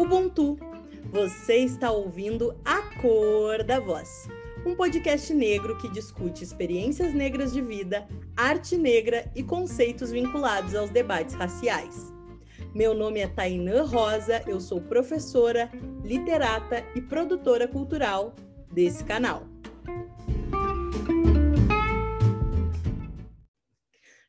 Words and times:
Ubuntu. 0.00 0.58
Você 1.12 1.56
está 1.56 1.90
ouvindo 1.90 2.58
A 2.64 2.80
Cor 3.02 3.62
da 3.62 3.78
Voz, 3.78 4.26
um 4.64 4.74
podcast 4.74 5.34
negro 5.34 5.76
que 5.76 5.90
discute 5.90 6.42
experiências 6.42 7.12
negras 7.12 7.52
de 7.52 7.60
vida, 7.60 8.08
arte 8.34 8.78
negra 8.78 9.30
e 9.36 9.42
conceitos 9.42 10.10
vinculados 10.10 10.74
aos 10.74 10.88
debates 10.88 11.34
raciais. 11.34 12.10
Meu 12.74 12.94
nome 12.94 13.20
é 13.20 13.28
Tainã 13.28 13.82
Rosa, 13.82 14.42
eu 14.46 14.58
sou 14.58 14.80
professora, 14.80 15.70
literata 16.02 16.82
e 16.94 17.02
produtora 17.02 17.68
cultural 17.68 18.34
desse 18.72 19.04
canal. 19.04 19.46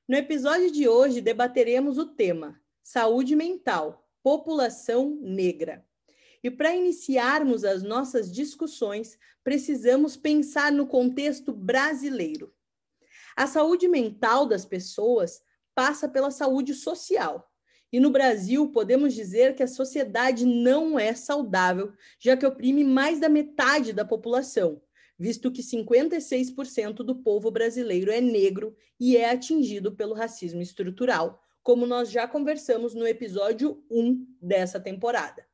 No 0.05 0.17
episódio 0.17 0.69
de 0.69 0.89
hoje 0.89 1.21
debateremos 1.21 1.97
o 1.97 2.07
tema 2.07 2.59
Saúde 2.83 3.37
Mental, 3.37 4.00
População 4.23 5.17
Negra. 5.21 5.85
E 6.43 6.49
para 6.49 6.75
iniciarmos 6.75 7.63
as 7.63 7.83
nossas 7.83 8.31
discussões, 8.31 9.17
precisamos 9.43 10.17
pensar 10.17 10.71
no 10.71 10.87
contexto 10.87 11.53
brasileiro. 11.53 12.53
A 13.35 13.47
saúde 13.47 13.87
mental 13.87 14.45
das 14.45 14.65
pessoas 14.65 15.41
passa 15.75 16.09
pela 16.09 16.31
saúde 16.31 16.73
social. 16.73 17.47
E 17.91 17.99
no 17.99 18.09
Brasil, 18.09 18.69
podemos 18.71 19.13
dizer 19.13 19.53
que 19.55 19.63
a 19.63 19.67
sociedade 19.67 20.45
não 20.45 20.97
é 20.97 21.13
saudável, 21.13 21.93
já 22.19 22.37
que 22.37 22.45
oprime 22.45 22.83
mais 22.83 23.19
da 23.19 23.27
metade 23.27 23.91
da 23.91 24.05
população, 24.05 24.81
visto 25.19 25.51
que 25.51 25.61
56% 25.61 26.95
do 27.03 27.15
povo 27.15 27.51
brasileiro 27.51 28.11
é 28.11 28.21
negro 28.21 28.75
e 28.99 29.17
é 29.17 29.29
atingido 29.29 29.91
pelo 29.91 30.13
racismo 30.13 30.61
estrutural, 30.61 31.43
como 31.63 31.85
nós 31.85 32.09
já 32.09 32.27
conversamos 32.27 32.93
no 32.93 33.07
episódio 33.07 33.83
1 33.89 34.25
dessa 34.41 34.79
temporada. 34.79 35.45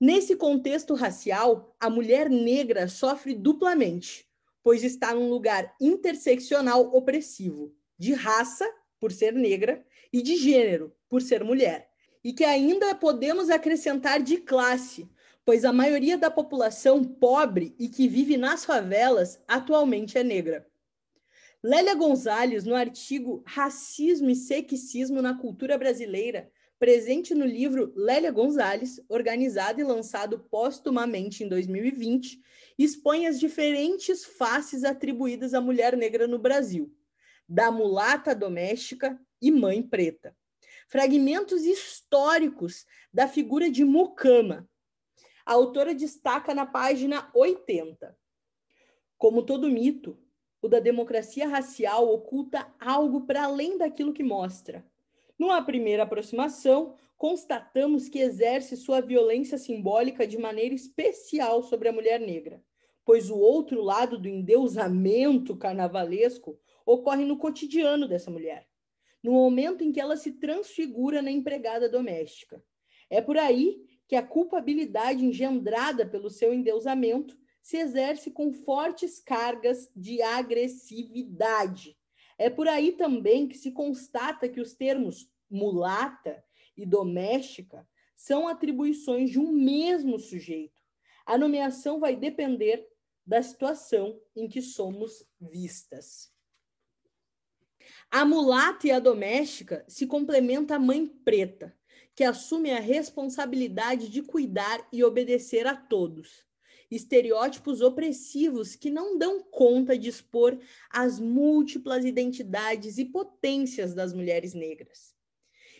Nesse 0.00 0.36
contexto 0.36 0.94
racial, 0.94 1.74
a 1.78 1.88
mulher 1.88 2.28
negra 2.28 2.88
sofre 2.88 3.34
duplamente, 3.34 4.28
pois 4.62 4.82
está 4.82 5.14
num 5.14 5.30
lugar 5.30 5.74
interseccional 5.80 6.94
opressivo, 6.94 7.74
de 7.98 8.12
raça, 8.12 8.68
por 8.98 9.12
ser 9.12 9.32
negra, 9.32 9.84
e 10.12 10.22
de 10.22 10.36
gênero, 10.36 10.94
por 11.08 11.22
ser 11.22 11.44
mulher. 11.44 11.90
E 12.22 12.32
que 12.32 12.44
ainda 12.44 12.94
podemos 12.94 13.50
acrescentar 13.50 14.22
de 14.22 14.38
classe, 14.38 15.08
pois 15.44 15.64
a 15.64 15.72
maioria 15.72 16.16
da 16.16 16.30
população 16.30 17.04
pobre 17.04 17.74
e 17.78 17.88
que 17.88 18.08
vive 18.08 18.36
nas 18.36 18.64
favelas 18.64 19.40
atualmente 19.46 20.16
é 20.16 20.24
negra. 20.24 20.66
Lélia 21.64 21.94
Gonzalez, 21.94 22.66
no 22.66 22.74
artigo 22.74 23.42
Racismo 23.46 24.28
e 24.28 24.36
Sexismo 24.36 25.22
na 25.22 25.32
Cultura 25.32 25.78
Brasileira, 25.78 26.52
presente 26.78 27.34
no 27.34 27.46
livro 27.46 27.90
Lélia 27.96 28.30
Gonzalez, 28.30 29.00
organizado 29.08 29.80
e 29.80 29.82
lançado 29.82 30.40
póstumamente 30.50 31.42
em 31.42 31.48
2020, 31.48 32.38
expõe 32.78 33.26
as 33.26 33.40
diferentes 33.40 34.26
faces 34.26 34.84
atribuídas 34.84 35.54
à 35.54 35.60
mulher 35.62 35.96
negra 35.96 36.28
no 36.28 36.38
Brasil, 36.38 36.94
da 37.48 37.70
mulata 37.70 38.34
doméstica 38.34 39.18
e 39.40 39.50
mãe 39.50 39.82
preta. 39.82 40.36
Fragmentos 40.86 41.64
históricos 41.64 42.84
da 43.10 43.26
figura 43.26 43.70
de 43.70 43.86
Mucama, 43.86 44.68
a 45.46 45.54
autora 45.54 45.94
destaca 45.94 46.54
na 46.54 46.66
página 46.66 47.30
80. 47.34 48.14
Como 49.16 49.42
todo 49.42 49.70
mito, 49.70 50.22
o 50.64 50.68
da 50.68 50.80
democracia 50.80 51.46
racial 51.46 52.08
oculta 52.08 52.66
algo 52.80 53.26
para 53.26 53.44
além 53.44 53.76
daquilo 53.76 54.14
que 54.14 54.22
mostra. 54.22 54.82
Numa 55.38 55.60
primeira 55.60 56.04
aproximação, 56.04 56.94
constatamos 57.18 58.08
que 58.08 58.18
exerce 58.18 58.74
sua 58.74 59.02
violência 59.02 59.58
simbólica 59.58 60.26
de 60.26 60.38
maneira 60.38 60.74
especial 60.74 61.62
sobre 61.62 61.90
a 61.90 61.92
mulher 61.92 62.18
negra, 62.18 62.64
pois 63.04 63.28
o 63.28 63.36
outro 63.36 63.82
lado 63.82 64.18
do 64.18 64.26
endeusamento 64.26 65.54
carnavalesco 65.54 66.58
ocorre 66.86 67.26
no 67.26 67.36
cotidiano 67.36 68.08
dessa 68.08 68.30
mulher, 68.30 68.66
no 69.22 69.32
momento 69.32 69.84
em 69.84 69.92
que 69.92 70.00
ela 70.00 70.16
se 70.16 70.32
transfigura 70.32 71.20
na 71.20 71.30
empregada 71.30 71.90
doméstica. 71.90 72.64
É 73.10 73.20
por 73.20 73.36
aí 73.36 73.84
que 74.08 74.16
a 74.16 74.22
culpabilidade 74.22 75.26
engendrada 75.26 76.06
pelo 76.06 76.30
seu 76.30 76.54
endeusamento 76.54 77.36
se 77.64 77.78
exerce 77.78 78.30
com 78.30 78.52
fortes 78.52 79.18
cargas 79.18 79.90
de 79.96 80.20
agressividade. 80.20 81.96
É 82.36 82.50
por 82.50 82.68
aí 82.68 82.92
também 82.92 83.48
que 83.48 83.56
se 83.56 83.72
constata 83.72 84.50
que 84.50 84.60
os 84.60 84.74
termos 84.74 85.32
mulata 85.50 86.44
e 86.76 86.84
doméstica 86.84 87.88
são 88.14 88.46
atribuições 88.46 89.30
de 89.30 89.38
um 89.38 89.50
mesmo 89.50 90.18
sujeito. 90.18 90.78
A 91.24 91.38
nomeação 91.38 91.98
vai 91.98 92.14
depender 92.14 92.86
da 93.24 93.42
situação 93.42 94.20
em 94.36 94.46
que 94.46 94.60
somos 94.60 95.26
vistas. 95.40 96.30
A 98.10 98.26
mulata 98.26 98.88
e 98.88 98.90
a 98.90 98.98
doméstica 98.98 99.86
se 99.88 100.06
complementa 100.06 100.76
à 100.76 100.78
mãe 100.78 101.06
preta, 101.06 101.74
que 102.14 102.24
assume 102.24 102.72
a 102.72 102.78
responsabilidade 102.78 104.10
de 104.10 104.20
cuidar 104.20 104.86
e 104.92 105.02
obedecer 105.02 105.66
a 105.66 105.74
todos. 105.74 106.44
Estereótipos 106.90 107.80
opressivos 107.80 108.76
que 108.76 108.90
não 108.90 109.18
dão 109.18 109.40
conta 109.40 109.96
de 109.96 110.08
expor 110.08 110.58
as 110.90 111.18
múltiplas 111.18 112.04
identidades 112.04 112.98
e 112.98 113.04
potências 113.04 113.94
das 113.94 114.12
mulheres 114.12 114.54
negras. 114.54 115.14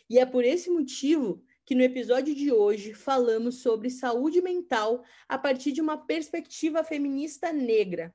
E 0.09 0.19
é 0.19 0.27
por 0.27 0.45
esse 0.45 0.71
motivo 0.71 1.43
que 1.65 1.75
no 1.75 1.83
episódio 1.83 2.35
de 2.35 2.53
hoje 2.53 2.93
falamos 2.93 3.57
sobre 3.57 3.89
saúde 3.89 4.43
mental 4.43 5.03
a 5.29 5.39
partir 5.39 5.73
de 5.73 5.81
uma 5.81 5.97
perspectiva 5.97 6.85
feminista 6.85 7.53
negra. 7.53 8.15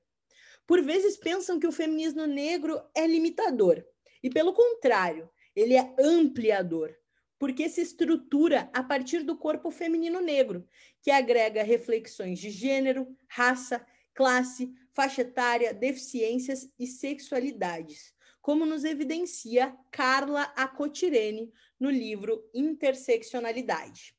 Por 0.68 0.84
vezes 0.84 1.18
pensam 1.18 1.60
que 1.60 1.66
o 1.66 1.72
feminismo 1.72 2.28
negro 2.28 2.80
é 2.96 3.08
limitador, 3.08 3.84
e 4.22 4.30
pelo 4.30 4.54
contrário, 4.54 5.30
ele 5.56 5.74
é 5.74 5.96
ampliador, 6.00 6.96
porque 7.40 7.70
se 7.70 7.82
estrutura 7.82 8.70
a 8.74 8.84
partir 8.84 9.24
do 9.24 9.38
corpo 9.38 9.72
feminino 9.72 10.20
negro, 10.20 10.68
que 11.02 11.10
agrega 11.10 11.64
reflexões 11.64 12.38
de 12.38 12.52
gênero, 12.52 13.08
raça, 13.30 13.84
classe, 14.14 14.72
faixa 14.92 15.22
etária, 15.22 15.74
deficiências 15.74 16.70
e 16.78 16.86
sexualidades, 16.86 18.14
como 18.42 18.66
nos 18.66 18.84
evidencia 18.84 19.76
Carla 19.90 20.44
Acotirene 20.58 21.52
no 21.80 21.90
livro 21.90 22.50
Interseccionalidade. 22.54 24.14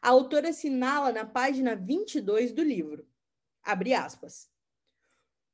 A 0.00 0.08
autora 0.08 0.48
assinala 0.48 1.12
na 1.12 1.26
página 1.26 1.76
22 1.76 2.52
do 2.52 2.62
livro, 2.62 3.06
abre 3.62 3.92
aspas, 3.92 4.48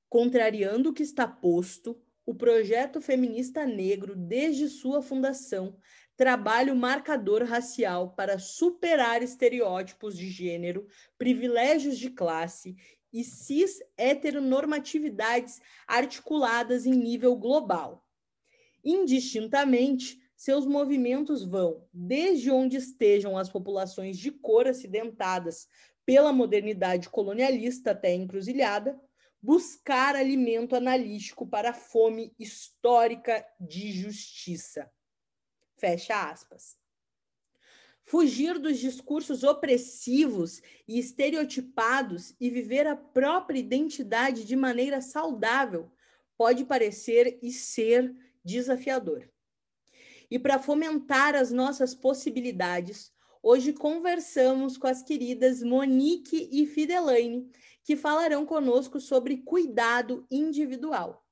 contrariando 0.08 0.90
o 0.90 0.92
que 0.92 1.02
está 1.02 1.26
posto, 1.26 2.00
o 2.26 2.34
projeto 2.34 3.00
feminista 3.00 3.66
negro, 3.66 4.14
desde 4.14 4.68
sua 4.68 5.02
fundação, 5.02 5.76
trabalha 6.16 6.72
o 6.72 6.76
marcador 6.76 7.42
racial 7.42 8.10
para 8.10 8.38
superar 8.38 9.22
estereótipos 9.22 10.16
de 10.16 10.30
gênero, 10.30 10.86
privilégios 11.18 11.98
de 11.98 12.10
classe 12.10 12.76
e 13.12 13.22
cis 13.22 13.80
heteronormatividades 13.96 15.60
articuladas 15.86 16.86
em 16.86 16.92
nível 16.92 17.36
global. 17.36 18.04
Indistintamente, 18.84 20.20
seus 20.36 20.66
movimentos 20.66 21.44
vão 21.44 21.86
desde 21.92 22.50
onde 22.50 22.76
estejam 22.76 23.38
as 23.38 23.48
populações 23.48 24.18
de 24.18 24.30
cor 24.30 24.66
acidentadas 24.66 25.68
pela 26.04 26.32
modernidade 26.32 27.08
colonialista 27.08 27.92
até 27.92 28.12
encruzilhada, 28.12 29.00
buscar 29.40 30.16
alimento 30.16 30.74
analítico 30.74 31.46
para 31.46 31.70
a 31.70 31.74
fome 31.74 32.34
histórica 32.38 33.46
de 33.60 33.92
justiça. 33.92 34.90
Fecha 35.84 36.30
aspas. 36.30 36.78
Fugir 38.06 38.58
dos 38.58 38.78
discursos 38.78 39.44
opressivos 39.44 40.62
e 40.88 40.98
estereotipados 40.98 42.34
e 42.40 42.48
viver 42.48 42.86
a 42.86 42.96
própria 42.96 43.58
identidade 43.58 44.46
de 44.46 44.56
maneira 44.56 45.02
saudável 45.02 45.92
pode 46.38 46.64
parecer 46.64 47.38
e 47.42 47.52
ser 47.52 48.16
desafiador. 48.42 49.28
E 50.30 50.38
para 50.38 50.58
fomentar 50.58 51.34
as 51.34 51.52
nossas 51.52 51.94
possibilidades, 51.94 53.12
hoje 53.42 53.74
conversamos 53.74 54.78
com 54.78 54.86
as 54.86 55.02
queridas 55.02 55.62
Monique 55.62 56.48
e 56.50 56.66
Fidelaine, 56.66 57.52
que 57.82 57.94
falarão 57.94 58.46
conosco 58.46 58.98
sobre 58.98 59.36
cuidado 59.36 60.26
individual 60.30 61.23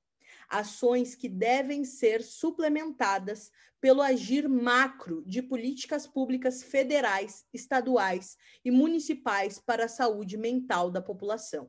ações 0.48 1.14
que 1.14 1.28
devem 1.28 1.84
ser 1.84 2.22
suplementadas 2.22 3.50
pelo 3.80 4.00
agir 4.00 4.48
macro 4.48 5.24
de 5.26 5.42
políticas 5.42 6.06
públicas 6.06 6.62
federais, 6.62 7.44
estaduais 7.52 8.36
e 8.64 8.70
municipais 8.70 9.58
para 9.58 9.86
a 9.86 9.88
saúde 9.88 10.36
mental 10.36 10.90
da 10.90 11.02
população. 11.02 11.68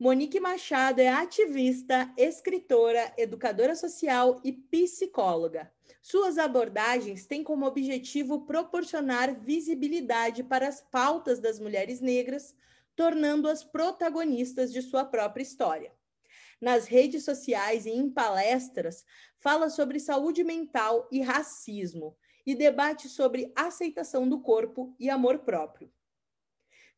Monique 0.00 0.38
Machado 0.38 1.00
é 1.00 1.08
ativista, 1.08 2.08
escritora, 2.16 3.12
educadora 3.18 3.74
social 3.74 4.40
e 4.44 4.52
psicóloga. 4.52 5.72
Suas 6.00 6.38
abordagens 6.38 7.26
têm 7.26 7.42
como 7.42 7.66
objetivo 7.66 8.46
proporcionar 8.46 9.38
visibilidade 9.40 10.44
para 10.44 10.68
as 10.68 10.80
pautas 10.80 11.40
das 11.40 11.58
mulheres 11.58 12.00
negras, 12.00 12.54
tornando-as 12.94 13.64
protagonistas 13.64 14.72
de 14.72 14.82
sua 14.82 15.04
própria 15.04 15.42
história. 15.42 15.97
Nas 16.60 16.86
redes 16.86 17.24
sociais 17.24 17.86
e 17.86 17.90
em 17.90 18.10
palestras, 18.10 19.04
fala 19.38 19.70
sobre 19.70 20.00
saúde 20.00 20.42
mental 20.42 21.08
e 21.12 21.20
racismo 21.20 22.16
e 22.44 22.54
debate 22.54 23.08
sobre 23.08 23.52
aceitação 23.54 24.28
do 24.28 24.40
corpo 24.40 24.94
e 24.98 25.08
amor 25.08 25.40
próprio. 25.40 25.92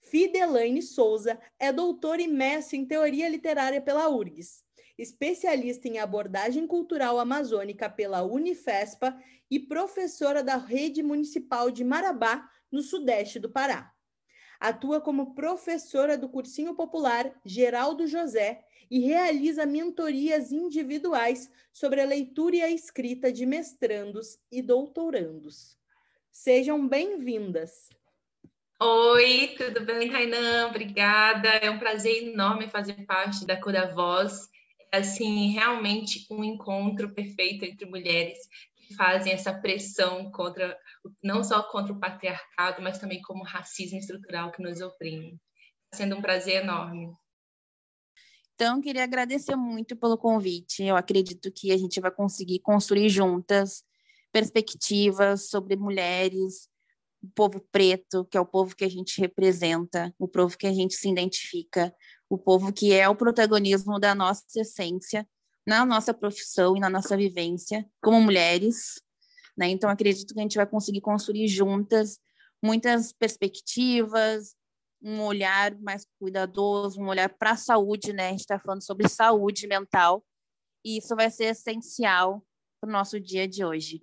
Fidelaine 0.00 0.80
Souza 0.80 1.38
é 1.58 1.72
doutora 1.72 2.22
e 2.22 2.26
mestre 2.28 2.78
em 2.78 2.86
teoria 2.86 3.28
literária 3.28 3.82
pela 3.82 4.08
URGS, 4.08 4.64
especialista 4.96 5.88
em 5.88 5.98
abordagem 5.98 6.66
cultural 6.66 7.18
amazônica 7.18 7.88
pela 7.88 8.22
Unifespa 8.22 9.16
e 9.50 9.58
professora 9.58 10.42
da 10.42 10.56
Rede 10.56 11.02
Municipal 11.02 11.70
de 11.70 11.84
Marabá, 11.84 12.48
no 12.70 12.82
sudeste 12.82 13.38
do 13.38 13.50
Pará. 13.50 13.92
Atua 14.60 15.00
como 15.00 15.34
professora 15.34 16.16
do 16.16 16.28
Cursinho 16.28 16.74
Popular 16.74 17.34
Geraldo 17.44 18.06
José 18.06 18.64
e 18.90 18.98
realiza 18.98 19.64
mentorias 19.64 20.50
individuais 20.50 21.50
sobre 21.72 22.00
a 22.00 22.06
leitura 22.06 22.56
e 22.56 22.62
a 22.62 22.70
escrita 22.70 23.32
de 23.32 23.46
mestrandos 23.46 24.36
e 24.50 24.60
doutorandos. 24.60 25.78
Sejam 26.32 26.88
bem-vindas! 26.88 27.88
Oi, 28.82 29.54
tudo 29.58 29.84
bem, 29.84 30.10
Tainan? 30.10 30.68
Obrigada. 30.68 31.48
É 31.48 31.70
um 31.70 31.78
prazer 31.78 32.28
enorme 32.28 32.66
fazer 32.68 33.04
parte 33.04 33.46
da 33.46 33.60
Cura 33.60 33.94
Voz. 33.94 34.48
É, 34.90 34.98
assim, 34.98 35.52
realmente 35.52 36.26
um 36.30 36.42
encontro 36.42 37.14
perfeito 37.14 37.64
entre 37.64 37.84
mulheres 37.84 38.38
que 38.74 38.94
fazem 38.94 39.34
essa 39.34 39.52
pressão 39.52 40.32
contra, 40.32 40.76
não 41.22 41.44
só 41.44 41.62
contra 41.62 41.92
o 41.92 42.00
patriarcado, 42.00 42.80
mas 42.80 42.98
também 42.98 43.20
como 43.20 43.42
o 43.42 43.46
racismo 43.46 43.98
estrutural 43.98 44.50
que 44.50 44.62
nos 44.62 44.80
oprime. 44.80 45.38
Está 45.84 45.98
sendo 46.04 46.16
um 46.16 46.22
prazer 46.22 46.62
enorme. 46.62 47.12
Então, 48.60 48.78
queria 48.78 49.04
agradecer 49.04 49.56
muito 49.56 49.96
pelo 49.96 50.18
convite. 50.18 50.82
Eu 50.82 50.94
acredito 50.94 51.50
que 51.50 51.72
a 51.72 51.78
gente 51.78 51.98
vai 51.98 52.10
conseguir 52.10 52.58
construir 52.58 53.08
juntas 53.08 53.82
perspectivas 54.30 55.48
sobre 55.48 55.76
mulheres, 55.76 56.68
o 57.22 57.28
povo 57.34 57.66
preto, 57.72 58.22
que 58.26 58.36
é 58.36 58.40
o 58.40 58.44
povo 58.44 58.76
que 58.76 58.84
a 58.84 58.88
gente 58.88 59.18
representa, 59.18 60.14
o 60.18 60.28
povo 60.28 60.58
que 60.58 60.66
a 60.66 60.74
gente 60.74 60.94
se 60.94 61.08
identifica, 61.08 61.90
o 62.28 62.36
povo 62.36 62.70
que 62.70 62.92
é 62.92 63.08
o 63.08 63.16
protagonismo 63.16 63.98
da 63.98 64.14
nossa 64.14 64.44
essência 64.54 65.26
na 65.66 65.86
nossa 65.86 66.12
profissão 66.12 66.76
e 66.76 66.80
na 66.80 66.90
nossa 66.90 67.16
vivência 67.16 67.88
como 68.02 68.20
mulheres. 68.20 69.00
Né? 69.56 69.70
Então, 69.70 69.88
acredito 69.88 70.34
que 70.34 70.38
a 70.38 70.42
gente 70.42 70.56
vai 70.56 70.66
conseguir 70.66 71.00
construir 71.00 71.48
juntas 71.48 72.18
muitas 72.62 73.10
perspectivas, 73.10 74.54
um 75.02 75.22
olhar 75.22 75.74
mais 75.80 76.06
cuidadoso, 76.18 77.00
um 77.00 77.08
olhar 77.08 77.28
para 77.28 77.52
a 77.52 77.56
saúde, 77.56 78.12
né? 78.12 78.28
A 78.28 78.30
gente 78.30 78.40
está 78.40 78.58
falando 78.58 78.82
sobre 78.82 79.08
saúde 79.08 79.66
mental, 79.66 80.24
e 80.84 80.98
isso 80.98 81.14
vai 81.14 81.30
ser 81.30 81.46
essencial 81.46 82.44
para 82.80 82.88
o 82.88 82.92
nosso 82.92 83.20
dia 83.20 83.46
de 83.46 83.64
hoje. 83.64 84.00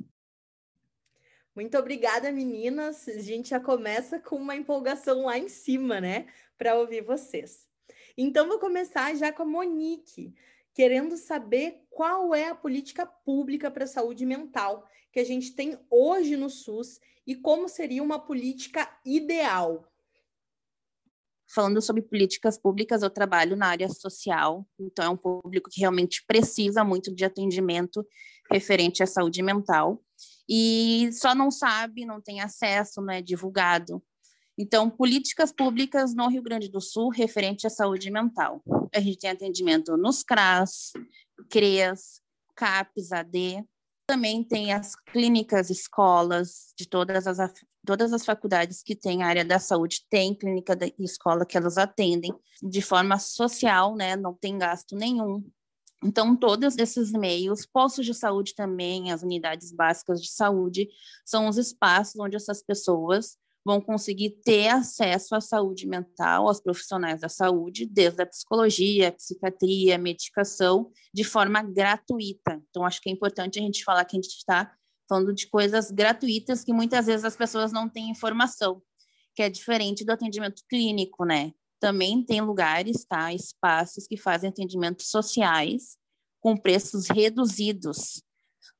Muito 1.55 1.75
obrigada, 1.77 2.31
meninas. 2.31 3.07
A 3.07 3.19
gente 3.19 3.49
já 3.49 3.59
começa 3.59 4.19
com 4.19 4.35
uma 4.35 4.55
empolgação 4.55 5.25
lá 5.25 5.37
em 5.37 5.49
cima, 5.49 5.99
né? 5.99 6.27
Para 6.55 6.75
ouvir 6.75 7.01
vocês. 7.01 7.67
Então, 8.15 8.47
vou 8.47 8.59
começar 8.59 9.15
já 9.15 9.31
com 9.31 9.43
a 9.43 9.45
Monique, 9.45 10.35
querendo 10.73 11.17
saber 11.17 11.83
qual 11.89 12.35
é 12.35 12.49
a 12.49 12.55
política 12.55 13.05
pública 13.07 13.71
para 13.71 13.85
a 13.85 13.87
saúde 13.87 14.23
mental 14.25 14.87
que 15.11 15.19
a 15.19 15.23
gente 15.23 15.53
tem 15.53 15.79
hoje 15.89 16.37
no 16.37 16.49
SUS 16.49 16.99
e 17.25 17.35
como 17.35 17.67
seria 17.67 18.03
uma 18.03 18.19
política 18.19 18.87
ideal. 19.03 19.91
Falando 21.53 21.81
sobre 21.81 22.01
políticas 22.01 22.57
públicas, 22.57 23.01
eu 23.01 23.09
trabalho 23.09 23.55
na 23.55 23.67
área 23.67 23.87
social, 23.87 24.67
então 24.79 25.05
é 25.05 25.09
um 25.09 25.17
público 25.17 25.69
que 25.69 25.79
realmente 25.79 26.23
precisa 26.27 26.83
muito 26.83 27.13
de 27.13 27.23
atendimento 27.23 28.05
referente 28.51 29.01
à 29.01 29.07
saúde 29.07 29.41
mental 29.41 30.01
e 30.49 31.09
só 31.13 31.35
não 31.35 31.51
sabe, 31.51 32.05
não 32.05 32.21
tem 32.21 32.41
acesso, 32.41 33.01
não 33.01 33.13
é 33.13 33.21
divulgado. 33.21 34.01
Então, 34.57 34.89
políticas 34.89 35.51
públicas 35.51 36.15
no 36.15 36.27
Rio 36.27 36.41
Grande 36.41 36.69
do 36.69 36.81
Sul 36.81 37.09
referente 37.09 37.67
à 37.67 37.69
saúde 37.69 38.09
mental. 38.09 38.61
A 38.93 38.99
gente 38.99 39.19
tem 39.19 39.29
atendimento 39.29 39.95
nos 39.95 40.23
CRAS, 40.23 40.93
CREAS, 41.49 42.21
CAPES, 42.55 43.11
AD. 43.11 43.63
Também 44.09 44.43
tem 44.43 44.73
as 44.73 44.95
clínicas, 44.95 45.69
escolas 45.69 46.73
de 46.75 46.87
todas 46.87 47.27
as, 47.27 47.37
todas 47.87 48.11
as 48.11 48.25
faculdades 48.25 48.83
que 48.83 48.93
têm 48.93 49.23
área 49.23 49.45
da 49.45 49.59
saúde, 49.59 50.05
tem 50.09 50.35
clínica 50.35 50.77
e 50.99 51.05
escola 51.05 51.45
que 51.45 51.57
elas 51.57 51.77
atendem 51.77 52.33
de 52.61 52.81
forma 52.81 53.17
social, 53.17 53.95
né? 53.95 54.17
não 54.17 54.33
tem 54.33 54.57
gasto 54.57 54.93
nenhum. 54.93 55.41
Então, 56.03 56.35
todos 56.35 56.77
esses 56.77 57.13
meios, 57.13 57.65
postos 57.65 58.05
de 58.05 58.13
saúde 58.13 58.53
também, 58.53 59.11
as 59.11 59.23
unidades 59.23 59.71
básicas 59.71 60.21
de 60.21 60.29
saúde, 60.29 60.89
são 61.25 61.47
os 61.47 61.57
espaços 61.57 62.19
onde 62.19 62.35
essas 62.35 62.61
pessoas 62.61 63.37
vão 63.65 63.79
conseguir 63.79 64.31
ter 64.43 64.67
acesso 64.67 65.33
à 65.33 65.41
saúde 65.41 65.87
mental, 65.87 66.47
aos 66.47 66.59
profissionais 66.59 67.21
da 67.21 67.29
saúde, 67.29 67.85
desde 67.85 68.21
a 68.21 68.25
psicologia, 68.25 69.07
a 69.07 69.11
psiquiatria, 69.13 69.95
a 69.95 69.97
medicação, 69.97 70.91
de 71.13 71.23
forma 71.23 71.63
gratuita. 71.63 72.61
Então, 72.69 72.85
acho 72.85 73.01
que 73.01 73.09
é 73.09 73.13
importante 73.13 73.57
a 73.57 73.61
gente 73.61 73.83
falar 73.83 74.03
que 74.03 74.17
a 74.17 74.21
gente 74.21 74.35
está 74.35 74.71
falando 75.07 75.33
de 75.33 75.47
coisas 75.47 75.91
gratuitas 75.91 76.63
que 76.63 76.73
muitas 76.73 77.05
vezes 77.05 77.25
as 77.25 77.35
pessoas 77.35 77.71
não 77.71 77.89
têm 77.89 78.09
informação, 78.09 78.81
que 79.35 79.41
é 79.41 79.49
diferente 79.49 80.05
do 80.05 80.11
atendimento 80.11 80.63
clínico, 80.69 81.25
né? 81.25 81.53
Também 81.79 82.23
tem 82.23 82.41
lugares, 82.41 83.05
tá, 83.05 83.33
espaços 83.33 84.07
que 84.07 84.17
fazem 84.17 84.49
atendimentos 84.49 85.09
sociais 85.09 85.97
com 86.41 86.57
preços 86.57 87.07
reduzidos. 87.07 88.23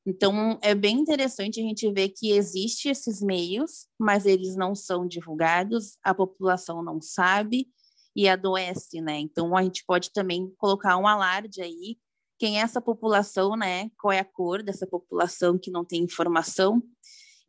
Então, 0.05 0.57
é 0.61 0.73
bem 0.73 0.99
interessante 0.99 1.59
a 1.59 1.63
gente 1.63 1.91
ver 1.91 2.09
que 2.09 2.31
existe 2.31 2.87
esses 2.87 3.21
meios, 3.21 3.87
mas 3.99 4.25
eles 4.25 4.55
não 4.55 4.73
são 4.73 5.05
divulgados, 5.05 5.97
a 6.01 6.13
população 6.13 6.81
não 6.81 7.01
sabe 7.01 7.67
e 8.15 8.27
adoece, 8.27 9.01
né? 9.01 9.19
Então, 9.19 9.55
a 9.55 9.61
gente 9.61 9.83
pode 9.85 10.11
também 10.11 10.49
colocar 10.57 10.97
um 10.97 11.05
alarde 11.05 11.61
aí, 11.61 11.97
quem 12.37 12.59
é 12.59 12.61
essa 12.61 12.81
população, 12.81 13.55
né? 13.55 13.89
Qual 13.99 14.11
é 14.11 14.19
a 14.19 14.25
cor 14.25 14.61
dessa 14.61 14.85
população 14.85 15.57
que 15.57 15.71
não 15.71 15.83
tem 15.83 16.03
informação 16.03 16.81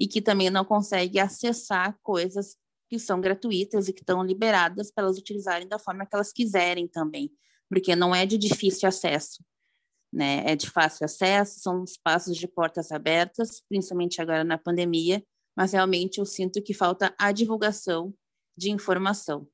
e 0.00 0.06
que 0.06 0.22
também 0.22 0.50
não 0.50 0.64
consegue 0.64 1.18
acessar 1.18 1.98
coisas 2.02 2.56
que 2.88 2.98
são 2.98 3.20
gratuitas 3.20 3.88
e 3.88 3.92
que 3.92 4.00
estão 4.00 4.22
liberadas 4.22 4.90
para 4.90 5.04
elas 5.04 5.18
utilizarem 5.18 5.68
da 5.68 5.78
forma 5.78 6.06
que 6.06 6.14
elas 6.14 6.32
quiserem 6.32 6.88
também, 6.88 7.30
porque 7.68 7.94
não 7.94 8.14
é 8.14 8.24
de 8.24 8.38
difícil 8.38 8.88
acesso, 8.88 9.44
né? 10.12 10.42
É 10.46 10.56
de 10.56 10.70
fácil 10.70 11.04
acesso, 11.04 11.60
são 11.60 11.84
espaços 11.84 12.36
de 12.36 12.48
portas 12.48 12.90
abertas, 12.90 13.62
principalmente 13.68 14.22
agora 14.22 14.42
na 14.42 14.56
pandemia, 14.56 15.22
mas 15.54 15.72
realmente 15.72 16.18
eu 16.18 16.24
sinto 16.24 16.62
que 16.62 16.72
falta 16.72 17.14
a 17.18 17.30
divulgação 17.30 18.14
de 18.56 18.70
informação. 18.70 19.46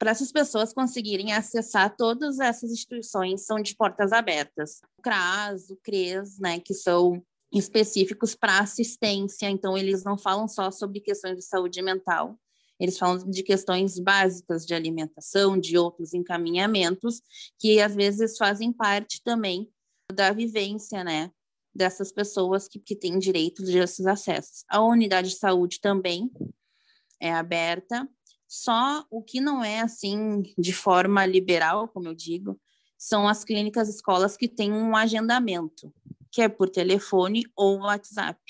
Para 0.00 0.12
essas 0.12 0.32
pessoas 0.32 0.72
conseguirem 0.72 1.34
acessar 1.34 1.94
todas 1.94 2.40
essas 2.40 2.70
instituições, 2.70 3.44
são 3.44 3.60
de 3.60 3.76
portas 3.76 4.12
abertas. 4.12 4.80
O 4.96 5.02
CRAS, 5.02 5.68
o 5.68 5.76
CRES, 5.76 6.38
né, 6.38 6.58
que 6.58 6.72
são 6.72 7.22
específicos 7.52 8.34
para 8.34 8.60
assistência, 8.60 9.50
então 9.50 9.76
eles 9.76 10.02
não 10.02 10.16
falam 10.16 10.48
só 10.48 10.70
sobre 10.70 11.00
questões 11.00 11.36
de 11.36 11.44
saúde 11.44 11.82
mental, 11.82 12.34
eles 12.80 12.96
falam 12.96 13.18
de 13.28 13.42
questões 13.42 13.98
básicas 13.98 14.64
de 14.64 14.72
alimentação, 14.72 15.60
de 15.60 15.76
outros 15.76 16.14
encaminhamentos, 16.14 17.20
que 17.58 17.78
às 17.78 17.94
vezes 17.94 18.38
fazem 18.38 18.72
parte 18.72 19.20
também 19.22 19.70
da 20.10 20.32
vivência, 20.32 21.04
né, 21.04 21.30
dessas 21.74 22.10
pessoas 22.10 22.66
que, 22.66 22.78
que 22.78 22.96
têm 22.96 23.18
direito 23.18 23.62
desses 23.62 24.06
acessos. 24.06 24.64
A 24.66 24.82
unidade 24.82 25.28
de 25.28 25.36
saúde 25.36 25.78
também 25.78 26.30
é 27.20 27.30
aberta, 27.30 28.08
só 28.50 29.06
o 29.08 29.22
que 29.22 29.40
não 29.40 29.62
é 29.62 29.78
assim 29.78 30.42
de 30.58 30.72
forma 30.72 31.24
liberal, 31.24 31.86
como 31.86 32.08
eu 32.08 32.14
digo, 32.16 32.60
são 32.98 33.28
as 33.28 33.44
clínicas 33.44 33.88
escolas 33.88 34.36
que 34.36 34.48
têm 34.48 34.72
um 34.72 34.96
agendamento 34.96 35.94
que 36.32 36.42
é 36.42 36.48
por 36.48 36.68
telefone 36.68 37.44
ou 37.54 37.78
WhatsApp. 37.78 38.40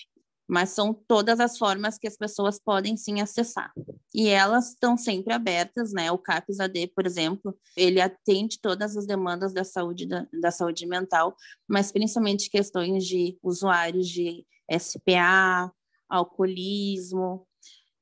Mas 0.48 0.70
são 0.70 0.94
todas 0.94 1.38
as 1.38 1.58
formas 1.58 1.98
que 1.98 2.08
as 2.08 2.16
pessoas 2.16 2.58
podem 2.58 2.96
sim 2.96 3.20
acessar. 3.20 3.72
E 4.14 4.28
elas 4.28 4.70
estão 4.70 4.96
sempre 4.96 5.34
abertas, 5.34 5.92
né? 5.92 6.10
O 6.10 6.18
CAPES 6.18 6.60
AD, 6.60 6.88
por 6.88 7.06
exemplo, 7.06 7.56
ele 7.76 8.00
atende 8.00 8.58
todas 8.58 8.96
as 8.96 9.06
demandas 9.06 9.52
da 9.52 9.64
saúde, 9.64 10.06
da, 10.06 10.26
da 10.40 10.50
saúde 10.50 10.86
mental, 10.86 11.36
mas 11.68 11.92
principalmente 11.92 12.50
questões 12.50 13.06
de 13.06 13.38
usuários 13.42 14.08
de 14.08 14.46
SPA, 14.78 15.70
alcoolismo, 16.08 17.46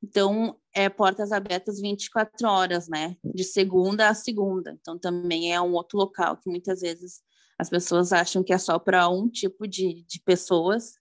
então, 0.02 0.56
é 0.82 0.88
portas 0.88 1.32
abertas 1.32 1.80
24 1.80 2.48
horas, 2.48 2.88
né? 2.88 3.16
De 3.24 3.44
segunda 3.44 4.08
a 4.08 4.14
segunda. 4.14 4.76
Então, 4.80 4.98
também 4.98 5.52
é 5.52 5.60
um 5.60 5.72
outro 5.72 5.98
local 5.98 6.36
que 6.36 6.48
muitas 6.48 6.80
vezes 6.80 7.22
as 7.58 7.68
pessoas 7.68 8.12
acham 8.12 8.44
que 8.44 8.52
é 8.52 8.58
só 8.58 8.78
para 8.78 9.08
um 9.08 9.28
tipo 9.28 9.66
de, 9.66 10.04
de 10.04 10.20
pessoas 10.20 10.94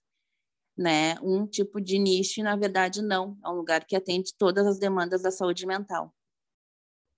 né, 0.78 1.16
um 1.20 1.44
tipo 1.44 1.80
de 1.80 1.98
nicho 1.98 2.38
e, 2.38 2.42
na 2.42 2.54
verdade, 2.54 3.02
não. 3.02 3.36
É 3.44 3.48
um 3.48 3.54
lugar 3.54 3.84
que 3.84 3.96
atende 3.96 4.32
todas 4.38 4.64
as 4.64 4.78
demandas 4.78 5.22
da 5.22 5.30
saúde 5.30 5.66
mental. 5.66 6.14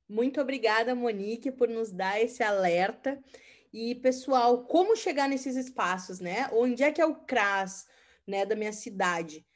Muito 0.08 0.40
obrigada, 0.40 0.94
Monique, 0.94 1.52
por 1.52 1.68
nos 1.68 1.92
dar 1.92 2.18
esse 2.20 2.42
alerta. 2.42 3.22
E, 3.72 3.94
pessoal, 3.96 4.64
como 4.64 4.96
chegar 4.96 5.28
nesses 5.28 5.56
espaços, 5.56 6.18
né? 6.18 6.48
Onde 6.52 6.82
é 6.82 6.90
que 6.90 7.00
é 7.00 7.06
o 7.06 7.14
CRAS, 7.14 7.86
né, 8.26 8.46
da 8.46 8.56
minha 8.56 8.72
cidade? 8.72 9.46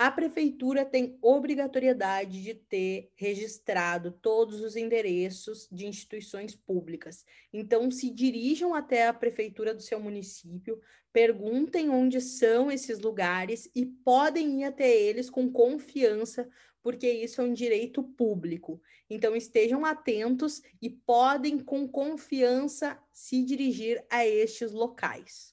A 0.00 0.12
prefeitura 0.12 0.84
tem 0.84 1.18
obrigatoriedade 1.20 2.40
de 2.40 2.54
ter 2.54 3.10
registrado 3.16 4.12
todos 4.12 4.60
os 4.60 4.76
endereços 4.76 5.68
de 5.72 5.88
instituições 5.88 6.54
públicas. 6.54 7.24
Então, 7.52 7.90
se 7.90 8.08
dirijam 8.08 8.76
até 8.76 9.08
a 9.08 9.12
prefeitura 9.12 9.74
do 9.74 9.82
seu 9.82 9.98
município, 9.98 10.80
perguntem 11.12 11.90
onde 11.90 12.20
são 12.20 12.70
esses 12.70 13.00
lugares 13.00 13.68
e 13.74 13.84
podem 13.84 14.60
ir 14.60 14.64
até 14.66 14.88
eles 14.88 15.28
com 15.28 15.50
confiança, 15.50 16.48
porque 16.80 17.10
isso 17.10 17.40
é 17.40 17.44
um 17.44 17.52
direito 17.52 18.00
público. 18.00 18.80
Então, 19.10 19.34
estejam 19.34 19.84
atentos 19.84 20.62
e 20.80 20.88
podem, 20.88 21.58
com 21.58 21.88
confiança, 21.88 22.96
se 23.12 23.42
dirigir 23.42 24.06
a 24.08 24.24
estes 24.24 24.70
locais. 24.70 25.52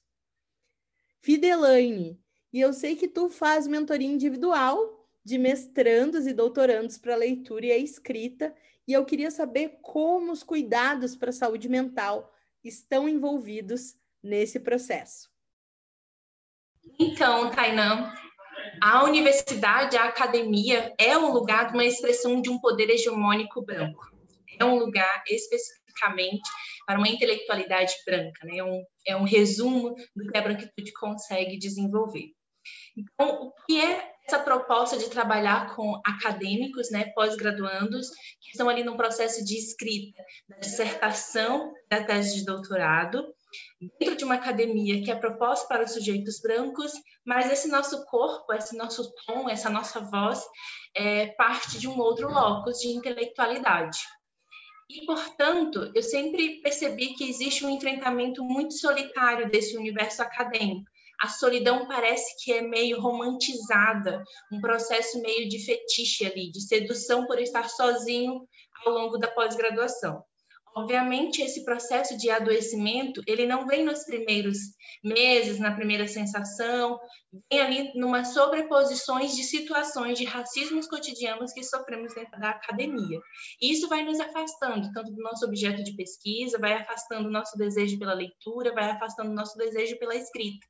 Fidelaine, 1.20 2.24
e 2.56 2.60
eu 2.62 2.72
sei 2.72 2.96
que 2.96 3.06
tu 3.06 3.28
faz 3.28 3.66
mentoria 3.66 4.08
individual 4.08 5.06
de 5.22 5.36
mestrandos 5.36 6.26
e 6.26 6.32
doutorandos 6.32 6.96
para 6.96 7.14
leitura 7.14 7.66
e 7.66 7.70
a 7.70 7.76
escrita, 7.76 8.54
e 8.88 8.94
eu 8.94 9.04
queria 9.04 9.30
saber 9.30 9.78
como 9.82 10.32
os 10.32 10.42
cuidados 10.42 11.14
para 11.14 11.28
a 11.28 11.34
saúde 11.34 11.68
mental 11.68 12.32
estão 12.64 13.06
envolvidos 13.06 13.94
nesse 14.22 14.58
processo. 14.58 15.28
Então, 16.98 17.50
Tainã, 17.50 18.10
a 18.82 19.04
universidade, 19.04 19.98
a 19.98 20.04
academia, 20.04 20.94
é 20.98 21.14
um 21.18 21.34
lugar 21.34 21.66
de 21.66 21.74
uma 21.74 21.84
expressão 21.84 22.40
de 22.40 22.48
um 22.48 22.58
poder 22.58 22.88
hegemônico 22.88 23.60
branco. 23.60 24.10
É 24.58 24.64
um 24.64 24.78
lugar 24.78 25.22
especificamente 25.28 26.48
para 26.86 26.96
uma 26.96 27.08
intelectualidade 27.08 27.92
branca, 28.06 28.46
né? 28.46 28.56
é, 28.56 28.64
um, 28.64 28.82
é 29.08 29.14
um 29.14 29.24
resumo 29.24 29.94
do 30.14 30.26
que 30.26 30.38
a 30.38 30.40
branquitude 30.40 30.90
consegue 30.94 31.58
desenvolver. 31.58 32.35
Então, 32.96 33.42
o 33.42 33.52
que 33.66 33.80
é 33.80 34.16
essa 34.26 34.38
proposta 34.40 34.98
de 34.98 35.08
trabalhar 35.08 35.74
com 35.76 36.00
acadêmicos, 36.04 36.90
né, 36.90 37.12
pós-graduandos, 37.14 38.08
que 38.40 38.50
estão 38.50 38.68
ali 38.68 38.82
no 38.82 38.96
processo 38.96 39.44
de 39.44 39.56
escrita 39.56 40.22
da 40.48 40.56
dissertação 40.56 41.72
da 41.88 42.02
tese 42.02 42.34
de 42.34 42.44
doutorado, 42.44 43.24
dentro 44.00 44.16
de 44.16 44.24
uma 44.24 44.34
academia 44.34 45.02
que 45.02 45.10
é 45.10 45.14
proposta 45.14 45.68
para 45.68 45.84
os 45.84 45.92
sujeitos 45.92 46.40
brancos, 46.40 46.92
mas 47.24 47.50
esse 47.50 47.68
nosso 47.68 48.04
corpo, 48.06 48.52
esse 48.52 48.76
nosso 48.76 49.12
tom, 49.24 49.48
essa 49.48 49.70
nossa 49.70 50.00
voz 50.00 50.44
é 50.94 51.26
parte 51.28 51.78
de 51.78 51.86
um 51.86 51.98
outro 51.98 52.28
locus 52.28 52.80
de 52.80 52.88
intelectualidade. 52.88 53.98
E, 54.88 55.04
portanto, 55.04 55.90
eu 55.94 56.02
sempre 56.02 56.60
percebi 56.60 57.14
que 57.14 57.28
existe 57.28 57.64
um 57.64 57.70
enfrentamento 57.70 58.44
muito 58.44 58.74
solitário 58.74 59.50
desse 59.50 59.76
universo 59.76 60.22
acadêmico, 60.22 60.90
a 61.20 61.28
solidão 61.28 61.86
parece 61.86 62.34
que 62.42 62.52
é 62.52 62.62
meio 62.62 63.00
romantizada, 63.00 64.22
um 64.52 64.60
processo 64.60 65.20
meio 65.20 65.48
de 65.48 65.64
fetiche 65.64 66.26
ali, 66.26 66.50
de 66.50 66.60
sedução 66.60 67.26
por 67.26 67.38
estar 67.38 67.68
sozinho 67.68 68.46
ao 68.84 68.92
longo 68.92 69.18
da 69.18 69.28
pós-graduação. 69.28 70.22
Obviamente, 70.76 71.40
esse 71.40 71.64
processo 71.64 72.18
de 72.18 72.28
adoecimento, 72.28 73.22
ele 73.26 73.46
não 73.46 73.66
vem 73.66 73.82
nos 73.82 74.04
primeiros 74.04 74.58
meses, 75.02 75.58
na 75.58 75.74
primeira 75.74 76.06
sensação, 76.06 77.00
vem 77.50 77.60
ali 77.62 77.92
numa 77.94 78.26
sobreposições 78.26 79.34
de 79.34 79.42
situações 79.42 80.18
de 80.18 80.26
racismos 80.26 80.86
cotidianos 80.86 81.54
que 81.54 81.64
sofremos 81.64 82.14
dentro 82.14 82.38
da 82.38 82.50
academia. 82.50 83.18
E 83.58 83.72
isso 83.72 83.88
vai 83.88 84.04
nos 84.04 84.20
afastando, 84.20 84.92
tanto 84.92 85.12
do 85.12 85.22
nosso 85.22 85.46
objeto 85.46 85.82
de 85.82 85.96
pesquisa, 85.96 86.58
vai 86.58 86.74
afastando 86.74 87.26
o 87.26 87.32
nosso 87.32 87.56
desejo 87.56 87.98
pela 87.98 88.12
leitura, 88.12 88.74
vai 88.74 88.90
afastando 88.90 89.30
o 89.30 89.34
nosso 89.34 89.56
desejo 89.56 89.98
pela 89.98 90.14
escrita. 90.14 90.66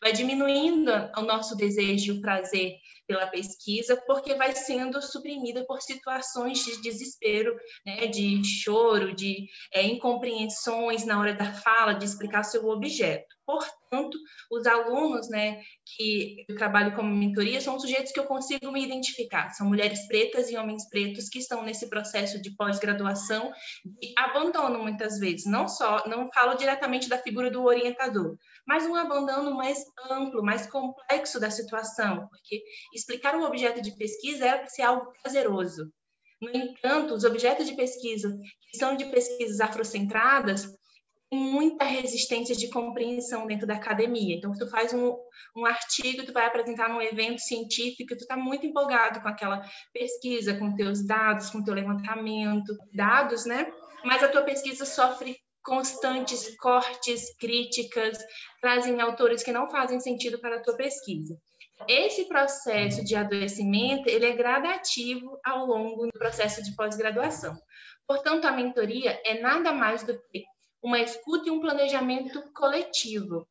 Vai 0.00 0.12
diminuindo 0.12 0.90
o 1.16 1.22
nosso 1.22 1.56
desejo 1.56 2.12
e 2.12 2.18
o 2.18 2.20
prazer 2.20 2.74
pela 3.08 3.26
pesquisa, 3.26 3.96
porque 4.06 4.34
vai 4.34 4.54
sendo 4.54 5.00
suprimida 5.00 5.64
por 5.66 5.80
situações 5.80 6.62
de 6.62 6.82
desespero, 6.82 7.56
né, 7.84 8.06
de 8.06 8.44
choro, 8.44 9.14
de 9.14 9.48
é, 9.72 9.82
incompreensões 9.82 11.06
na 11.06 11.18
hora 11.18 11.32
da 11.32 11.54
fala, 11.54 11.94
de 11.94 12.04
explicar 12.04 12.42
seu 12.42 12.68
objeto. 12.68 13.26
Portanto, 13.46 14.18
os 14.50 14.66
alunos 14.66 15.30
né, 15.30 15.62
que 15.96 16.44
eu 16.46 16.54
trabalho 16.54 16.94
como 16.94 17.08
mentoria 17.08 17.62
são 17.62 17.80
sujeitos 17.80 18.12
que 18.12 18.20
eu 18.20 18.26
consigo 18.26 18.70
me 18.70 18.84
identificar. 18.84 19.48
São 19.52 19.66
mulheres 19.66 20.06
pretas 20.06 20.50
e 20.50 20.56
homens 20.58 20.86
pretos 20.90 21.30
que 21.30 21.38
estão 21.38 21.62
nesse 21.62 21.88
processo 21.88 22.42
de 22.42 22.54
pós-graduação 22.54 23.50
e 24.02 24.12
abandono 24.18 24.80
muitas 24.80 25.18
vezes. 25.18 25.46
Não 25.46 25.66
só, 25.66 26.06
não 26.06 26.28
falo 26.30 26.58
diretamente 26.58 27.08
da 27.08 27.16
figura 27.16 27.50
do 27.50 27.64
orientador, 27.64 28.36
mas 28.68 28.84
um 28.84 28.94
abandono 28.94 29.56
mais 29.56 29.82
amplo, 30.10 30.42
mais 30.42 30.66
complexo 30.66 31.40
da 31.40 31.50
situação, 31.50 32.28
porque 32.28 32.62
explicar 32.94 33.34
um 33.34 33.44
objeto 33.44 33.80
de 33.80 33.96
pesquisa 33.96 34.46
é 34.46 34.66
ser 34.66 34.82
algo 34.82 35.10
prazeroso. 35.22 35.90
No 36.40 36.50
entanto, 36.50 37.14
os 37.14 37.24
objetos 37.24 37.66
de 37.66 37.74
pesquisa 37.74 38.38
que 38.70 38.78
são 38.78 38.94
de 38.94 39.06
pesquisas 39.06 39.58
afrocentradas 39.58 40.68
muita 41.32 41.84
resistência 41.84 42.54
de 42.54 42.70
compreensão 42.70 43.46
dentro 43.46 43.66
da 43.66 43.74
academia. 43.74 44.36
Então, 44.36 44.52
tu 44.52 44.68
faz 44.70 44.94
um, 44.94 45.14
um 45.56 45.66
artigo, 45.66 46.24
tu 46.24 46.32
vai 46.32 46.46
apresentar 46.46 46.88
num 46.88 47.02
evento 47.02 47.40
científico, 47.40 48.16
tu 48.16 48.22
está 48.22 48.36
muito 48.36 48.66
empolgado 48.66 49.20
com 49.20 49.28
aquela 49.28 49.62
pesquisa, 49.92 50.56
com 50.58 50.74
teus 50.74 51.06
dados, 51.06 51.50
com 51.50 51.62
teu 51.62 51.74
levantamento, 51.74 52.74
dados, 52.94 53.44
né? 53.44 53.70
Mas 54.04 54.22
a 54.22 54.28
tua 54.28 54.42
pesquisa 54.42 54.86
sofre 54.86 55.36
constantes 55.68 56.56
cortes, 56.56 57.36
críticas, 57.36 58.16
trazem 58.58 58.98
autores 59.02 59.42
que 59.42 59.52
não 59.52 59.68
fazem 59.68 60.00
sentido 60.00 60.40
para 60.40 60.56
a 60.56 60.62
tua 60.62 60.74
pesquisa. 60.74 61.38
Esse 61.86 62.24
processo 62.26 63.04
de 63.04 63.14
adoecimento, 63.14 64.08
ele 64.08 64.24
é 64.24 64.32
gradativo 64.34 65.38
ao 65.44 65.66
longo 65.66 66.06
do 66.06 66.18
processo 66.18 66.64
de 66.64 66.74
pós-graduação. 66.74 67.54
Portanto, 68.06 68.46
a 68.46 68.52
mentoria 68.52 69.20
é 69.26 69.40
nada 69.40 69.70
mais 69.70 70.02
do 70.02 70.18
que 70.18 70.44
uma 70.82 71.00
escuta 71.00 71.48
e 71.48 71.52
um 71.52 71.60
planejamento 71.60 72.42
coletivo 72.54 73.46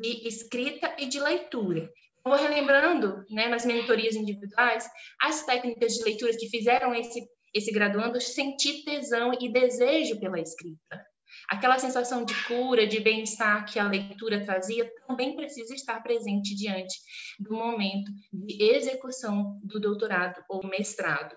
de 0.00 0.28
escrita 0.28 0.94
e 0.98 1.06
de 1.06 1.18
leitura. 1.18 1.90
vou 2.22 2.36
relembrando, 2.36 3.24
né, 3.30 3.48
nas 3.48 3.64
mentorias 3.64 4.14
individuais, 4.14 4.86
as 5.20 5.44
técnicas 5.44 5.94
de 5.94 6.04
leitura 6.04 6.36
que 6.36 6.50
fizeram 6.50 6.94
esse, 6.94 7.26
esse 7.54 7.72
graduando 7.72 8.20
sentir 8.20 8.84
tesão 8.84 9.32
e 9.40 9.50
desejo 9.50 10.20
pela 10.20 10.38
escrita. 10.38 11.11
Aquela 11.48 11.78
sensação 11.78 12.24
de 12.24 12.34
cura, 12.44 12.86
de 12.86 13.00
bem-estar 13.00 13.64
que 13.66 13.78
a 13.78 13.88
leitura 13.88 14.44
trazia, 14.44 14.90
também 15.06 15.36
precisa 15.36 15.74
estar 15.74 16.02
presente 16.02 16.54
diante 16.54 16.98
do 17.38 17.54
momento 17.54 18.10
de 18.32 18.62
execução 18.62 19.60
do 19.62 19.80
doutorado 19.80 20.42
ou 20.48 20.66
mestrado. 20.66 21.36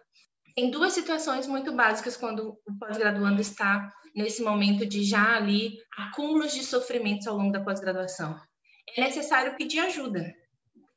Tem 0.55 0.71
duas 0.71 0.93
situações 0.93 1.47
muito 1.47 1.73
básicas 1.73 2.15
quando 2.15 2.57
o 2.65 2.79
pós-graduando 2.79 3.41
está 3.41 3.91
nesse 4.15 4.41
momento 4.41 4.85
de 4.85 5.03
já 5.03 5.35
ali 5.35 5.77
acúmulos 5.97 6.53
de 6.53 6.63
sofrimentos 6.63 7.27
ao 7.27 7.35
longo 7.35 7.51
da 7.51 7.61
pós-graduação. 7.61 8.39
É 8.95 9.01
necessário 9.01 9.57
pedir 9.57 9.79
ajuda. 9.79 10.33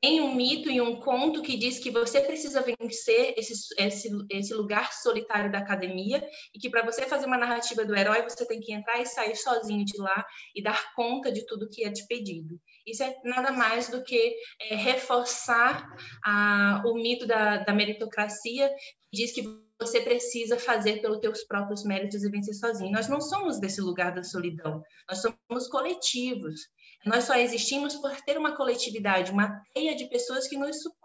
Tem 0.00 0.21
um 0.21 0.33
mito 0.33 0.71
e 0.71 0.81
um 0.81 1.00
conto 1.00 1.43
que 1.43 1.57
diz 1.57 1.81
que 1.81 1.90
você 1.90 2.21
precisa 2.21 2.62
vencer 2.62 3.35
esse, 3.37 3.55
esse, 3.76 4.09
esse 4.31 4.55
lugar 4.55 4.93
solitário 4.93 5.50
da 5.50 5.59
academia 5.59 6.25
e 6.55 6.59
que 6.59 6.71
para 6.71 6.85
você 6.85 7.02
fazer 7.07 7.26
uma 7.26 7.37
narrativa 7.37 7.85
do 7.85 7.97
herói, 7.97 8.23
você 8.23 8.47
tem 8.47 8.61
que 8.61 8.73
entrar 8.73 9.00
e 9.00 9.07
sair 9.07 9.35
sozinho 9.35 9.85
de 9.85 9.99
lá 9.99 10.25
e 10.55 10.62
dar 10.62 10.95
conta 10.95 11.33
de 11.33 11.45
tudo 11.47 11.69
que 11.69 11.85
é 11.85 11.90
te 11.90 12.07
pedido. 12.07 12.61
Isso 12.90 13.02
é 13.02 13.14
nada 13.25 13.52
mais 13.52 13.88
do 13.88 14.02
que 14.02 14.35
é, 14.61 14.75
reforçar 14.75 15.87
a, 16.25 16.83
o 16.87 16.95
mito 16.95 17.26
da, 17.26 17.59
da 17.59 17.73
meritocracia, 17.73 18.68
que 19.11 19.16
diz 19.16 19.33
que 19.33 19.42
você 19.80 20.00
precisa 20.00 20.59
fazer 20.59 21.00
pelos 21.00 21.21
teus 21.21 21.45
próprios 21.45 21.85
méritos 21.85 22.25
e 22.25 22.30
vencer 22.30 22.54
sozinho. 22.54 22.90
Nós 22.90 23.09
não 23.09 23.21
somos 23.21 23.61
desse 23.61 23.80
lugar 23.80 24.12
da 24.14 24.25
solidão, 24.25 24.83
nós 25.09 25.23
somos 25.23 25.68
coletivos. 25.68 26.61
Nós 27.07 27.25
só 27.25 27.37
existimos 27.37 27.95
por 27.95 28.11
ter 28.23 28.37
uma 28.37 28.57
coletividade, 28.57 29.30
uma 29.30 29.62
teia 29.73 29.95
de 29.95 30.09
pessoas 30.09 30.49
que 30.49 30.57
nos 30.57 30.83
suportam 30.83 30.98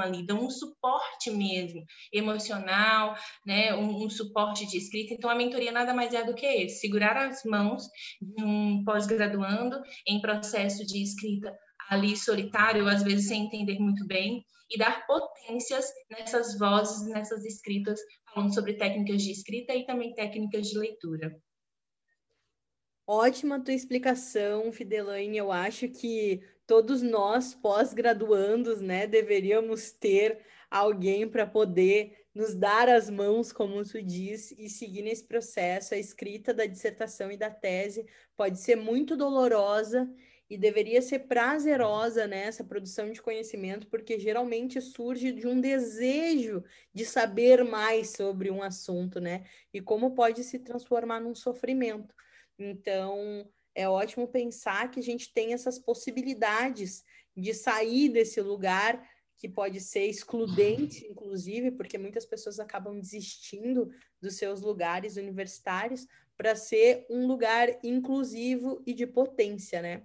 ali, 0.00 0.24
dão 0.26 0.46
um 0.46 0.50
suporte 0.50 1.30
mesmo, 1.30 1.84
emocional, 2.12 3.16
né, 3.44 3.74
um, 3.74 4.04
um 4.04 4.10
suporte 4.10 4.66
de 4.66 4.76
escrita. 4.78 5.14
Então, 5.14 5.30
a 5.30 5.34
mentoria 5.34 5.72
nada 5.72 5.94
mais 5.94 6.12
é 6.14 6.24
do 6.24 6.34
que 6.34 6.46
esse, 6.46 6.80
segurar 6.80 7.16
as 7.16 7.42
mãos 7.44 7.84
de 8.20 8.44
um 8.44 8.84
pós-graduando 8.84 9.80
em 10.06 10.20
processo 10.20 10.84
de 10.86 11.02
escrita 11.02 11.56
ali 11.88 12.16
solitário, 12.16 12.86
às 12.86 13.02
vezes 13.02 13.28
sem 13.28 13.46
entender 13.46 13.78
muito 13.78 14.06
bem, 14.06 14.44
e 14.70 14.78
dar 14.78 15.06
potências 15.06 15.86
nessas 16.10 16.58
vozes, 16.58 17.08
nessas 17.08 17.44
escritas, 17.44 17.98
falando 18.34 18.52
sobre 18.52 18.74
técnicas 18.74 19.22
de 19.22 19.32
escrita 19.32 19.74
e 19.74 19.86
também 19.86 20.14
técnicas 20.14 20.68
de 20.68 20.78
leitura. 20.78 21.34
Ótima 23.06 23.58
tua 23.58 23.72
explicação, 23.72 24.70
Fidelaine. 24.70 25.38
Eu 25.38 25.50
acho 25.50 25.88
que 25.88 26.42
todos 26.68 27.00
nós, 27.00 27.54
pós-graduandos, 27.54 28.82
né, 28.82 29.06
deveríamos 29.06 29.90
ter 29.90 30.38
alguém 30.70 31.26
para 31.26 31.46
poder 31.46 32.26
nos 32.34 32.54
dar 32.54 32.90
as 32.90 33.08
mãos, 33.08 33.50
como 33.50 33.82
tu 33.82 34.02
diz, 34.02 34.52
e 34.52 34.68
seguir 34.68 35.00
nesse 35.00 35.24
processo. 35.24 35.94
A 35.94 35.96
escrita 35.96 36.52
da 36.52 36.66
dissertação 36.66 37.32
e 37.32 37.38
da 37.38 37.50
tese 37.50 38.06
pode 38.36 38.60
ser 38.60 38.76
muito 38.76 39.16
dolorosa 39.16 40.06
e 40.50 40.58
deveria 40.58 41.00
ser 41.00 41.20
prazerosa 41.20 42.26
nessa 42.26 42.62
né, 42.62 42.68
produção 42.68 43.10
de 43.10 43.22
conhecimento, 43.22 43.86
porque 43.86 44.18
geralmente 44.18 44.78
surge 44.82 45.32
de 45.32 45.46
um 45.46 45.58
desejo 45.58 46.62
de 46.92 47.06
saber 47.06 47.64
mais 47.64 48.10
sobre 48.10 48.50
um 48.50 48.62
assunto, 48.62 49.20
né? 49.20 49.46
E 49.72 49.80
como 49.80 50.14
pode 50.14 50.44
se 50.44 50.58
transformar 50.58 51.20
num 51.20 51.34
sofrimento. 51.34 52.14
Então, 52.58 53.48
é 53.78 53.88
ótimo 53.88 54.26
pensar 54.26 54.90
que 54.90 54.98
a 54.98 55.02
gente 55.02 55.32
tem 55.32 55.52
essas 55.52 55.78
possibilidades 55.78 57.04
de 57.36 57.54
sair 57.54 58.08
desse 58.08 58.40
lugar 58.40 59.00
que 59.36 59.48
pode 59.48 59.80
ser 59.80 60.06
excludente, 60.06 61.06
inclusive, 61.08 61.70
porque 61.70 61.96
muitas 61.96 62.26
pessoas 62.26 62.58
acabam 62.58 62.98
desistindo 62.98 63.88
dos 64.20 64.36
seus 64.36 64.62
lugares 64.62 65.16
universitários 65.16 66.08
para 66.36 66.56
ser 66.56 67.06
um 67.08 67.24
lugar 67.28 67.68
inclusivo 67.84 68.82
e 68.84 68.92
de 68.92 69.06
potência, 69.06 69.80
né? 69.80 70.02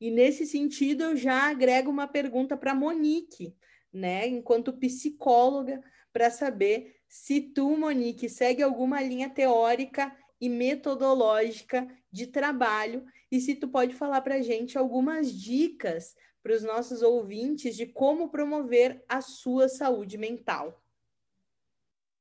E 0.00 0.10
nesse 0.10 0.46
sentido, 0.46 1.04
eu 1.04 1.16
já 1.16 1.50
agrego 1.50 1.90
uma 1.90 2.08
pergunta 2.08 2.56
para 2.56 2.74
Monique, 2.74 3.54
né, 3.92 4.26
enquanto 4.26 4.72
psicóloga, 4.72 5.82
para 6.10 6.30
saber 6.30 6.96
se 7.06 7.40
tu, 7.40 7.76
Monique, 7.76 8.30
segue 8.30 8.62
alguma 8.62 9.02
linha 9.02 9.28
teórica 9.28 10.10
e 10.44 10.48
metodológica 10.48 11.88
de 12.12 12.26
trabalho 12.26 13.06
e 13.32 13.40
se 13.40 13.54
tu 13.54 13.66
pode 13.66 13.94
falar 13.94 14.20
para 14.20 14.34
a 14.34 14.42
gente 14.42 14.76
algumas 14.76 15.32
dicas 15.32 16.14
para 16.42 16.54
os 16.54 16.62
nossos 16.62 17.00
ouvintes 17.00 17.74
de 17.74 17.86
como 17.86 18.28
promover 18.28 19.02
a 19.08 19.22
sua 19.22 19.70
saúde 19.70 20.18
mental. 20.18 20.78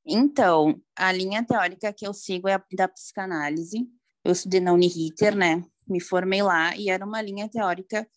Então, 0.06 0.82
a 0.96 1.12
linha 1.12 1.46
teórica 1.46 1.92
que 1.92 2.08
eu 2.08 2.14
sigo 2.14 2.48
é 2.48 2.54
a 2.54 2.64
da 2.74 2.88
psicanálise. 2.88 3.90
Eu 4.24 4.32
estudei 4.32 4.62
na 4.62 4.72
Uniriter, 4.72 5.36
né? 5.36 5.66
Me 5.86 6.00
formei 6.00 6.42
lá 6.42 6.76
e 6.78 6.90
era 6.90 7.06
uma 7.06 7.22
linha 7.22 7.50
teórica 7.50 8.08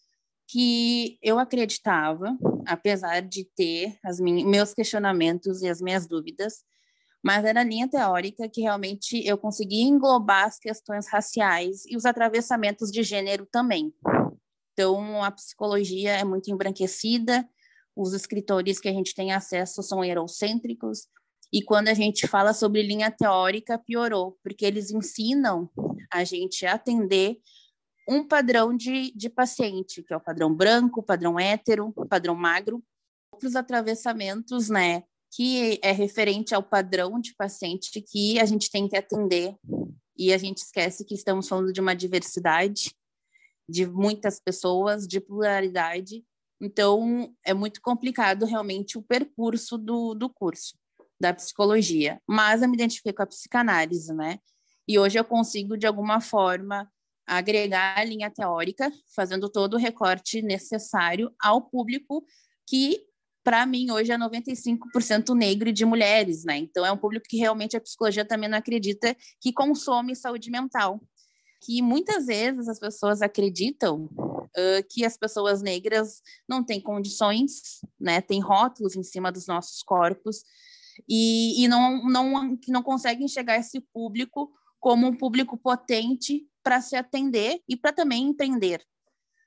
que 0.48 1.18
eu 1.20 1.40
acreditava, 1.40 2.38
apesar 2.64 3.20
de 3.22 3.44
ter 3.56 3.98
as 4.04 4.20
minhas, 4.20 4.48
meus 4.48 4.72
questionamentos 4.72 5.62
e 5.62 5.68
as 5.68 5.80
minhas 5.80 6.06
dúvidas, 6.06 6.64
mas 7.25 7.44
era 7.44 7.61
a 7.61 7.64
linha 7.64 7.88
teórica 7.88 8.49
que 8.49 8.61
realmente 8.61 9.26
eu 9.26 9.37
conseguia 9.37 9.85
englobar 9.85 10.44
as 10.44 10.58
questões 10.58 11.08
raciais 11.08 11.85
e 11.87 11.96
os 11.96 12.04
atravessamentos 12.04 12.90
de 12.90 13.02
gênero 13.02 13.46
também. 13.50 13.92
Então, 14.73 15.23
a 15.23 15.30
psicologia 15.30 16.12
é 16.12 16.25
muito 16.25 16.50
embranquecida, 16.50 17.49
os 17.96 18.12
escritores 18.12 18.78
que 18.78 18.88
a 18.88 18.92
gente 18.92 19.14
tem 19.14 19.32
acesso 19.32 19.82
são 19.82 20.04
eurocêntricos, 20.04 21.08
e 21.52 21.62
quando 21.62 21.88
a 21.88 21.94
gente 21.94 22.26
fala 22.26 22.52
sobre 22.52 22.82
linha 22.82 23.11
teórica, 23.11 23.78
piorou, 23.78 24.38
porque 24.42 24.64
eles 24.66 24.90
ensinam 24.90 25.70
a 26.12 26.25
gente 26.25 26.66
a 26.66 26.75
atender 26.75 27.38
um 28.08 28.26
padrão 28.26 28.76
de, 28.76 29.12
de 29.12 29.28
paciente, 29.28 30.02
que 30.02 30.12
é 30.12 30.16
o 30.16 30.20
padrão 30.20 30.54
branco, 30.54 31.02
padrão 31.02 31.38
hétero, 31.38 31.92
padrão 32.08 32.35
magro, 32.35 32.82
outros 33.32 33.56
atravessamentos, 33.56 34.68
né, 34.68 35.02
que 35.33 35.78
é 35.83 35.92
referente 35.92 36.54
ao 36.54 36.62
padrão 36.62 37.21
de 37.21 37.35
paciente 37.35 38.00
que 38.00 38.38
a 38.38 38.45
gente 38.45 38.71
tem 38.71 38.88
que 38.88 38.97
atender 38.97 39.54
e 40.16 40.33
a 40.33 40.38
gente 40.38 40.59
esquece 40.59 41.04
que 41.04 41.14
estamos 41.14 41.49
falando 41.49 41.73
de 41.73 41.80
uma 41.80 41.95
diversidade 41.95 42.95
de 43.68 43.87
muitas 43.87 44.40
pessoas, 44.40 45.06
de 45.06 45.21
pluralidade. 45.21 46.25
Então, 46.61 47.35
é 47.45 47.52
muito 47.52 47.80
complicado 47.83 48.47
realmente 48.47 48.97
o 48.97 49.02
percurso 49.02 49.77
do, 49.77 50.14
do 50.14 50.31
curso 50.31 50.79
da 51.20 51.35
psicologia. 51.35 52.20
Mas 52.27 52.62
eu 52.62 52.68
me 52.68 52.77
identifiquei 52.77 53.12
com 53.12 53.22
a 53.22 53.27
psicanálise, 53.27 54.14
né? 54.14 54.38
E 54.88 54.98
hoje 54.98 55.18
eu 55.18 55.24
consigo, 55.24 55.77
de 55.77 55.87
alguma 55.87 56.20
forma, 56.20 56.90
agregar 57.27 57.98
a 57.98 58.05
linha 58.05 58.31
teórica, 58.31 58.90
fazendo 59.14 59.48
todo 59.48 59.74
o 59.74 59.79
recorte 59.79 60.40
necessário 60.40 61.35
ao 61.42 61.61
público 61.61 62.24
que 62.66 63.05
para 63.46 63.64
mim, 63.64 63.92
hoje 63.92 64.11
é 64.11 64.18
95% 64.18 65.32
negro 65.32 65.68
e 65.68 65.72
de 65.72 65.85
mulheres, 65.85 66.42
né? 66.42 66.56
Então, 66.56 66.85
é 66.85 66.90
um 66.90 66.96
público 66.96 67.28
que 67.28 67.37
realmente 67.37 67.76
a 67.76 67.80
psicologia 67.80 68.24
também 68.24 68.50
não 68.50 68.59
acredita 68.59 69.16
que 69.40 69.52
consome 69.52 70.16
saúde 70.16 70.50
mental. 70.50 71.00
Que 71.64 71.80
muitas 71.80 72.26
vezes 72.26 72.68
as 72.68 72.80
pessoas 72.80 73.22
acreditam 73.22 74.11
uh, 74.16 74.82
que 74.90 75.04
as 75.04 75.16
pessoas 75.16 75.62
negras 75.62 76.20
não 76.48 76.64
têm 76.64 76.80
condições, 76.80 77.80
né? 78.00 78.20
Tem 78.20 78.40
rótulos 78.40 78.96
em 78.96 79.04
cima 79.04 79.30
dos 79.30 79.46
nossos 79.46 79.80
corpos 79.80 80.42
e, 81.09 81.62
e 81.62 81.68
não, 81.68 82.02
não, 82.02 82.59
não 82.66 82.82
conseguem 82.82 83.26
enxergar 83.26 83.59
esse 83.59 83.80
público 83.92 84.50
como 84.80 85.06
um 85.06 85.16
público 85.16 85.56
potente 85.56 86.44
para 86.64 86.80
se 86.80 86.96
atender 86.96 87.61
e 87.68 87.76
para 87.76 87.92
também 87.92 88.24
empreender, 88.24 88.85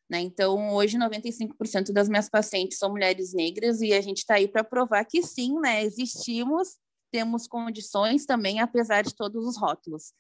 né? 0.10 0.20
Então, 0.20 0.74
hoje, 0.74 0.98
95% 0.98 1.92
das 1.92 2.10
minhas 2.10 2.30
pacientes 2.30 2.78
são 2.78 2.90
mulheres 2.90 3.34
negras 3.34 3.82
e 3.82 3.94
a 3.94 4.02
gente 4.02 4.20
está 4.20 4.36
aí 4.36 4.48
para 4.48 4.64
provar 4.64 5.06
que 5.06 5.22
sim, 5.22 5.60
né? 5.60 5.84
existimos, 5.84 6.78
temos 7.12 7.48
condições 7.48 8.26
também, 8.26 8.60
apesar 8.60 9.04
de 9.04 9.16
todos 9.16 9.46
os 9.46 9.58
rótulos. 9.58 10.14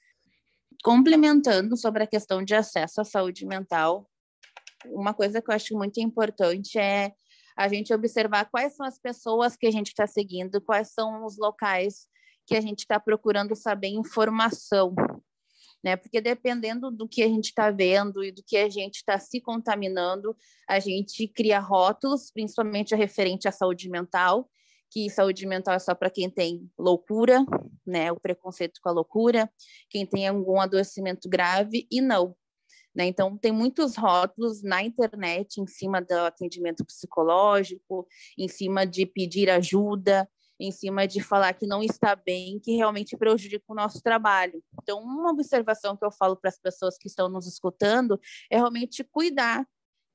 Complementando 0.83 1.75
sobre 1.75 2.03
a 2.03 2.07
questão 2.07 2.43
de 2.43 2.53
acesso 2.53 3.01
à 3.01 3.03
saúde 3.03 3.45
mental, 3.45 4.07
uma 4.85 5.13
coisa 5.13 5.41
que 5.41 5.49
eu 5.49 5.55
acho 5.55 5.75
muito 5.75 5.99
importante 5.99 6.77
é 6.77 7.11
a 7.57 7.67
gente 7.67 7.93
observar 7.93 8.45
quais 8.49 8.75
são 8.75 8.85
as 8.85 8.97
pessoas 8.97 9.57
que 9.57 9.67
a 9.67 9.71
gente 9.71 9.87
está 9.87 10.07
seguindo, 10.07 10.61
quais 10.61 10.93
são 10.93 11.25
os 11.25 11.37
locais 11.37 12.07
que 12.45 12.55
a 12.55 12.61
gente 12.61 12.79
está 12.79 12.99
procurando 12.99 13.55
saber 13.55 13.89
informação, 13.89 14.95
né? 15.83 15.95
Porque 15.95 16.19
dependendo 16.21 16.91
do 16.91 17.07
que 17.07 17.23
a 17.23 17.27
gente 17.27 17.45
está 17.45 17.71
vendo 17.71 18.23
e 18.23 18.31
do 18.31 18.43
que 18.43 18.57
a 18.57 18.69
gente 18.69 18.97
está 18.97 19.17
se 19.19 19.39
contaminando, 19.39 20.35
a 20.67 20.79
gente 20.79 21.27
cria 21.27 21.59
rótulos, 21.59 22.31
principalmente 22.31 22.95
referente 22.95 23.47
à 23.47 23.51
saúde 23.51 23.89
mental, 23.89 24.49
que 24.91 25.09
saúde 25.09 25.45
mental 25.45 25.75
é 25.75 25.79
só 25.79 25.93
para 25.93 26.09
quem 26.09 26.29
tem 26.29 26.69
loucura, 26.77 27.45
né? 27.85 28.11
O 28.11 28.19
preconceito 28.19 28.79
com 28.81 28.89
a 28.89 28.93
loucura, 28.93 29.49
quem 29.89 30.05
tem 30.05 30.27
algum 30.27 30.59
adoecimento 30.59 31.29
grave 31.29 31.87
e 31.91 32.01
não. 32.01 32.35
Né? 32.95 33.05
Então, 33.05 33.37
tem 33.37 33.51
muitos 33.51 33.95
rótulos 33.95 34.63
na 34.63 34.83
internet 34.83 35.61
em 35.61 35.67
cima 35.67 36.01
do 36.01 36.11
atendimento 36.13 36.83
psicológico, 36.83 38.07
em 38.37 38.47
cima 38.47 38.85
de 38.85 39.05
pedir 39.05 39.49
ajuda, 39.49 40.27
em 40.59 40.71
cima 40.71 41.07
de 41.07 41.21
falar 41.21 41.53
que 41.53 41.65
não 41.65 41.81
está 41.81 42.15
bem, 42.15 42.59
que 42.59 42.75
realmente 42.75 43.15
prejudica 43.15 43.63
o 43.67 43.75
nosso 43.75 44.01
trabalho. 44.01 44.61
Então, 44.81 45.01
uma 45.01 45.31
observação 45.31 45.95
que 45.95 46.03
eu 46.03 46.11
falo 46.11 46.35
para 46.35 46.49
as 46.49 46.59
pessoas 46.59 46.97
que 46.97 47.07
estão 47.07 47.29
nos 47.29 47.47
escutando 47.47 48.19
é 48.51 48.57
realmente 48.57 49.03
cuidar 49.03 49.65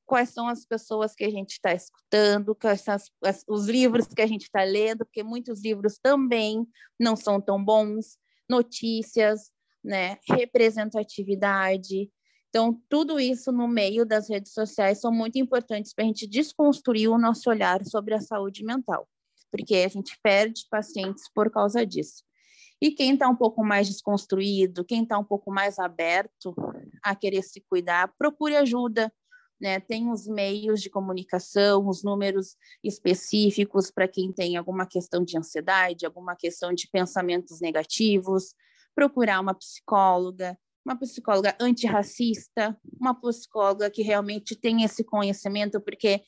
quais 0.04 0.28
são 0.30 0.46
as 0.46 0.66
pessoas 0.66 1.14
que 1.14 1.24
a 1.24 1.30
gente 1.30 1.52
está 1.52 1.72
escutando, 1.72 2.54
quais 2.54 2.83
são 2.83 2.94
as, 2.94 3.11
as, 3.24 3.44
os 3.48 3.66
livros 3.66 4.07
que 4.07 4.20
a 4.20 4.26
gente 4.26 4.42
está 4.42 4.62
lendo, 4.62 5.07
porque 5.07 5.22
muitos 5.22 5.62
livros 5.62 5.98
também 5.98 6.66
não 7.00 7.16
são 7.16 7.40
tão 7.40 7.64
bons, 7.64 8.18
notícias, 8.48 9.50
né, 9.83 10.18
representatividade. 10.28 12.11
Então, 12.50 12.78
tudo 12.88 13.18
isso 13.18 13.50
no 13.50 13.66
meio 13.66 14.04
das 14.04 14.28
redes 14.28 14.52
sociais 14.52 15.00
são 15.00 15.11
muito 15.11 15.38
importantes 15.38 15.94
para 15.94 16.04
a 16.04 16.07
gente 16.07 16.26
desconstruir 16.26 17.09
o 17.09 17.18
nosso 17.18 17.48
olhar 17.48 17.83
sobre 17.87 18.12
a 18.12 18.20
saúde 18.20 18.62
mental 18.62 19.09
porque 19.55 19.77
a 19.77 19.88
gente 19.88 20.19
perde 20.21 20.67
pacientes 20.69 21.31
por 21.33 21.49
causa 21.49 21.87
disso. 21.87 22.25
E 22.83 22.90
quem 22.90 23.14
está 23.14 23.29
um 23.29 23.37
pouco 23.37 23.64
mais 23.64 23.87
desconstruído, 23.87 24.85
quem 24.85 25.05
está 25.05 25.17
um 25.17 25.23
pouco 25.23 25.49
mais 25.53 25.79
aberto 25.79 26.57
a 27.01 27.14
querer 27.14 27.43
se 27.43 27.61
cuidar, 27.61 28.12
procure 28.19 28.57
ajuda. 28.57 29.14
Né? 29.61 29.79
Tem 29.79 30.11
os 30.11 30.27
meios 30.27 30.83
de 30.83 30.90
comunicação, 30.90 31.87
os 31.87 32.03
números 32.03 32.57
específicos 32.83 33.93
para 33.93 34.09
quem 34.09 34.33
tem 34.33 34.57
alguma 34.57 34.87
questão 34.87 35.25
de 35.25 35.38
ansiedade, 35.38 36.05
alguma 36.05 36.35
questão 36.35 36.73
de 36.75 36.88
pensamentos 36.90 37.61
negativos. 37.61 38.57
Procurar 38.93 39.38
uma 39.38 39.55
psicóloga, 39.55 40.59
uma 40.85 40.99
psicóloga 40.99 41.57
antirracista, 41.61 42.77
uma 43.01 43.14
psicóloga 43.14 43.88
que 43.88 44.03
realmente 44.03 44.57
tem 44.57 44.83
esse 44.83 45.05
conhecimento, 45.05 45.81
porque 45.81 46.25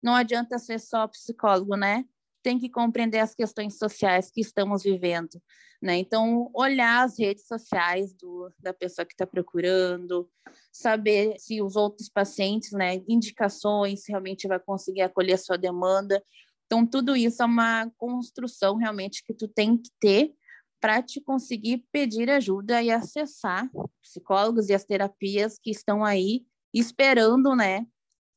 não 0.00 0.14
adianta 0.14 0.60
ser 0.60 0.78
só 0.78 1.08
psicólogo, 1.08 1.74
né? 1.74 2.04
Tem 2.48 2.58
que 2.58 2.70
compreender 2.70 3.18
as 3.18 3.34
questões 3.34 3.76
sociais 3.76 4.30
que 4.30 4.40
estamos 4.40 4.82
vivendo, 4.82 5.38
né? 5.82 5.98
Então, 5.98 6.50
olhar 6.54 7.04
as 7.04 7.18
redes 7.18 7.46
sociais 7.46 8.14
do, 8.14 8.50
da 8.58 8.72
pessoa 8.72 9.04
que 9.04 9.12
está 9.12 9.26
procurando, 9.26 10.26
saber 10.72 11.38
se 11.38 11.60
os 11.60 11.76
outros 11.76 12.08
pacientes, 12.08 12.72
né, 12.72 13.02
indicações, 13.06 14.04
realmente 14.08 14.48
vai 14.48 14.58
conseguir 14.58 15.02
acolher 15.02 15.34
a 15.34 15.38
sua 15.38 15.58
demanda. 15.58 16.24
Então, 16.64 16.86
tudo 16.86 17.14
isso 17.14 17.42
é 17.42 17.44
uma 17.44 17.90
construção 17.98 18.76
realmente 18.76 19.22
que 19.22 19.34
tu 19.34 19.46
tem 19.46 19.76
que 19.76 19.90
ter 20.00 20.32
para 20.80 21.02
te 21.02 21.20
conseguir 21.20 21.84
pedir 21.92 22.30
ajuda 22.30 22.82
e 22.82 22.90
acessar 22.90 23.70
psicólogos 24.00 24.70
e 24.70 24.74
as 24.74 24.86
terapias 24.86 25.58
que 25.58 25.70
estão 25.70 26.02
aí 26.02 26.46
esperando, 26.72 27.54
né? 27.54 27.86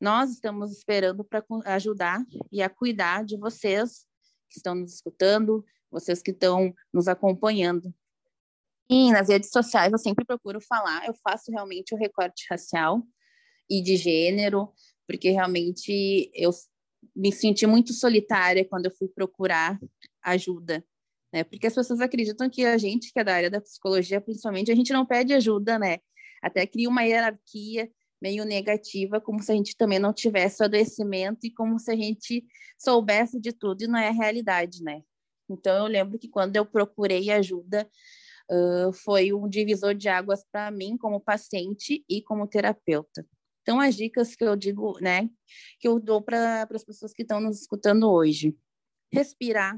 Nós 0.01 0.31
estamos 0.31 0.71
esperando 0.71 1.23
para 1.23 1.45
ajudar 1.65 2.25
e 2.51 2.63
a 2.63 2.67
cuidar 2.67 3.23
de 3.23 3.37
vocês 3.37 4.07
que 4.49 4.57
estão 4.57 4.73
nos 4.73 4.95
escutando, 4.95 5.63
vocês 5.91 6.23
que 6.23 6.31
estão 6.31 6.73
nos 6.91 7.07
acompanhando. 7.07 7.93
E 8.89 9.11
nas 9.11 9.29
redes 9.29 9.51
sociais 9.51 9.91
eu 9.91 9.99
sempre 9.99 10.25
procuro 10.25 10.59
falar, 10.59 11.05
eu 11.05 11.13
faço 11.23 11.51
realmente 11.51 11.93
o 11.93 11.97
recorte 11.97 12.47
racial 12.49 13.03
e 13.69 13.79
de 13.79 13.95
gênero, 13.95 14.73
porque 15.07 15.29
realmente 15.29 16.31
eu 16.33 16.49
me 17.15 17.31
senti 17.31 17.67
muito 17.67 17.93
solitária 17.93 18.65
quando 18.67 18.87
eu 18.87 18.91
fui 18.91 19.07
procurar 19.07 19.79
ajuda, 20.23 20.83
né? 21.31 21.43
Porque 21.43 21.67
as 21.67 21.75
pessoas 21.75 22.01
acreditam 22.01 22.49
que 22.49 22.65
a 22.65 22.75
gente, 22.75 23.13
que 23.13 23.19
é 23.19 23.23
da 23.23 23.35
área 23.35 23.51
da 23.51 23.61
psicologia, 23.61 24.19
principalmente, 24.19 24.71
a 24.71 24.75
gente 24.75 24.91
não 24.91 25.05
pede 25.05 25.31
ajuda, 25.31 25.77
né? 25.77 25.99
Até 26.41 26.65
cria 26.65 26.89
uma 26.89 27.03
hierarquia 27.03 27.87
meio 28.21 28.45
negativa, 28.45 29.19
como 29.19 29.41
se 29.41 29.51
a 29.51 29.55
gente 29.55 29.75
também 29.75 29.99
não 29.99 30.13
tivesse 30.13 30.61
o 30.61 30.65
adoecimento 30.65 31.39
e 31.45 31.51
como 31.51 31.79
se 31.79 31.91
a 31.91 31.95
gente 31.95 32.45
soubesse 32.77 33.39
de 33.39 33.51
tudo 33.51 33.83
e 33.83 33.87
não 33.87 33.97
é 33.97 34.09
a 34.09 34.11
realidade, 34.11 34.83
né? 34.83 35.01
Então 35.49 35.75
eu 35.75 35.85
lembro 35.85 36.17
que 36.19 36.29
quando 36.29 36.55
eu 36.55 36.65
procurei 36.65 37.29
ajuda, 37.31 37.89
uh, 38.49 38.93
foi 38.93 39.33
um 39.33 39.49
divisor 39.49 39.93
de 39.93 40.07
águas 40.07 40.45
para 40.51 40.71
mim 40.71 40.97
como 40.97 41.19
paciente 41.19 42.03
e 42.07 42.21
como 42.21 42.47
terapeuta. 42.47 43.25
Então 43.61 43.79
as 43.79 43.95
dicas 43.95 44.35
que 44.35 44.43
eu 44.43 44.55
digo, 44.55 44.97
né, 44.99 45.29
que 45.79 45.87
eu 45.87 45.99
dou 45.99 46.21
para 46.21 46.67
as 46.71 46.83
pessoas 46.83 47.13
que 47.13 47.21
estão 47.21 47.39
nos 47.39 47.61
escutando 47.61 48.09
hoje, 48.09 48.55
respirar, 49.11 49.77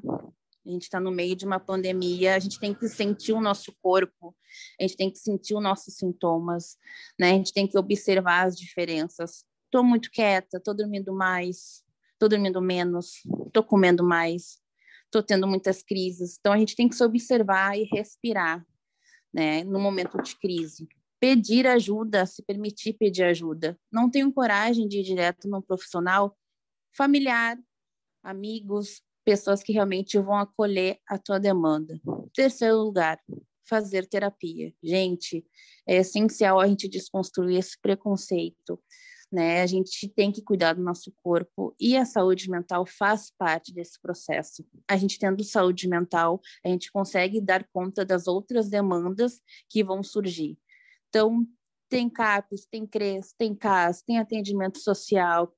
a 0.66 0.70
gente 0.70 0.84
está 0.84 1.00
no 1.00 1.12
meio 1.12 1.36
de 1.36 1.46
uma 1.46 1.60
pandemia, 1.60 2.36
a 2.36 2.40
gente 2.40 2.60
tem 2.60 2.74
que 2.74 2.88
sentir 2.88 3.34
o 3.34 3.42
nosso 3.42 3.74
corpo, 3.82 4.36
a 4.80 4.84
gente 4.84 4.96
tem 4.96 5.12
que 5.12 5.20
sentir 5.20 5.56
os 5.56 5.62
nossos 5.62 5.96
sintomas, 5.96 6.78
né? 7.20 7.32
A 7.32 7.34
gente 7.34 7.54
tem 7.54 7.68
que 7.68 7.78
observar 7.78 8.48
as 8.48 8.58
diferenças. 8.58 9.46
Estou 9.66 9.84
muito 9.84 10.10
quieta, 10.10 10.58
estou 10.58 10.74
dormindo 10.74 11.14
mais, 11.14 11.84
estou 12.14 12.30
dormindo 12.30 12.62
menos, 12.62 13.24
estou 13.48 13.64
comendo 13.64 14.04
mais, 14.04 14.62
estou 15.06 15.22
tendo 15.22 15.48
muitas 15.48 15.84
crises. 15.84 16.38
Então 16.40 16.54
a 16.54 16.58
gente 16.58 16.76
tem 16.76 16.88
que 16.88 16.96
se 16.96 17.04
observar 17.04 17.78
e 17.78 17.84
respirar, 17.84 18.66
né? 19.34 19.64
No 19.64 19.80
momento 19.80 20.22
de 20.22 20.36
crise. 20.38 20.88
Pedir 21.20 21.68
ajuda, 21.68 22.26
se 22.26 22.42
permitir 22.42 22.94
pedir 22.94 23.24
ajuda. 23.24 23.78
Não 23.92 24.10
tenho 24.10 24.32
coragem 24.32 24.88
de 24.88 25.00
ir 25.00 25.04
direto 25.04 25.48
num 25.48 25.62
profissional 25.62 26.38
familiar, 26.96 27.58
amigos, 28.22 29.02
pessoas 29.24 29.64
que 29.64 29.74
realmente 29.74 30.18
vão 30.20 30.36
acolher 30.36 31.00
a 31.08 31.18
tua 31.18 31.40
demanda. 31.40 32.00
Terceiro 32.34 32.78
lugar, 32.78 33.20
fazer 33.68 34.08
terapia. 34.08 34.74
Gente, 34.84 35.46
é 35.88 35.98
essencial 35.98 36.60
a 36.60 36.68
gente 36.68 36.88
desconstruir 36.88 37.58
esse 37.58 37.80
preconceito, 37.80 38.80
né? 39.32 39.62
A 39.62 39.66
gente 39.66 40.08
tem 40.10 40.32
que 40.32 40.42
cuidar 40.42 40.74
do 40.74 40.84
nosso 40.84 41.14
corpo 41.24 41.76
e 41.80 41.98
a 41.98 42.06
saúde 42.06 42.50
mental 42.50 42.86
faz 42.86 43.32
parte 43.38 43.74
desse 43.74 44.00
processo. 44.00 44.66
A 44.88 44.96
gente 44.96 45.18
tendo 45.18 45.44
saúde 45.44 45.88
mental, 45.88 46.40
a 46.64 46.70
gente 46.70 46.92
consegue 46.92 47.42
dar 47.42 47.68
conta 47.74 48.06
das 48.06 48.28
outras 48.28 48.70
demandas 48.70 49.42
que 49.70 49.84
vão 49.84 50.04
surgir. 50.04 50.58
Então, 51.10 51.46
tem 51.90 52.10
CAPES, 52.10 52.66
tem 52.66 52.88
CRES, 52.88 53.34
tem 53.38 53.56
CAS, 53.56 54.02
tem 54.02 54.18
atendimento 54.18 54.80
social, 54.80 55.54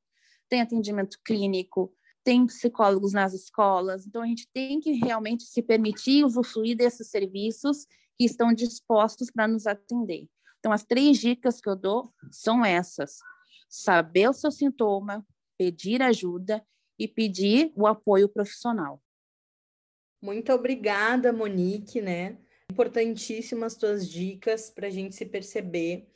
tem 0.49 0.62
atendimento 0.62 1.17
clínico, 1.23 1.93
tem 2.26 2.48
psicólogos 2.48 3.14
nas 3.14 3.34
escolas, 3.34 4.08
então 4.08 4.24
a 4.24 4.26
gente 4.26 4.50
tem 4.52 4.80
que 4.80 4.94
realmente 4.94 5.44
se 5.44 5.62
permitir 5.62 6.26
usufruir 6.26 6.76
desses 6.76 7.08
serviços 7.08 7.86
que 8.18 8.26
estão 8.26 8.52
dispostos 8.52 9.30
para 9.30 9.48
nos 9.48 9.68
atender. 9.68 10.28
Então, 10.60 10.72
as 10.72 10.84
três 10.84 11.20
dicas 11.20 11.62
que 11.62 11.70
eu 11.70 11.76
dou 11.76 12.12
são 12.32 12.66
essas: 12.66 13.20
saber 13.70 14.28
o 14.28 14.34
seu 14.34 14.50
sintoma, 14.50 15.24
pedir 15.56 16.02
ajuda 16.02 16.66
e 16.98 17.08
pedir 17.08 17.72
o 17.76 17.86
apoio 17.86 18.28
profissional. 18.28 19.00
Muito 20.20 20.52
obrigada, 20.52 21.32
Monique, 21.32 22.02
né? 22.02 22.40
Importantíssimas 22.72 23.76
tuas 23.76 24.10
dicas 24.10 24.72
para 24.72 24.88
a 24.88 24.90
gente 24.90 25.14
se 25.14 25.28
perceber 25.28 26.08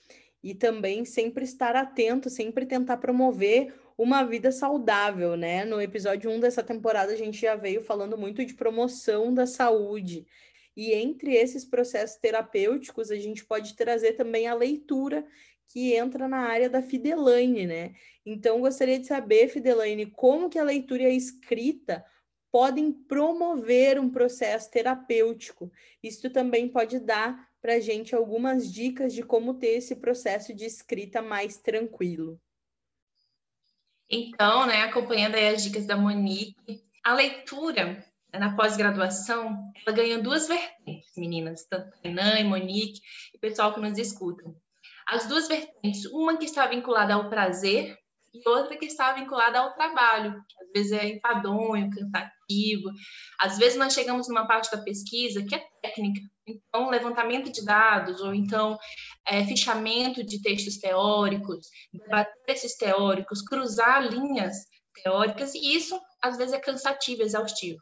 e 0.42 0.56
também 0.56 1.06
sempre 1.06 1.44
estar 1.44 1.76
atento, 1.76 2.32
sempre 2.32 2.66
tentar 2.66 2.98
promover 2.98 3.72
uma 4.00 4.24
vida 4.24 4.50
saudável, 4.50 5.36
né? 5.36 5.66
No 5.66 5.82
episódio 5.82 6.32
1 6.32 6.40
dessa 6.40 6.64
temporada, 6.64 7.12
a 7.12 7.18
gente 7.18 7.42
já 7.42 7.58
veio 7.58 7.84
falando 7.84 8.18
muito 8.18 8.46
de 8.46 8.54
promoção 8.54 9.34
da 9.34 9.46
saúde. 9.46 10.26
E 10.74 10.94
entre 10.94 11.36
esses 11.36 11.66
processos 11.66 12.16
terapêuticos, 12.16 13.12
a 13.12 13.18
gente 13.18 13.44
pode 13.44 13.76
trazer 13.76 14.14
também 14.14 14.48
a 14.48 14.54
leitura, 14.54 15.28
que 15.68 15.94
entra 15.94 16.30
na 16.30 16.38
área 16.38 16.70
da 16.70 16.82
Fidelaine, 16.82 17.68
né? 17.68 17.94
Então, 18.26 18.62
gostaria 18.62 18.98
de 18.98 19.06
saber, 19.06 19.50
Fidelaine, 19.50 20.06
como 20.06 20.50
que 20.50 20.58
a 20.58 20.64
leitura 20.64 21.04
e 21.04 21.08
a 21.08 21.10
escrita 21.10 22.06
podem 22.50 22.94
promover 22.94 24.00
um 24.00 24.10
processo 24.10 24.72
terapêutico. 24.72 25.70
Isso 26.02 26.30
também 26.30 26.70
pode 26.70 27.00
dar 27.00 27.50
para 27.62 27.74
a 27.74 27.80
gente 27.82 28.16
algumas 28.16 28.72
dicas 28.72 29.14
de 29.14 29.24
como 29.24 29.56
ter 29.56 29.76
esse 29.76 29.98
processo 29.98 30.54
de 30.54 30.64
escrita 30.64 31.22
mais 31.22 31.58
tranquilo. 31.58 32.40
Então, 34.10 34.66
né, 34.66 34.82
acompanhando 34.84 35.36
as 35.36 35.64
dicas 35.64 35.86
da 35.86 35.96
Monique, 35.96 36.82
a 37.04 37.14
leitura 37.14 38.04
na 38.34 38.56
pós-graduação, 38.56 39.72
ela 39.86 39.96
ganha 39.96 40.20
duas 40.20 40.48
vertentes, 40.48 41.12
meninas, 41.18 41.66
tanto 41.66 41.98
Renan 42.04 42.40
e 42.40 42.44
Monique 42.44 43.02
e 43.34 43.38
pessoal 43.40 43.74
que 43.74 43.80
nos 43.80 43.98
escutam. 43.98 44.56
As 45.08 45.28
duas 45.28 45.48
vertentes, 45.48 46.06
uma 46.06 46.38
que 46.38 46.46
está 46.46 46.68
vinculada 46.68 47.14
ao 47.14 47.30
prazer 47.30 47.98
e 48.34 48.48
outra 48.48 48.78
que 48.78 48.86
está 48.86 49.14
vinculada 49.14 49.60
ao 49.60 49.74
trabalho, 49.74 50.44
que 50.48 50.64
às 50.64 50.72
vezes 50.72 50.92
é 50.92 51.08
enfadonho, 51.10 51.90
cansativo. 51.90 52.92
Às 53.40 53.58
vezes 53.58 53.78
nós 53.78 53.94
chegamos 53.94 54.28
numa 54.28 54.48
parte 54.48 54.72
da 54.72 54.84
pesquisa 54.84 55.44
que 55.44 55.56
é 55.56 55.64
técnica, 55.82 56.22
então 56.50 56.90
levantamento 56.90 57.52
de 57.52 57.64
dados, 57.64 58.22
ou 58.22 58.34
então 58.34 58.78
é, 59.26 59.46
fichamento 59.46 60.24
de 60.24 60.42
textos 60.42 60.78
teóricos, 60.78 61.68
debater 61.94 62.34
esses 62.48 62.76
teóricos, 62.76 63.42
cruzar 63.42 64.08
linhas 64.08 64.56
teóricas, 65.04 65.54
e 65.54 65.76
isso 65.76 66.00
às 66.22 66.38
vezes 66.38 66.54
é 66.54 66.60
cansativo, 66.60 67.22
exaustivo. 67.22 67.80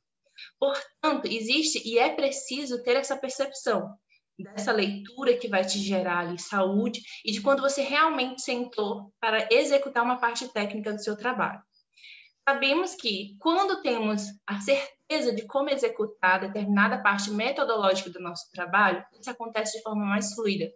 Portanto, 0.59 1.25
existe 1.25 1.81
e 1.85 1.97
é 1.97 2.09
preciso 2.09 2.83
ter 2.83 2.95
essa 2.95 3.17
percepção 3.17 3.95
dessa 4.37 4.71
leitura 4.71 5.35
que 5.35 5.47
vai 5.47 5.65
te 5.65 5.79
gerar 5.79 6.19
ali 6.19 6.39
saúde 6.39 7.01
e 7.25 7.31
de 7.31 7.41
quando 7.41 7.61
você 7.61 7.81
realmente 7.81 8.41
sentou 8.41 9.11
para 9.19 9.47
executar 9.51 10.03
uma 10.03 10.19
parte 10.19 10.47
técnica 10.49 10.93
do 10.93 11.01
seu 11.01 11.17
trabalho. 11.17 11.61
Sabemos 12.47 12.95
que 12.95 13.35
quando 13.39 13.81
temos 13.81 14.23
a 14.45 14.59
certeza 14.61 14.96
de 15.09 15.45
como 15.47 15.69
executar 15.69 16.41
determinada 16.41 17.01
parte 17.01 17.31
metodológica 17.31 18.09
do 18.09 18.19
nosso 18.19 18.51
trabalho, 18.51 19.05
isso 19.19 19.29
acontece 19.29 19.77
de 19.77 19.83
forma 19.83 20.05
mais 20.05 20.33
fluida. 20.33 20.69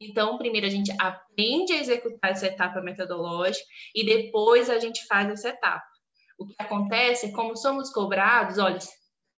Então, 0.00 0.36
primeiro 0.36 0.66
a 0.66 0.70
gente 0.70 0.92
aprende 1.00 1.72
a 1.72 1.78
executar 1.80 2.32
essa 2.32 2.46
etapa 2.46 2.80
metodológica 2.80 3.64
e 3.94 4.04
depois 4.04 4.68
a 4.68 4.78
gente 4.78 5.06
faz 5.06 5.30
essa 5.30 5.50
etapa. 5.50 5.86
O 6.38 6.46
que 6.46 6.54
acontece 6.58 7.26
é 7.26 7.32
como 7.32 7.56
somos 7.56 7.90
cobrados, 7.90 8.58
olha, 8.58 8.78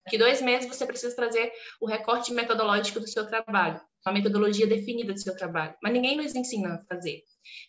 Daqui 0.07 0.19
dois 0.19 0.41
meses 0.41 0.69
você 0.69 0.87
precisa 0.87 1.17
trazer 1.17 1.53
o 1.81 1.87
recorte 1.87 2.33
metodológico 2.33 3.01
do 3.01 3.09
seu 3.09 3.27
trabalho, 3.27 3.81
uma 4.07 4.15
metodologia 4.15 4.67
definida 4.67 5.13
do 5.13 5.21
seu 5.21 5.37
trabalho, 5.37 5.75
mas 5.83 5.93
ninguém 5.93 6.17
nos 6.17 6.35
ensina 6.35 6.75
a 6.75 6.85
fazer. 6.85 7.23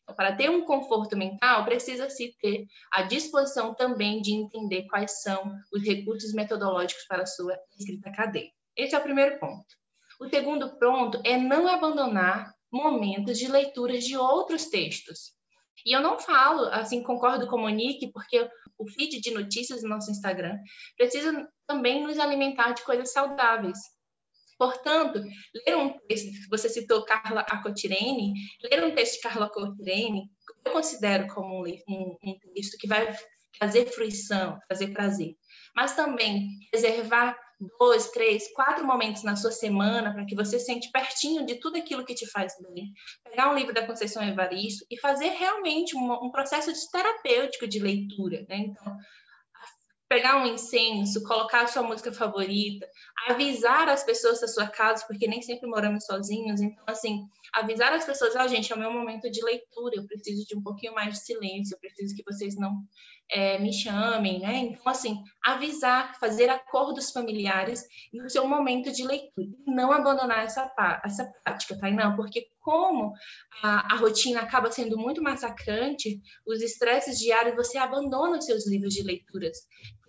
Então, 0.03 0.15
para 0.15 0.35
ter 0.35 0.49
um 0.49 0.65
conforto 0.65 1.17
mental, 1.17 1.65
precisa-se 1.65 2.35
ter 2.39 2.65
a 2.91 3.03
disposição 3.03 3.73
também 3.73 4.21
de 4.21 4.33
entender 4.33 4.87
quais 4.87 5.21
são 5.21 5.51
os 5.73 5.83
recursos 5.83 6.33
metodológicos 6.33 7.05
para 7.07 7.23
a 7.23 7.27
sua 7.27 7.57
escrita 7.79 8.09
acadêmica. 8.09 8.53
Esse 8.75 8.95
é 8.95 8.99
o 8.99 9.03
primeiro 9.03 9.39
ponto. 9.39 9.65
O 10.19 10.29
segundo 10.29 10.77
ponto 10.77 11.19
é 11.23 11.37
não 11.37 11.67
abandonar 11.67 12.53
momentos 12.71 13.37
de 13.37 13.47
leituras 13.47 14.03
de 14.03 14.17
outros 14.17 14.65
textos. 14.65 15.35
E 15.85 15.95
eu 15.95 16.01
não 16.01 16.19
falo, 16.19 16.65
assim, 16.73 17.01
concordo 17.03 17.47
com 17.47 17.59
Monique, 17.59 18.11
porque 18.11 18.49
o 18.77 18.87
feed 18.87 19.21
de 19.21 19.31
notícias 19.31 19.81
do 19.81 19.87
nosso 19.87 20.11
Instagram 20.11 20.57
precisa 20.97 21.47
também 21.65 22.03
nos 22.03 22.19
alimentar 22.19 22.73
de 22.73 22.83
coisas 22.83 23.11
saudáveis. 23.11 23.77
Portanto, 24.57 25.23
ler 25.65 25.77
um 25.77 25.97
texto, 26.07 26.31
você 26.49 26.67
citou 26.67 27.05
Carla 27.05 27.41
Acotirene, 27.41 28.33
ler 28.63 28.83
um 28.83 28.95
texto 28.95 29.15
de 29.15 29.21
Carla 29.21 29.45
Acotirene, 29.45 30.29
eu 30.65 30.71
considero 30.71 31.27
como 31.27 31.65
um, 31.65 31.69
um, 31.87 32.17
um 32.23 32.53
texto 32.53 32.77
que 32.77 32.87
vai 32.87 33.15
trazer 33.59 33.87
fruição, 33.87 34.57
trazer 34.67 34.87
prazer. 34.93 35.35
Mas 35.75 35.95
também 35.95 36.49
reservar 36.73 37.37
dois, 37.79 38.09
três, 38.11 38.51
quatro 38.53 38.85
momentos 38.85 39.23
na 39.23 39.35
sua 39.35 39.51
semana 39.51 40.13
para 40.13 40.25
que 40.25 40.35
você 40.35 40.59
sente 40.59 40.91
pertinho 40.91 41.45
de 41.45 41.55
tudo 41.55 41.77
aquilo 41.77 42.05
que 42.05 42.13
te 42.13 42.29
faz 42.29 42.53
bem. 42.73 42.93
Pegar 43.23 43.51
um 43.51 43.55
livro 43.55 43.73
da 43.73 43.85
Conceição 43.85 44.23
Evaristo 44.23 44.85
e 44.89 44.99
fazer 44.99 45.29
realmente 45.29 45.95
um, 45.95 46.11
um 46.25 46.31
processo 46.31 46.71
de 46.71 46.91
terapêutico 46.91 47.67
de 47.67 47.79
leitura. 47.79 48.45
Né? 48.47 48.57
Então, 48.57 48.95
pegar 50.09 50.37
um 50.37 50.47
incenso, 50.47 51.23
colocar 51.23 51.63
a 51.63 51.67
sua 51.67 51.83
música 51.83 52.13
favorita, 52.13 52.87
avisar 53.27 53.89
as 53.89 54.03
pessoas 54.03 54.39
da 54.39 54.47
sua 54.47 54.67
casa, 54.67 55.05
porque 55.05 55.27
nem 55.27 55.41
sempre 55.41 55.67
moramos 55.67 56.05
sozinhos, 56.05 56.61
então, 56.61 56.83
assim, 56.87 57.25
avisar 57.53 57.91
as 57.93 58.05
pessoas, 58.05 58.35
ah, 58.35 58.47
gente, 58.47 58.71
é 58.71 58.75
o 58.75 58.79
meu 58.79 58.91
momento 58.91 59.29
de 59.29 59.43
leitura, 59.43 59.95
eu 59.95 60.07
preciso 60.07 60.45
de 60.45 60.55
um 60.57 60.61
pouquinho 60.61 60.93
mais 60.93 61.15
de 61.15 61.25
silêncio, 61.25 61.75
eu 61.75 61.79
preciso 61.79 62.15
que 62.15 62.23
vocês 62.23 62.55
não 62.55 62.83
é, 63.29 63.59
me 63.59 63.73
chamem, 63.73 64.39
né? 64.39 64.55
Então, 64.57 64.89
assim, 64.89 65.17
avisar, 65.43 66.17
fazer 66.19 66.49
acordos 66.49 67.11
familiares 67.11 67.83
no 68.13 68.29
seu 68.29 68.47
momento 68.47 68.91
de 68.91 69.03
leitura, 69.05 69.49
não 69.65 69.91
abandonar 69.91 70.45
essa, 70.45 70.71
essa 71.03 71.29
prática, 71.43 71.77
tá? 71.77 71.91
Não, 71.91 72.15
porque 72.15 72.47
como 72.61 73.13
a, 73.61 73.93
a 73.93 73.97
rotina 73.97 74.41
acaba 74.41 74.71
sendo 74.71 74.97
muito 74.97 75.21
massacrante, 75.21 76.21
os 76.45 76.61
estresses 76.61 77.19
diários, 77.19 77.55
você 77.55 77.77
abandona 77.77 78.37
os 78.37 78.45
seus 78.45 78.67
livros 78.67 78.93
de 78.93 79.03
leituras 79.03 79.57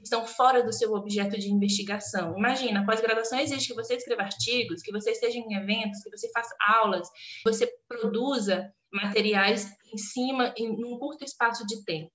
estão 0.03 0.27
fora 0.27 0.63
do 0.63 0.73
seu 0.73 0.93
objeto 0.93 1.39
de 1.39 1.51
investigação. 1.51 2.37
Imagina, 2.37 2.81
a 2.81 2.85
pós-graduação 2.85 3.39
exige 3.41 3.69
que 3.69 3.75
você 3.75 3.95
escreva 3.95 4.23
artigos, 4.23 4.83
que 4.83 4.93
você 4.93 5.11
esteja 5.11 5.39
em 5.39 5.55
eventos, 5.55 6.03
que 6.03 6.11
você 6.11 6.31
faça 6.33 6.55
aulas, 6.61 7.09
que 7.11 7.51
você 7.51 7.71
produza 7.87 8.73
materiais 8.93 9.71
em 9.93 9.99
cima, 9.99 10.55
em 10.57 10.71
um 10.71 10.99
curto 10.99 11.25
espaço 11.25 11.67
de 11.67 11.85
tempo. 11.85 12.11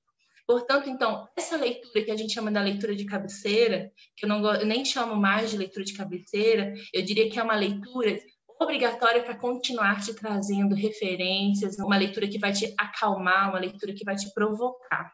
Portanto, 0.45 0.89
então, 0.89 1.25
essa 1.37 1.55
leitura 1.55 2.03
que 2.03 2.11
a 2.11 2.17
gente 2.17 2.33
chama 2.33 2.51
da 2.51 2.61
leitura 2.61 2.95
de 2.95 3.05
cabeceira, 3.05 3.91
que 4.15 4.25
eu, 4.25 4.29
não, 4.29 4.45
eu 4.53 4.65
nem 4.65 4.83
chamo 4.83 5.15
mais 5.15 5.51
de 5.51 5.57
leitura 5.57 5.85
de 5.85 5.93
cabeceira, 5.93 6.73
eu 6.93 7.01
diria 7.01 7.29
que 7.29 7.39
é 7.39 7.43
uma 7.43 7.55
leitura 7.55 8.19
obrigatória 8.59 9.23
para 9.23 9.37
continuar 9.37 10.01
te 10.01 10.13
trazendo 10.13 10.75
referências, 10.75 11.77
uma 11.79 11.97
leitura 11.97 12.27
que 12.27 12.39
vai 12.39 12.51
te 12.51 12.73
acalmar, 12.77 13.49
uma 13.49 13.59
leitura 13.59 13.93
que 13.93 14.03
vai 14.03 14.15
te 14.15 14.33
provocar. 14.33 15.13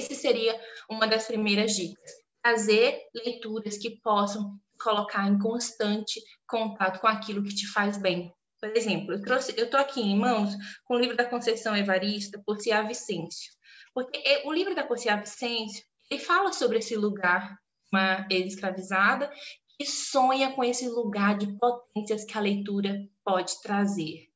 Esse 0.00 0.14
seria 0.14 0.58
uma 0.88 1.06
das 1.06 1.26
primeiras 1.26 1.76
dicas. 1.76 2.10
Trazer 2.42 3.02
leituras 3.14 3.76
que 3.76 4.00
possam 4.00 4.58
colocar 4.82 5.28
em 5.28 5.38
constante 5.38 6.22
contato 6.46 7.00
com 7.00 7.06
aquilo 7.06 7.42
que 7.42 7.54
te 7.54 7.66
faz 7.66 7.98
bem. 7.98 8.32
Por 8.58 8.74
exemplo, 8.74 9.12
eu 9.12 9.20
trouxe, 9.20 9.52
eu 9.58 9.66
estou 9.66 9.78
aqui 9.78 10.00
em 10.00 10.18
mãos 10.18 10.54
com 10.84 10.94
o 10.94 10.98
livro 10.98 11.18
da 11.18 11.26
Conceição 11.26 11.76
Evarista, 11.76 12.42
por 12.46 12.58
Cia 12.58 12.80
Vicêncio. 12.82 13.52
Porque 13.92 14.42
o 14.46 14.52
livro 14.52 14.74
da 14.74 14.86
Porcia 14.86 15.18
Vicêncio, 15.18 15.84
ele 16.10 16.20
fala 16.20 16.50
sobre 16.50 16.78
esse 16.78 16.96
lugar, 16.96 17.58
uma 17.92 18.26
ex-escravizada, 18.30 19.30
que 19.78 19.84
sonha 19.84 20.52
com 20.52 20.64
esse 20.64 20.88
lugar 20.88 21.36
de 21.36 21.58
potências 21.58 22.24
que 22.24 22.38
a 22.38 22.40
leitura 22.40 23.06
pode 23.22 23.60
trazer. 23.60 24.29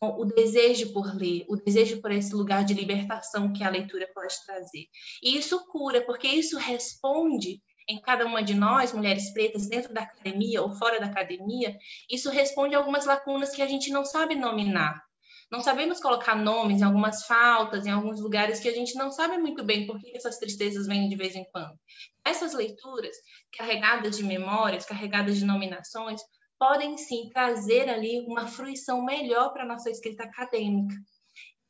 O 0.00 0.24
desejo 0.24 0.94
por 0.94 1.14
ler, 1.14 1.44
o 1.46 1.56
desejo 1.56 2.00
por 2.00 2.10
esse 2.10 2.34
lugar 2.34 2.64
de 2.64 2.72
libertação 2.72 3.52
que 3.52 3.62
a 3.62 3.68
leitura 3.68 4.08
pode 4.14 4.34
trazer. 4.46 4.86
E 5.22 5.36
isso 5.36 5.66
cura, 5.66 6.00
porque 6.06 6.26
isso 6.26 6.56
responde 6.56 7.60
em 7.86 8.00
cada 8.00 8.24
uma 8.24 8.42
de 8.42 8.54
nós, 8.54 8.94
mulheres 8.94 9.30
pretas, 9.32 9.68
dentro 9.68 9.92
da 9.92 10.02
academia 10.02 10.62
ou 10.62 10.70
fora 10.70 10.98
da 11.00 11.06
academia, 11.06 11.76
isso 12.10 12.30
responde 12.30 12.74
a 12.74 12.78
algumas 12.78 13.04
lacunas 13.04 13.50
que 13.50 13.60
a 13.60 13.66
gente 13.66 13.90
não 13.90 14.04
sabe 14.04 14.34
nominar 14.34 15.02
não 15.50 15.60
sabemos 15.60 16.00
colocar 16.00 16.36
nomes 16.36 16.80
em 16.80 16.84
algumas 16.84 17.26
faltas, 17.26 17.84
em 17.84 17.90
alguns 17.90 18.20
lugares 18.20 18.60
que 18.60 18.68
a 18.68 18.72
gente 18.72 18.94
não 18.94 19.10
sabe 19.10 19.36
muito 19.36 19.64
bem 19.64 19.84
por 19.84 19.98
que 19.98 20.16
essas 20.16 20.38
tristezas 20.38 20.86
vêm 20.86 21.08
de 21.08 21.16
vez 21.16 21.34
em 21.34 21.44
quando. 21.50 21.76
Essas 22.24 22.54
leituras, 22.54 23.16
carregadas 23.58 24.16
de 24.16 24.22
memórias, 24.22 24.86
carregadas 24.86 25.38
de 25.38 25.44
nominações, 25.44 26.20
podem 26.60 26.98
sim 26.98 27.30
trazer 27.30 27.88
ali 27.88 28.20
uma 28.26 28.46
fruição 28.46 29.02
melhor 29.02 29.50
para 29.50 29.62
a 29.62 29.66
nossa 29.66 29.88
escrita 29.88 30.24
acadêmica. 30.24 30.94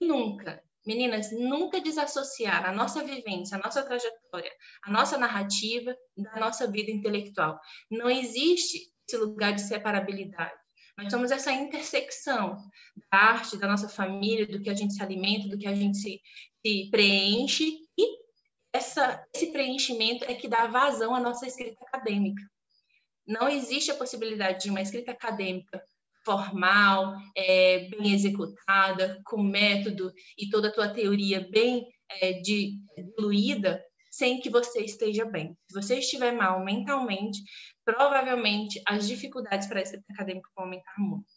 E 0.01 0.07
nunca, 0.07 0.61
meninas, 0.85 1.31
nunca 1.31 1.81
desassociar 1.81 2.69
a 2.69 2.73
nossa 2.73 3.05
vivência, 3.05 3.57
a 3.57 3.61
nossa 3.61 3.85
trajetória, 3.85 4.51
a 4.83 4.91
nossa 4.91 5.17
narrativa 5.17 5.97
da 6.17 6.41
nossa 6.41 6.69
vida 6.69 6.91
intelectual. 6.91 7.61
Não 7.89 8.11
existe 8.11 8.93
esse 9.07 9.17
lugar 9.17 9.53
de 9.53 9.63
separabilidade. 9.63 10.59
Nós 10.99 11.13
somos 11.13 11.31
essa 11.31 11.53
intersecção 11.53 12.57
da 13.13 13.19
arte, 13.19 13.57
da 13.59 13.69
nossa 13.69 13.89
família, 13.89 14.47
do 14.47 14.61
que 14.61 14.69
a 14.69 14.75
gente 14.75 14.95
se 14.95 15.03
alimenta, 15.03 15.49
do 15.49 15.57
que 15.57 15.69
a 15.69 15.75
gente 15.75 15.99
se, 15.99 16.21
se 16.67 16.89
preenche, 16.91 17.79
e 17.97 18.19
essa, 18.73 19.25
esse 19.33 19.53
preenchimento 19.53 20.25
é 20.25 20.35
que 20.35 20.49
dá 20.49 20.67
vazão 20.67 21.15
à 21.15 21.21
nossa 21.21 21.47
escrita 21.47 21.79
acadêmica. 21.85 22.43
Não 23.31 23.49
existe 23.49 23.93
a 23.93 23.97
possibilidade 23.97 24.65
de 24.65 24.71
uma 24.71 24.83
escrita 24.83 25.13
acadêmica 25.13 25.81
formal, 26.25 27.15
é, 27.37 27.89
bem 27.89 28.13
executada, 28.13 29.23
com 29.25 29.41
método 29.41 30.13
e 30.37 30.51
toda 30.51 30.67
a 30.67 30.73
tua 30.73 30.89
teoria 30.89 31.47
bem 31.49 31.87
é, 32.21 32.33
de, 32.41 32.81
diluída, 33.17 33.81
sem 34.11 34.41
que 34.41 34.51
você 34.51 34.81
esteja 34.81 35.25
bem. 35.25 35.57
Se 35.71 35.81
você 35.81 36.01
estiver 36.01 36.33
mal 36.33 36.65
mentalmente, 36.65 37.39
provavelmente 37.85 38.83
as 38.85 39.07
dificuldades 39.07 39.69
para 39.69 39.81
esse 39.81 39.97
acadêmico 40.11 40.49
vão 40.57 40.65
aumentar 40.65 40.99
muito. 40.99 41.31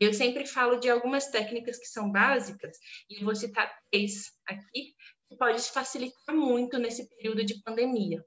Eu 0.00 0.12
sempre 0.12 0.44
falo 0.44 0.80
de 0.80 0.90
algumas 0.90 1.28
técnicas 1.28 1.78
que 1.78 1.86
são 1.86 2.10
básicas, 2.10 2.76
e 3.08 3.22
vou 3.22 3.36
citar 3.36 3.72
três 3.92 4.32
aqui, 4.44 4.92
que 5.28 5.36
pode 5.38 5.62
facilitar 5.70 6.34
muito 6.34 6.78
nesse 6.78 7.08
período 7.08 7.44
de 7.44 7.62
pandemia. 7.62 8.24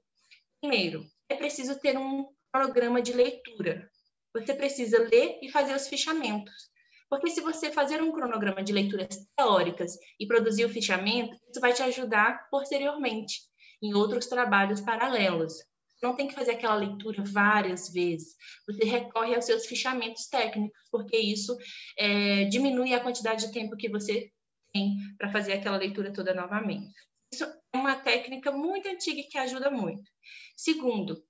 Primeiro, 0.62 1.04
é 1.28 1.34
preciso 1.34 1.78
ter 1.78 1.98
um 1.98 2.26
programa 2.52 3.00
de 3.00 3.12
leitura. 3.12 3.90
Você 4.34 4.54
precisa 4.54 4.98
ler 4.98 5.38
e 5.42 5.50
fazer 5.50 5.74
os 5.74 5.88
fichamentos. 5.88 6.70
Porque 7.08 7.30
se 7.30 7.40
você 7.40 7.72
fazer 7.72 8.00
um 8.02 8.12
cronograma 8.12 8.62
de 8.62 8.72
leituras 8.72 9.26
teóricas 9.36 9.98
e 10.18 10.26
produzir 10.26 10.64
o 10.64 10.70
fichamento, 10.70 11.34
isso 11.50 11.60
vai 11.60 11.72
te 11.72 11.82
ajudar 11.82 12.48
posteriormente 12.50 13.40
em 13.82 13.94
outros 13.94 14.26
trabalhos 14.26 14.80
paralelos 14.80 15.54
não 16.02 16.16
tem 16.16 16.26
que 16.26 16.34
fazer 16.34 16.52
aquela 16.52 16.74
leitura 16.74 17.22
várias 17.24 17.88
vezes. 17.88 18.34
Você 18.66 18.84
recorre 18.84 19.34
aos 19.34 19.44
seus 19.44 19.64
fichamentos 19.66 20.26
técnicos, 20.26 20.76
porque 20.90 21.16
isso 21.16 21.56
é, 21.96 22.44
diminui 22.46 22.92
a 22.92 23.00
quantidade 23.00 23.46
de 23.46 23.52
tempo 23.52 23.76
que 23.76 23.88
você 23.88 24.30
tem 24.72 24.96
para 25.16 25.30
fazer 25.30 25.52
aquela 25.52 25.76
leitura 25.76 26.12
toda 26.12 26.34
novamente. 26.34 26.92
Isso 27.32 27.44
é 27.44 27.76
uma 27.76 27.94
técnica 27.94 28.50
muito 28.50 28.88
antiga 28.88 29.22
que 29.30 29.38
ajuda 29.38 29.70
muito. 29.70 30.10
Segundo, 30.56 31.22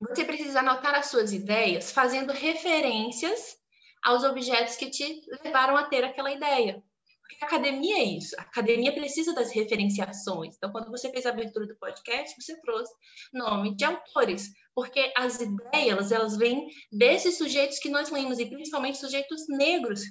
você 0.00 0.24
precisa 0.24 0.60
anotar 0.60 0.94
as 0.94 1.06
suas 1.06 1.32
ideias 1.32 1.90
fazendo 1.90 2.32
referências 2.32 3.56
aos 4.02 4.24
objetos 4.24 4.76
que 4.76 4.90
te 4.90 5.22
levaram 5.42 5.76
a 5.76 5.84
ter 5.84 6.04
aquela 6.04 6.32
ideia. 6.32 6.82
Porque 7.20 7.42
a 7.42 7.46
academia 7.46 7.98
é 7.98 8.04
isso. 8.04 8.36
A 8.38 8.42
academia 8.42 8.92
precisa 8.92 9.34
das 9.34 9.50
referenciações. 9.50 10.54
Então, 10.56 10.70
quando 10.70 10.90
você 10.90 11.10
fez 11.10 11.26
a 11.26 11.30
abertura 11.30 11.66
do 11.66 11.76
podcast, 11.76 12.40
você 12.40 12.60
trouxe 12.60 12.92
nome 13.32 13.74
de 13.74 13.84
autores, 13.84 14.52
porque 14.74 15.12
as 15.16 15.40
ideias, 15.40 16.12
elas 16.12 16.36
vêm 16.36 16.68
desses 16.92 17.36
sujeitos 17.36 17.78
que 17.78 17.88
nós 17.88 18.10
lemos, 18.10 18.38
e 18.38 18.46
principalmente 18.46 18.98
sujeitos 18.98 19.48
negros 19.48 20.02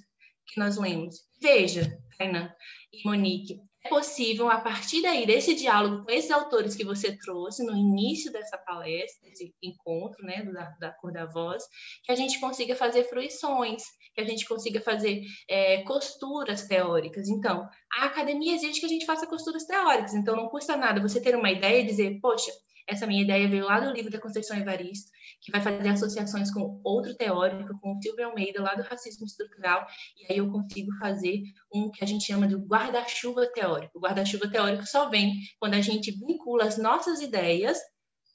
que 0.48 0.60
nós 0.60 0.78
lemos. 0.78 1.16
Veja, 1.42 1.98
Kainan 2.18 2.54
e 2.92 3.08
Monique, 3.08 3.62
é 3.86 3.90
possível, 3.90 4.50
a 4.50 4.60
partir 4.60 5.02
daí, 5.02 5.26
desse 5.26 5.54
diálogo 5.54 6.04
com 6.04 6.12
esses 6.12 6.32
autores 6.32 6.76
que 6.76 6.84
você 6.84 7.16
trouxe 7.16 7.64
no 7.64 7.76
início 7.76 8.32
dessa 8.32 8.58
palestra, 8.58 9.30
desse 9.30 9.54
encontro, 9.62 10.26
né, 10.26 10.44
da, 10.44 10.70
da 10.80 10.92
Cor 10.92 11.12
da 11.12 11.26
Voz, 11.26 11.64
que 12.04 12.12
a 12.12 12.16
gente 12.16 12.40
consiga 12.40 12.76
fazer 12.76 13.04
fruições, 13.04 13.84
que 14.14 14.22
a 14.22 14.26
gente 14.26 14.48
consiga 14.48 14.82
fazer 14.82 15.22
é, 15.48 15.84
costuras 15.84 16.68
teóricas. 16.68 17.30
Então, 17.30 17.68
a 17.94 18.06
academia 18.06 18.56
exige 18.56 18.80
que 18.80 18.86
a 18.86 18.90
gente 18.90 19.06
faça 19.06 19.28
costuras 19.28 19.66
teóricas, 19.66 20.14
então 20.14 20.36
não 20.36 20.50
custa 20.50 20.76
nada 20.76 21.02
você 21.02 21.22
ter 21.22 21.36
uma 21.36 21.52
ideia 21.52 21.82
e 21.82 21.86
dizer, 21.86 22.20
poxa, 22.20 22.52
essa 22.88 23.08
minha 23.08 23.24
ideia 23.24 23.48
veio 23.48 23.66
lá 23.66 23.80
do 23.80 23.92
livro 23.92 24.12
da 24.12 24.20
Conceição 24.20 24.58
Evaristo, 24.58 25.12
que 25.46 25.52
vai 25.52 25.62
fazer 25.62 25.88
associações 25.88 26.52
com 26.52 26.82
outro 26.84 27.14
teórico, 27.16 27.80
com 27.80 27.96
o 27.96 28.02
Silvio 28.02 28.26
Almeida, 28.26 28.64
lá 28.64 28.74
do 28.74 28.82
racismo 28.82 29.26
estrutural, 29.26 29.86
e 30.18 30.32
aí 30.32 30.40
eu 30.40 30.52
consigo 30.52 30.92
fazer 30.98 31.44
um 31.74 31.92
que 31.92 32.04
a 32.04 32.08
gente 32.08 32.26
chama 32.26 32.48
de 32.48 32.56
guarda-chuva 32.56 33.46
teórico. 33.54 34.00
O 34.00 34.02
guarda-chuva 34.02 34.50
teórico 34.50 34.86
só 34.88 35.08
vem 35.08 35.36
quando 35.60 35.76
a 35.76 35.82
gente 35.82 36.12
vincula 36.12 36.66
as 36.66 36.78
nossas 36.78 37.22
ideias 37.22 37.78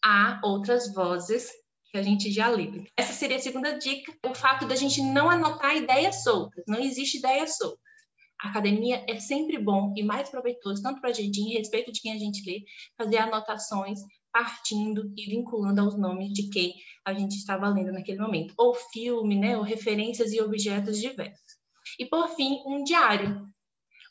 a 0.04 0.40
outras 0.44 0.94
vozes 0.94 1.50
que 1.90 1.98
a 1.98 2.02
gente 2.02 2.30
já 2.30 2.48
leu. 2.48 2.84
Essa 2.96 3.12
seria 3.12 3.36
a 3.36 3.40
segunda 3.40 3.76
dica, 3.76 4.14
o 4.24 4.32
fato 4.32 4.66
da 4.66 4.76
gente 4.76 5.02
não 5.02 5.28
anotar 5.28 5.76
ideias 5.76 6.22
soltas. 6.22 6.62
Não 6.68 6.78
existe 6.78 7.18
ideia 7.18 7.44
solta. 7.48 7.80
A 8.42 8.48
academia 8.48 9.04
é 9.08 9.18
sempre 9.18 9.58
bom 9.58 9.92
e 9.96 10.02
mais 10.02 10.30
proveitoso, 10.30 10.80
tanto 10.80 11.00
para 11.00 11.10
a 11.10 11.12
gente, 11.12 11.40
em 11.40 11.52
respeito 11.54 11.92
de 11.92 12.00
quem 12.00 12.12
a 12.12 12.18
gente 12.18 12.48
lê, 12.48 12.62
fazer 12.96 13.18
anotações 13.18 13.98
partindo 14.32 15.12
e 15.16 15.26
vinculando 15.26 15.80
aos 15.80 15.98
nomes 15.98 16.32
de 16.32 16.48
quem 16.48 16.74
a 17.04 17.12
gente 17.12 17.36
estava 17.36 17.68
lendo 17.68 17.92
naquele 17.92 18.18
momento, 18.18 18.54
ou 18.56 18.74
filme, 18.74 19.36
né, 19.36 19.56
ou 19.56 19.62
referências 19.62 20.32
e 20.32 20.40
objetos 20.40 20.98
diversos. 20.98 21.60
E 21.98 22.06
por 22.06 22.28
fim, 22.34 22.62
um 22.66 22.82
diário. 22.84 23.48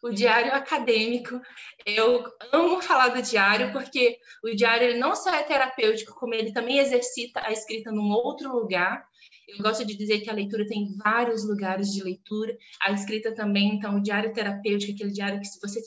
O 0.02 0.12
diário 0.12 0.54
acadêmico, 0.54 1.42
eu 1.86 2.24
amo 2.54 2.82
falar 2.82 3.10
do 3.10 3.22
diário 3.22 3.74
porque 3.74 4.18
o 4.44 4.56
diário 4.56 4.98
não 4.98 5.14
só 5.14 5.34
é 5.34 5.44
terapêutico, 5.44 6.16
como 6.16 6.34
ele 6.34 6.54
também 6.54 6.78
exercita 6.78 7.42
a 7.42 7.52
escrita 7.52 7.92
num 7.92 8.10
outro 8.10 8.50
lugar. 8.50 9.06
Eu 9.48 9.62
gosto 9.62 9.86
de 9.86 9.98
dizer 9.98 10.22
que 10.22 10.30
a 10.30 10.34
leitura 10.34 10.66
tem 10.66 10.96
vários 11.04 11.46
lugares 11.46 11.90
de 11.90 12.02
leitura, 12.02 12.56
a 12.82 12.94
escrita 12.94 13.36
também, 13.36 13.76
então 13.76 13.98
o 13.98 14.02
diário 14.02 14.32
terapêutico, 14.32 14.94
aquele 14.94 15.12
diário 15.12 15.40
que 15.42 15.48
se 15.48 15.60
você 15.60 15.82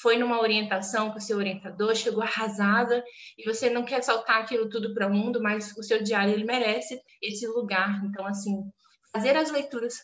foi 0.00 0.16
numa 0.18 0.40
orientação 0.40 1.10
com 1.10 1.18
o 1.18 1.20
seu 1.20 1.38
orientador, 1.38 1.94
chegou 1.94 2.22
arrasada 2.22 3.02
e 3.38 3.44
você 3.44 3.70
não 3.70 3.84
quer 3.84 4.02
soltar 4.02 4.42
aquilo 4.42 4.68
tudo 4.68 4.92
para 4.94 5.06
o 5.06 5.14
mundo, 5.14 5.40
mas 5.42 5.76
o 5.76 5.82
seu 5.82 6.02
diário 6.02 6.32
ele 6.32 6.44
merece 6.44 7.00
esse 7.22 7.46
lugar. 7.46 8.04
Então, 8.04 8.26
assim, 8.26 8.62
fazer 9.12 9.36
as 9.36 9.50
leituras 9.50 9.94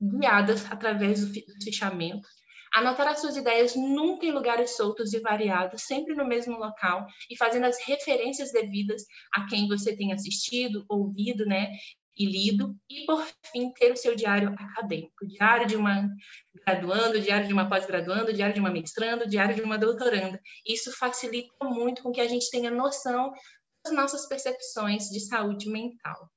guiadas 0.00 0.70
através 0.70 1.20
do 1.20 1.32
fichamento, 1.62 2.26
anotar 2.74 3.06
as 3.08 3.20
suas 3.20 3.36
ideias 3.36 3.74
nunca 3.76 4.26
em 4.26 4.32
lugares 4.32 4.76
soltos 4.76 5.12
e 5.12 5.20
variados, 5.20 5.82
sempre 5.82 6.14
no 6.14 6.26
mesmo 6.26 6.58
local 6.58 7.06
e 7.30 7.36
fazendo 7.36 7.64
as 7.66 7.78
referências 7.86 8.52
devidas 8.52 9.02
a 9.32 9.46
quem 9.46 9.68
você 9.68 9.96
tem 9.96 10.12
assistido, 10.12 10.84
ouvido, 10.88 11.46
né? 11.46 11.70
E 12.16 12.26
lido, 12.26 12.76
e 12.88 13.04
por 13.04 13.26
fim 13.52 13.72
ter 13.72 13.92
o 13.92 13.96
seu 13.96 14.14
diário 14.14 14.54
acadêmico, 14.58 15.26
diário 15.26 15.66
de 15.66 15.76
uma 15.76 16.08
graduando, 16.64 17.20
diário 17.20 17.46
de 17.46 17.52
uma 17.52 17.68
pós-graduando, 17.68 18.32
diário 18.32 18.54
de 18.54 18.60
uma 18.60 18.70
mestrando, 18.70 19.28
diário 19.28 19.54
de 19.54 19.62
uma 19.62 19.76
doutoranda. 19.76 20.40
Isso 20.66 20.96
facilita 20.96 21.52
muito 21.64 22.02
com 22.02 22.12
que 22.12 22.20
a 22.20 22.28
gente 22.28 22.50
tenha 22.50 22.70
noção 22.70 23.32
das 23.84 23.92
nossas 23.92 24.26
percepções 24.26 25.08
de 25.08 25.20
saúde 25.20 25.68
mental. 25.68 26.30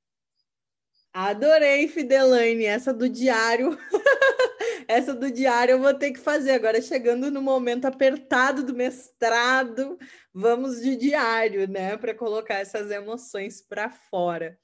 Adorei, 1.12 1.88
Fidelaine, 1.88 2.64
essa 2.64 2.92
do 2.92 3.08
diário. 3.08 3.78
essa 4.86 5.14
do 5.14 5.30
diário 5.30 5.72
eu 5.72 5.80
vou 5.80 5.94
ter 5.94 6.12
que 6.12 6.20
fazer. 6.20 6.52
Agora, 6.52 6.80
chegando 6.82 7.30
no 7.30 7.42
momento 7.42 7.86
apertado 7.86 8.62
do 8.62 8.74
mestrado, 8.74 9.98
vamos 10.32 10.80
de 10.80 10.96
diário, 10.96 11.66
né? 11.68 11.96
Para 11.96 12.14
colocar 12.14 12.56
essas 12.56 12.90
emoções 12.90 13.60
para 13.60 13.90
fora. 13.90 14.58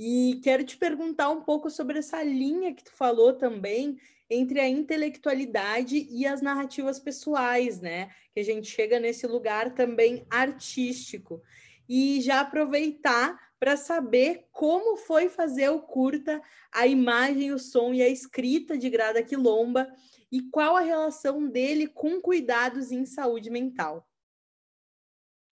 E 0.00 0.38
quero 0.44 0.62
te 0.62 0.76
perguntar 0.76 1.28
um 1.28 1.42
pouco 1.42 1.68
sobre 1.68 1.98
essa 1.98 2.22
linha 2.22 2.72
que 2.72 2.84
tu 2.84 2.92
falou 2.92 3.32
também 3.32 3.98
entre 4.30 4.60
a 4.60 4.68
intelectualidade 4.68 6.06
e 6.08 6.24
as 6.24 6.40
narrativas 6.40 7.00
pessoais, 7.00 7.80
né? 7.80 8.08
Que 8.32 8.38
a 8.38 8.44
gente 8.44 8.70
chega 8.70 9.00
nesse 9.00 9.26
lugar 9.26 9.74
também 9.74 10.24
artístico. 10.30 11.42
E 11.88 12.20
já 12.20 12.42
aproveitar 12.42 13.36
para 13.58 13.76
saber 13.76 14.46
como 14.52 14.96
foi 14.98 15.28
fazer 15.28 15.70
o 15.70 15.80
curta, 15.80 16.40
a 16.70 16.86
imagem, 16.86 17.50
o 17.50 17.58
som 17.58 17.92
e 17.92 18.00
a 18.00 18.08
escrita 18.08 18.78
de 18.78 18.88
Grada 18.88 19.20
Quilomba 19.20 19.88
e 20.30 20.42
qual 20.42 20.76
a 20.76 20.80
relação 20.80 21.48
dele 21.48 21.88
com 21.88 22.20
cuidados 22.20 22.92
em 22.92 23.04
saúde 23.04 23.50
mental. 23.50 24.08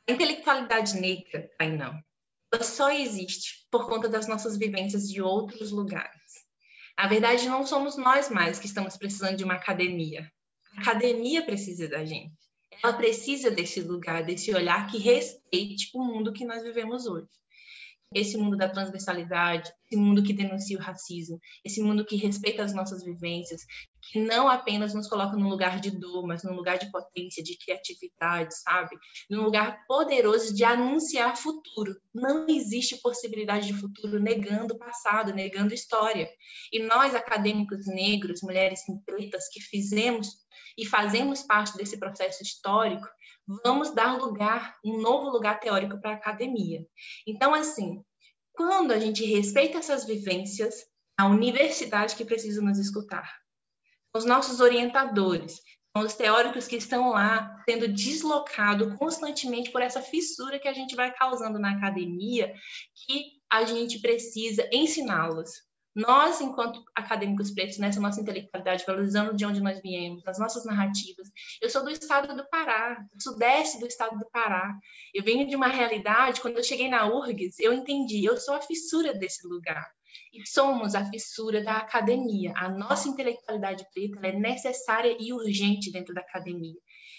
A 0.09 0.13
intelectualidade 0.13 1.01
negra, 1.01 1.51
aí 1.59 1.77
não, 1.77 2.01
ela 2.57 2.65
só 2.65 2.91
existe 2.91 3.67
por 3.71 3.87
conta 3.87 4.09
das 4.09 4.27
nossas 4.27 4.57
vivências 4.57 5.11
de 5.11 5.21
outros 5.21 5.71
lugares. 5.71 6.17
Na 6.99 7.07
verdade, 7.07 7.47
não 7.47 7.67
somos 7.67 7.99
nós 7.99 8.31
mais 8.31 8.59
que 8.59 8.67
estamos 8.67 8.97
precisando 8.97 9.37
de 9.37 9.45
uma 9.45 9.55
academia. 9.55 10.31
A 10.75 10.81
academia 10.81 11.45
precisa 11.45 11.87
da 11.87 12.03
gente. 12.03 12.33
Ela 12.83 12.95
precisa 12.95 13.51
desse 13.51 13.83
lugar, 13.83 14.25
desse 14.25 14.55
olhar 14.55 14.87
que 14.87 14.97
respeite 14.97 15.91
o 15.95 16.03
mundo 16.03 16.33
que 16.33 16.47
nós 16.47 16.63
vivemos 16.63 17.07
hoje 17.07 17.29
esse 18.15 18.37
mundo 18.37 18.57
da 18.57 18.69
transversalidade, 18.69 19.73
esse 19.91 20.01
mundo 20.01 20.23
que 20.23 20.33
denuncia 20.33 20.79
o 20.79 20.81
racismo, 20.81 21.41
esse 21.65 21.83
mundo 21.83 22.05
que 22.05 22.17
respeita 22.17 22.63
as 22.63 22.73
nossas 22.73 23.05
vivências, 23.05 23.63
que 24.11 24.21
não 24.21 24.49
apenas 24.49 24.95
nos 24.95 25.09
coloca 25.09 25.37
num 25.37 25.49
lugar 25.49 25.81
de 25.81 25.91
dor, 25.91 26.27
mas 26.27 26.45
num 26.45 26.55
lugar 26.55 26.79
de 26.79 26.91
potência, 26.91 27.43
de 27.43 27.57
criatividade, 27.59 28.55
sabe? 28.57 28.97
Num 29.29 29.43
lugar 29.43 29.85
poderoso 29.87 30.55
de 30.55 30.65
anunciar 30.65 31.37
futuro. 31.37 31.97
Não 32.15 32.47
existe 32.49 33.01
possibilidade 33.01 33.67
de 33.67 33.75
futuro 33.75 34.21
negando 34.21 34.75
o 34.75 34.79
passado, 34.79 35.35
negando 35.35 35.75
história. 35.75 36.29
E 36.73 36.79
nós, 36.79 37.15
acadêmicos 37.15 37.87
negros, 37.87 38.43
mulheres 38.43 38.81
pretas, 39.05 39.49
que 39.49 39.61
fizemos 39.61 40.47
e 40.79 40.87
fazemos 40.87 41.43
parte 41.43 41.77
desse 41.77 41.99
processo 41.99 42.43
histórico, 42.43 43.07
vamos 43.47 43.95
dar 43.95 44.19
lugar, 44.19 44.77
um 44.85 45.01
novo 45.01 45.31
lugar 45.31 45.61
teórico 45.61 46.01
para 46.01 46.13
a 46.13 46.15
academia. 46.15 46.87
Então, 47.27 47.55
assim, 47.55 48.03
quando 48.53 48.93
a 48.93 48.99
gente 48.99 49.25
respeita 49.25 49.79
essas 49.79 50.05
vivências, 50.05 50.75
a 51.19 51.27
universidade 51.27 52.17
que 52.17 52.25
precisa 52.25 52.61
nos 52.61 52.79
escutar, 52.79 53.39
os 54.15 54.25
nossos 54.25 54.61
orientadores, 54.61 55.61
os 55.95 56.15
teóricos 56.15 56.67
que 56.67 56.77
estão 56.77 57.11
lá 57.11 57.63
sendo 57.69 57.89
deslocados 57.89 58.95
constantemente 58.99 59.71
por 59.71 59.81
essa 59.81 60.03
fissura 60.03 60.59
que 60.59 60.69
a 60.69 60.73
gente 60.73 60.95
vai 60.95 61.13
causando 61.13 61.59
na 61.59 61.73
academia, 61.73 62.53
que 62.95 63.41
a 63.51 63.65
gente 63.65 64.01
precisa 64.01 64.69
ensiná-los. 64.73 65.51
Nós, 65.97 66.43
enquanto 66.43 66.85
acadêmicos 66.95 67.51
pretos, 67.51 67.79
nessa 67.79 67.99
nossa 67.99 68.21
intelectualidade, 68.21 68.85
valorizando 68.87 69.35
de 69.35 69.47
onde 69.47 69.63
nós 69.63 69.81
viemos, 69.81 70.23
as 70.29 70.39
nossas 70.39 70.67
narrativas. 70.67 71.27
Eu 71.59 71.71
sou 71.71 71.83
do 71.83 71.91
estado 71.91 72.37
do 72.37 72.47
Pará, 72.51 73.03
sudeste 73.19 73.81
do 73.81 73.87
estado 73.87 74.19
do 74.19 74.29
Pará. 74.31 74.79
Eu 75.15 75.25
venho 75.25 75.49
de 75.49 75.57
uma 75.57 75.69
realidade, 75.69 76.43
quando 76.43 76.59
eu 76.59 76.63
cheguei 76.63 76.91
na 76.91 77.07
URGS, 77.07 77.59
eu 77.61 77.73
entendi, 77.73 78.23
eu 78.23 78.37
sou 78.37 78.53
a 78.53 78.61
fissura 78.61 79.15
desse 79.15 79.49
lugar. 79.49 79.91
E 80.35 80.47
somos 80.47 80.95
a 80.95 81.03
fissura 81.07 81.65
da 81.65 81.79
academia. 81.79 82.53
A 82.57 82.69
nossa 82.69 83.09
intelectualidade 83.09 83.87
preta 83.95 84.27
é 84.27 84.33
necessária 84.33 85.17
e 85.19 85.33
urgente 85.33 85.91
dentro 85.91 86.13
da 86.13 86.21
academia. 86.21 86.77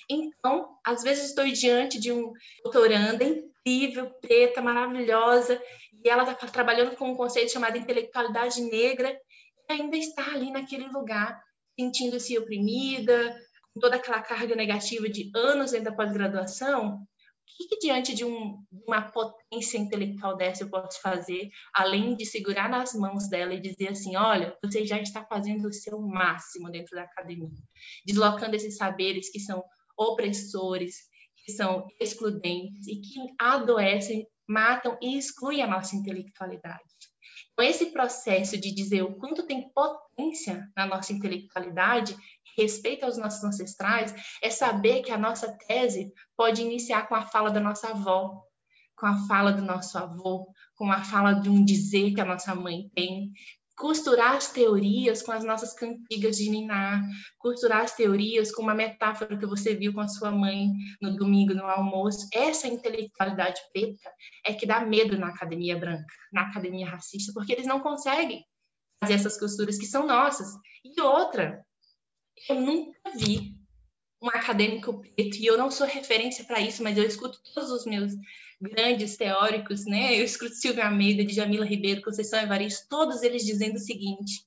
Então, 0.08 0.78
às 0.86 1.02
vezes 1.02 1.30
estou 1.30 1.46
diante 1.46 2.00
de 2.00 2.12
um 2.12 2.32
doutoranda 2.64 3.24
incrível, 3.24 4.10
preta, 4.22 4.62
maravilhosa, 4.62 5.62
e 6.04 6.10
ela 6.10 6.30
está 6.30 6.48
trabalhando 6.48 6.96
com 6.96 7.12
um 7.12 7.16
conceito 7.16 7.52
chamado 7.52 7.78
intelectualidade 7.78 8.62
negra, 8.62 9.18
e 9.70 9.74
ainda 9.74 9.98
está 9.98 10.34
ali 10.34 10.52
naquele 10.52 10.88
lugar, 10.88 11.42
sentindo-se 11.80 12.38
oprimida, 12.38 13.38
com 13.74 13.80
toda 13.80 13.98
aquela 13.98 14.22
carga 14.22 14.56
negativa 14.56 15.08
de 15.10 15.30
anos 15.36 15.72
dentro 15.72 15.92
da 15.92 15.96
pós-graduação, 15.96 17.00
o 17.60 17.68
que, 17.70 17.80
diante 17.80 18.14
de 18.14 18.24
um, 18.24 18.64
uma 18.88 19.02
potência 19.02 19.78
intelectual 19.78 20.36
dessa 20.36 20.64
eu 20.64 20.70
posso 20.70 21.02
fazer, 21.02 21.50
além 21.74 22.16
de 22.16 22.26
segurar 22.26 22.70
nas 22.70 22.94
mãos 22.94 23.30
dela 23.30 23.54
e 23.54 23.60
dizer 23.60 23.90
assim, 23.90 24.16
olha, 24.16 24.56
você 24.64 24.86
já 24.86 25.00
está 25.00 25.26
fazendo 25.26 25.68
o 25.68 25.74
seu 25.74 26.00
máximo 26.00 26.70
dentro 26.70 26.96
da 26.96 27.04
academia, 27.04 27.50
deslocando 28.06 28.56
esses 28.56 28.76
saberes 28.78 29.32
que 29.32 29.40
são 29.40 29.64
opressores, 29.98 30.96
que 31.44 31.52
são 31.52 31.88
excludentes 32.00 32.88
e 32.88 33.02
que 33.02 33.20
adoecem 33.40 34.28
matam 34.48 34.98
e 35.02 35.18
excluem 35.18 35.62
a 35.62 35.68
nossa 35.68 35.96
intelectualidade. 35.96 36.84
Então, 37.54 37.66
esse 37.66 37.88
processo 37.88 38.58
de 38.58 38.72
dizer 38.72 39.02
o 39.02 39.16
quanto 39.16 39.46
tem 39.46 39.70
potência 39.70 40.70
na 40.76 40.86
nossa 40.86 41.12
intelectualidade, 41.12 42.16
respeito 42.58 43.04
aos 43.04 43.18
nossos 43.18 43.44
ancestrais, 43.44 44.14
é 44.42 44.50
saber 44.50 45.02
que 45.02 45.12
a 45.12 45.18
nossa 45.18 45.56
tese 45.68 46.12
pode 46.36 46.62
iniciar 46.62 47.08
com 47.08 47.16
a 47.16 47.26
fala 47.26 47.52
da 47.52 47.60
nossa 47.60 47.90
avó, 47.90 48.44
com 48.96 49.06
a 49.06 49.28
fala 49.28 49.52
do 49.52 49.62
nosso 49.62 49.98
avô, 49.98 50.52
com 50.76 50.92
a 50.92 51.04
fala 51.04 51.34
de 51.34 51.50
um 51.50 51.64
dizer 51.64 52.14
que 52.14 52.22
a 52.22 52.26
nossa 52.26 52.56
mãe 52.56 52.90
tem, 52.96 53.32
costurar 53.78 54.36
as 54.36 54.52
teorias 54.52 55.22
com 55.22 55.32
as 55.32 55.44
nossas 55.44 55.72
cantigas 55.74 56.38
de 56.38 56.50
Niná, 56.50 57.02
costurar 57.38 57.84
as 57.84 57.94
teorias 57.94 58.52
com 58.52 58.64
uma 58.64 58.74
metáfora 58.74 59.38
que 59.38 59.46
você 59.46 59.76
viu 59.76 59.94
com 59.94 60.02
a 60.02 60.08
sua 60.08 60.32
mãe 60.32 60.72
no 61.00 61.16
domingo 61.16 61.54
no 61.54 61.64
almoço. 61.64 62.28
Essa 62.34 62.68
intelectualidade 62.68 63.62
preta 63.72 64.12
é 64.44 64.54
que 64.54 64.66
dá 64.66 64.84
medo 64.84 65.18
na 65.18 65.28
academia 65.28 65.78
branca, 65.78 66.14
na 66.34 66.42
academia 66.50 66.90
racista, 66.90 67.32
porque 67.34 67.54
eles 67.54 67.68
não 67.68 67.80
conseguem 67.80 68.44
fazer 69.00 69.14
essas 69.14 69.40
costuras 69.40 69.78
que 69.78 69.86
são 69.86 70.08
nossas. 70.08 70.48
E 70.84 71.00
outra, 71.00 71.64
eu 72.50 72.60
nunca 72.60 73.12
vi 73.16 73.56
um 74.22 74.30
acadêmico 74.30 75.02
preto, 75.02 75.38
e 75.38 75.46
eu 75.46 75.58
não 75.58 75.70
sou 75.70 75.86
referência 75.86 76.44
para 76.46 76.60
isso, 76.60 76.82
mas 76.84 76.98
eu 76.98 77.06
escuto 77.06 77.40
todos 77.54 77.70
os 77.72 77.86
meus 77.86 78.14
grandes 78.60 79.16
teóricos, 79.16 79.86
né? 79.86 80.20
Eu 80.20 80.24
escuto 80.24 80.56
Silvia 80.56 80.86
Almeida, 80.86 81.24
de 81.24 81.34
Jamila 81.34 81.66
Ribeiro, 81.66 82.02
Conceição 82.02 82.40
Evaristo, 82.40 82.88
todos 82.90 83.22
eles 83.22 83.46
dizendo 83.46 83.76
o 83.76 83.80
seguinte: 83.80 84.44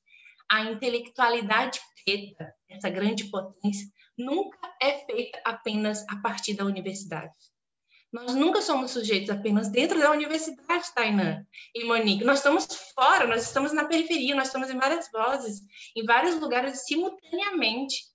a 0.51 0.65
intelectualidade 0.65 1.81
preta, 2.05 2.53
essa 2.69 2.91
grande 2.91 3.25
potência, 3.31 3.87
nunca 4.19 4.59
é 4.83 4.99
feita 5.07 5.41
apenas 5.45 6.05
a 6.09 6.17
partir 6.17 6.55
da 6.55 6.65
universidade. 6.65 7.33
Nós 8.13 8.35
nunca 8.35 8.61
somos 8.61 8.91
sujeitos 8.91 9.31
apenas 9.31 9.69
dentro 9.69 10.01
da 10.01 10.11
universidade, 10.11 10.93
Tainan 10.93 11.47
e 11.73 11.85
Monique. 11.85 12.25
Nós 12.25 12.39
estamos 12.39 12.67
fora, 12.93 13.25
nós 13.25 13.43
estamos 13.43 13.73
na 13.73 13.85
periferia, 13.85 14.35
nós 14.35 14.49
estamos 14.49 14.69
em 14.69 14.77
várias 14.77 15.09
vozes, 15.13 15.61
em 15.95 16.05
vários 16.05 16.35
lugares 16.41 16.85
simultaneamente. 16.87 18.10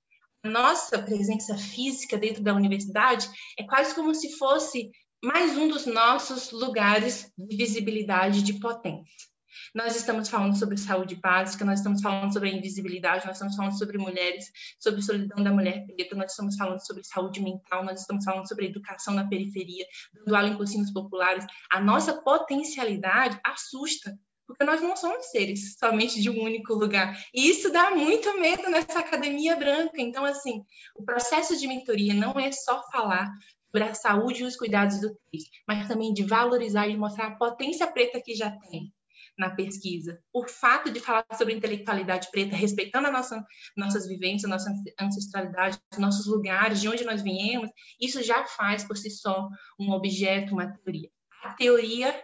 Nossa 0.45 1.01
presença 1.01 1.57
física 1.57 2.19
dentro 2.19 2.43
da 2.43 2.53
universidade 2.53 3.27
é 3.57 3.63
quase 3.63 3.95
como 3.95 4.13
se 4.13 4.37
fosse 4.37 4.91
mais 5.23 5.57
um 5.57 5.67
dos 5.67 5.87
nossos 5.87 6.51
lugares 6.51 7.33
de 7.35 7.57
visibilidade 7.57 8.43
de 8.43 8.53
potência. 8.59 9.25
Nós 9.73 9.95
estamos 9.95 10.29
falando 10.29 10.55
sobre 10.55 10.77
saúde 10.77 11.15
básica, 11.15 11.65
nós 11.65 11.79
estamos 11.79 11.99
falando 11.99 12.31
sobre 12.31 12.49
a 12.49 12.53
invisibilidade, 12.53 13.25
nós 13.25 13.37
estamos 13.37 13.55
falando 13.55 13.75
sobre 13.75 13.97
mulheres, 13.97 14.45
sobre 14.79 15.01
solidão 15.01 15.43
da 15.43 15.51
mulher 15.51 15.83
preta, 15.87 16.15
nós 16.15 16.29
estamos 16.29 16.55
falando 16.55 16.85
sobre 16.85 17.03
saúde 17.03 17.41
mental, 17.41 17.83
nós 17.83 18.01
estamos 18.01 18.23
falando 18.23 18.47
sobre 18.47 18.67
educação 18.67 19.15
na 19.15 19.27
periferia, 19.27 19.83
dando 20.13 20.35
aula 20.35 20.49
em 20.49 20.57
cursinhos 20.57 20.91
populares. 20.91 21.43
A 21.71 21.81
nossa 21.81 22.21
potencialidade 22.21 23.39
assusta 23.43 24.15
porque 24.47 24.63
nós 24.63 24.81
não 24.81 24.95
somos 24.95 25.27
seres 25.27 25.75
somente 25.77 26.21
de 26.21 26.29
um 26.29 26.41
único 26.41 26.73
lugar. 26.73 27.19
E 27.33 27.49
isso 27.49 27.71
dá 27.71 27.91
muito 27.91 28.39
medo 28.39 28.69
nessa 28.69 28.99
academia 28.99 29.55
branca. 29.55 29.99
Então, 29.99 30.25
assim, 30.25 30.63
o 30.95 31.03
processo 31.03 31.57
de 31.57 31.67
mentoria 31.67 32.13
não 32.13 32.39
é 32.39 32.51
só 32.51 32.83
falar 32.91 33.31
sobre 33.65 33.89
a 33.89 33.93
saúde 33.93 34.41
e 34.41 34.45
os 34.45 34.55
cuidados 34.55 35.01
do 35.01 35.13
triste, 35.27 35.63
mas 35.67 35.87
também 35.87 36.13
de 36.13 36.23
valorizar 36.23 36.87
e 36.87 36.95
mostrar 36.95 37.27
a 37.27 37.35
potência 37.35 37.85
preta 37.87 38.21
que 38.21 38.33
já 38.33 38.51
tem 38.51 38.93
na 39.37 39.49
pesquisa. 39.49 40.19
O 40.31 40.47
fato 40.47 40.89
de 40.89 40.99
falar 40.99 41.25
sobre 41.37 41.53
intelectualidade 41.53 42.29
preta, 42.31 42.55
respeitando 42.55 43.07
a 43.07 43.11
nossa, 43.11 43.45
nossas 43.75 44.07
vivências, 44.07 44.49
nossa 44.49 44.73
ancestralidade, 44.99 45.77
nossos 45.97 46.25
lugares, 46.25 46.79
de 46.79 46.87
onde 46.87 47.03
nós 47.03 47.21
viemos, 47.21 47.69
isso 47.99 48.23
já 48.23 48.45
faz 48.45 48.83
por 48.85 48.97
si 48.97 49.09
só 49.09 49.49
um 49.79 49.91
objeto, 49.91 50.53
uma 50.53 50.71
teoria. 50.71 51.09
A 51.43 51.53
teoria 51.53 52.23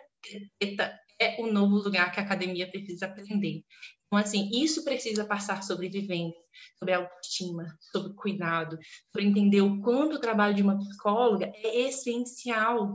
é 1.22 1.36
o 1.40 1.46
novo 1.46 1.76
lugar 1.76 2.12
que 2.12 2.20
a 2.20 2.24
academia 2.24 2.70
precisa 2.70 3.06
aprender. 3.06 3.64
Então, 4.08 4.20
assim, 4.20 4.50
isso 4.52 4.84
precisa 4.84 5.24
passar 5.24 5.64
sobre 5.64 5.88
vivência, 5.88 6.42
sobre 6.78 6.96
autoestima, 6.96 7.78
sobre 7.92 8.14
cuidado, 8.16 8.78
sobre 9.12 9.30
entender 9.30 9.62
o 9.62 9.80
quanto 9.82 10.16
o 10.16 10.20
trabalho 10.20 10.56
de 10.56 10.64
uma 10.64 10.78
psicóloga 10.80 11.52
é 11.56 11.82
essencial. 11.82 12.92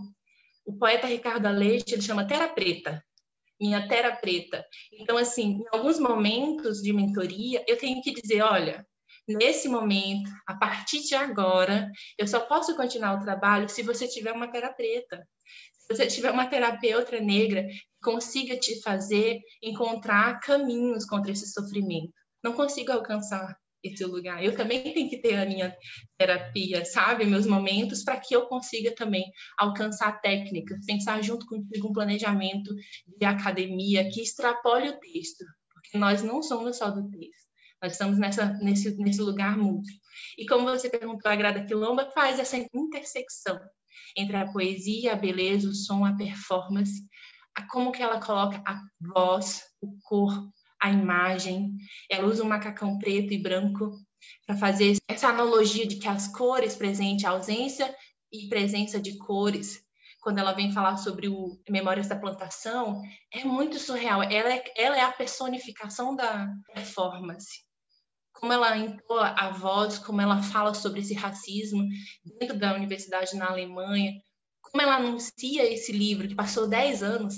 O 0.67 0.77
poeta 0.77 1.07
Ricardo 1.07 1.47
Aleixo, 1.47 1.87
ele 1.89 2.03
chama 2.03 2.27
Terra 2.27 2.49
Preta, 2.49 3.03
minha 3.61 3.87
Terra 3.89 4.17
Preta. 4.17 4.67
Então, 4.93 5.17
assim, 5.17 5.61
em 5.61 5.65
alguns 5.73 5.99
momentos 5.99 6.83
de 6.83 6.93
mentoria, 6.93 7.65
eu 7.67 7.79
tenho 7.79 8.03
que 8.03 8.13
dizer, 8.13 8.43
olha, 8.43 8.85
nesse 9.27 9.69
momento, 9.69 10.29
a 10.47 10.55
partir 10.55 11.01
de 11.01 11.15
agora, 11.15 11.91
eu 12.19 12.27
só 12.27 12.41
posso 12.41 12.77
continuar 12.77 13.15
o 13.15 13.25
trabalho 13.25 13.69
se 13.69 13.83
você 13.83 14.07
tiver 14.09 14.33
uma 14.33 14.51
Terra 14.51 14.73
Preta 14.73 15.27
se 15.87 15.95
você 15.95 16.07
tiver 16.09 16.33
uma 16.33 16.47
terapeuta 16.47 17.21
negra 17.21 17.65
consiga 18.03 18.59
te 18.59 18.81
fazer 18.83 19.41
encontrar 19.63 20.41
caminhos 20.41 21.05
contra 21.05 21.31
esse 21.31 21.47
sofrimento. 21.53 22.13
Não 22.43 22.53
consigo 22.55 22.91
alcançar 22.91 23.57
esse 23.85 24.05
lugar. 24.05 24.43
Eu 24.43 24.57
também 24.57 24.93
tenho 24.93 25.09
que 25.09 25.19
ter 25.19 25.37
a 25.37 25.47
minha 25.47 25.77
terapia, 26.19 26.85
sabe? 26.85 27.25
Meus 27.25 27.47
momentos 27.47 28.03
para 28.03 28.19
que 28.19 28.35
eu 28.35 28.47
consiga 28.47 28.93
também 28.97 29.25
alcançar 29.57 30.21
técnicas, 30.21 30.85
pensar 30.85 31.23
junto 31.23 31.47
contigo 31.47 31.89
um 31.89 31.93
planejamento 31.93 32.75
de 33.07 33.25
academia 33.25 34.11
que 34.11 34.21
extrapole 34.21 34.89
o 34.89 34.99
texto, 34.99 35.45
porque 35.73 35.97
nós 35.97 36.21
não 36.21 36.43
somos 36.43 36.79
só 36.79 36.91
do 36.91 37.09
texto. 37.11 37.47
Nós 37.81 37.93
estamos 37.93 38.19
nessa, 38.19 38.55
nesse, 38.55 38.97
nesse 38.97 39.21
lugar 39.21 39.57
múltiplo. 39.57 40.01
E 40.37 40.47
como 40.47 40.65
você 40.65 40.89
perguntou, 40.89 41.31
a 41.31 41.37
Grada 41.37 41.65
Quilomba 41.65 42.11
faz 42.13 42.41
essa 42.41 42.57
intersecção 42.75 43.61
entre 44.17 44.37
a 44.37 44.51
poesia, 44.51 45.13
a 45.13 45.17
beleza, 45.17 45.69
o 45.69 45.75
som, 45.75 46.05
a 46.05 46.17
performance, 46.17 47.03
a 47.55 47.67
como 47.69 47.93
que 47.93 48.03
ela 48.03 48.21
coloca 48.21 48.63
a 48.67 48.81
voz, 49.01 49.63
o 49.81 49.97
corpo, 50.03 50.53
a 50.81 50.91
imagem. 50.91 51.77
Ela 52.11 52.27
usa 52.27 52.45
um 52.45 52.49
macacão 52.49 52.99
preto 52.99 53.33
e 53.33 53.43
branco 53.43 53.93
para 54.47 54.57
fazer 54.57 54.97
essa 55.09 55.29
analogia 55.29 55.87
de 55.87 55.97
que 55.97 56.09
as 56.09 56.29
cores 56.29 56.75
presentes, 56.75 57.25
a 57.25 57.31
ausência 57.31 57.95
e 58.33 58.49
presença 58.49 59.01
de 59.01 59.17
cores, 59.19 59.81
quando 60.21 60.39
ela 60.39 60.53
vem 60.53 60.73
falar 60.73 60.97
sobre 60.97 61.29
o 61.29 61.57
Memórias 61.69 62.09
da 62.09 62.19
Plantação, 62.19 63.01
é 63.33 63.45
muito 63.45 63.79
surreal. 63.79 64.23
Ela 64.23 64.53
é, 64.53 64.65
ela 64.77 64.97
é 64.97 65.01
a 65.01 65.13
personificação 65.13 66.17
da 66.17 66.49
performance 66.75 67.66
como 68.39 68.53
ela 68.53 68.77
entoa 68.77 69.35
a 69.37 69.51
voz, 69.51 69.99
como 69.99 70.21
ela 70.21 70.43
fala 70.43 70.75
sobre 70.75 71.01
esse 71.01 71.15
racismo 71.15 71.83
dentro 72.39 72.59
da 72.59 72.75
universidade 72.75 73.37
na 73.37 73.49
Alemanha, 73.49 74.13
como 74.63 74.83
ela 74.83 74.97
anuncia 74.97 75.65
esse 75.65 75.93
livro 75.93 76.29
que 76.29 76.35
passou 76.35 76.69
10 76.69 77.03
anos. 77.03 77.37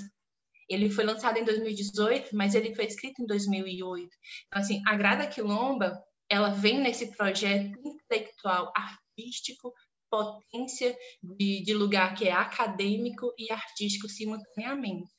Ele 0.68 0.90
foi 0.90 1.04
lançado 1.04 1.38
em 1.38 1.44
2018, 1.44 2.36
mas 2.36 2.54
ele 2.54 2.74
foi 2.74 2.84
escrito 2.86 3.22
em 3.22 3.26
2008. 3.26 4.08
Então, 4.46 4.60
assim, 4.60 4.82
a 4.86 4.96
Grada 4.96 5.26
Quilomba, 5.26 5.98
ela 6.28 6.50
vem 6.50 6.80
nesse 6.80 7.16
projeto 7.16 7.78
intelectual, 7.84 8.72
artístico, 8.76 9.72
potência 10.10 10.96
de, 11.22 11.62
de 11.62 11.74
lugar 11.74 12.14
que 12.14 12.26
é 12.26 12.32
acadêmico 12.32 13.32
e 13.38 13.50
artístico 13.52 14.08
simultaneamente. 14.08 15.10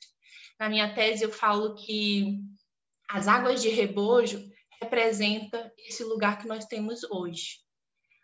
Na 0.59 0.67
minha 0.67 0.93
tese, 0.93 1.23
eu 1.23 1.32
falo 1.32 1.75
que 1.75 2.38
as 3.09 3.27
águas 3.27 3.61
de 3.61 3.69
rebojo 3.69 4.48
representa 4.82 5.71
esse 5.77 6.03
lugar 6.03 6.38
que 6.39 6.47
nós 6.47 6.65
temos 6.65 7.03
hoje. 7.11 7.59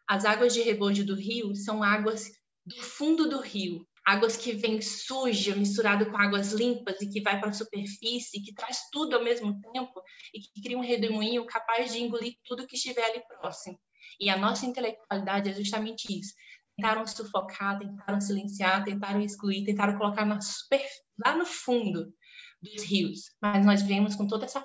As 0.08 0.24
águas 0.24 0.54
de 0.54 0.62
rebojo 0.62 1.06
do 1.06 1.16
rio 1.16 1.56
são 1.56 1.84
águas 1.84 2.32
do 2.66 2.82
fundo 2.82 3.28
do 3.30 3.40
rio, 3.40 3.88
águas 4.06 4.38
que 4.38 4.54
vêm 4.54 4.82
suja, 4.82 5.56
misturado 5.56 6.06
com 6.06 6.18
águas 6.18 6.52
limpas 6.54 7.02
e 7.02 7.10
que 7.10 7.22
vai 7.22 7.40
para 7.40 7.50
a 7.50 7.54
superfície, 7.54 8.42
que 8.42 8.54
traz 8.54 8.90
tudo 8.92 9.16
ao 9.16 9.24
mesmo 9.24 9.60
tempo 9.74 10.02
e 10.34 10.40
que 10.40 10.62
cria 10.62 10.78
um 10.78 10.82
redemoinho 10.82 11.46
capaz 11.46 11.92
de 11.92 12.02
engolir 12.02 12.36
tudo 12.46 12.68
que 12.68 12.76
estiver 12.76 13.04
ali 13.04 13.22
próximo. 13.28 13.80
E 14.20 14.30
a 14.30 14.38
nossa 14.38 14.66
intelectualidade 14.66 15.50
é 15.50 15.54
justamente 15.54 16.06
isso. 16.08 16.34
Tentaram 16.78 17.06
sufocar, 17.08 17.80
tentaram 17.80 18.22
silenciar, 18.22 18.84
tentaram 18.84 19.22
excluir, 19.22 19.66
tentaram 19.66 19.98
colocar 19.98 20.42
super, 20.42 20.86
lá 21.26 21.36
no 21.36 21.46
fundo 21.46 22.14
dos 22.62 22.84
rios. 22.84 23.32
Mas 23.42 23.66
nós 23.66 23.82
vemos 23.82 24.16
com 24.16 24.28
toda 24.28 24.46
essa 24.46 24.62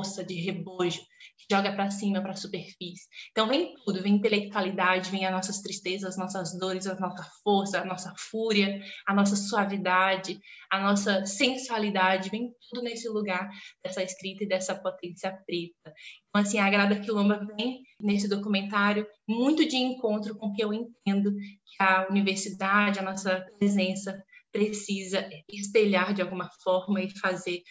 força 0.00 0.24
de 0.24 0.34
rebojo 0.34 1.00
que 1.36 1.54
joga 1.54 1.72
para 1.72 1.90
cima, 1.90 2.22
para 2.22 2.32
a 2.32 2.36
superfície. 2.36 3.06
Então 3.30 3.46
vem 3.46 3.74
tudo, 3.84 4.02
vem 4.02 4.14
intelectualidade, 4.14 5.10
vem 5.10 5.26
as 5.26 5.32
nossas 5.32 5.60
tristezas, 5.60 6.10
as 6.10 6.16
nossas 6.16 6.58
dores, 6.58 6.86
a 6.86 6.98
nossa 6.98 7.22
força, 7.44 7.80
a 7.80 7.84
nossa 7.84 8.14
fúria, 8.16 8.80
a 9.06 9.14
nossa 9.14 9.36
suavidade, 9.36 10.40
a 10.70 10.80
nossa 10.80 11.26
sensualidade, 11.26 12.30
vem 12.30 12.50
tudo 12.70 12.82
nesse 12.82 13.08
lugar 13.08 13.50
dessa 13.84 14.02
escrita 14.02 14.44
e 14.44 14.48
dessa 14.48 14.74
potência 14.74 15.30
preta. 15.46 15.94
Então 16.28 16.40
assim, 16.40 16.58
a 16.58 16.70
Grada 16.70 16.98
Quilomba 16.98 17.46
vem 17.56 17.82
nesse 18.00 18.26
documentário 18.26 19.06
muito 19.28 19.68
de 19.68 19.76
encontro 19.76 20.34
com 20.36 20.46
o 20.46 20.52
que 20.54 20.64
eu 20.64 20.72
entendo 20.72 21.30
que 21.32 21.82
a 21.82 22.06
universidade, 22.08 22.98
a 22.98 23.02
nossa 23.02 23.44
presença 23.58 24.18
precisa 24.52 25.28
espelhar 25.48 26.12
de 26.12 26.22
alguma 26.22 26.50
forma 26.62 27.02
e 27.02 27.18
fazer 27.18 27.62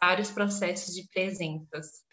vários 0.00 0.30
processos 0.30 0.94
de 0.94 1.08
presenças. 1.08 2.06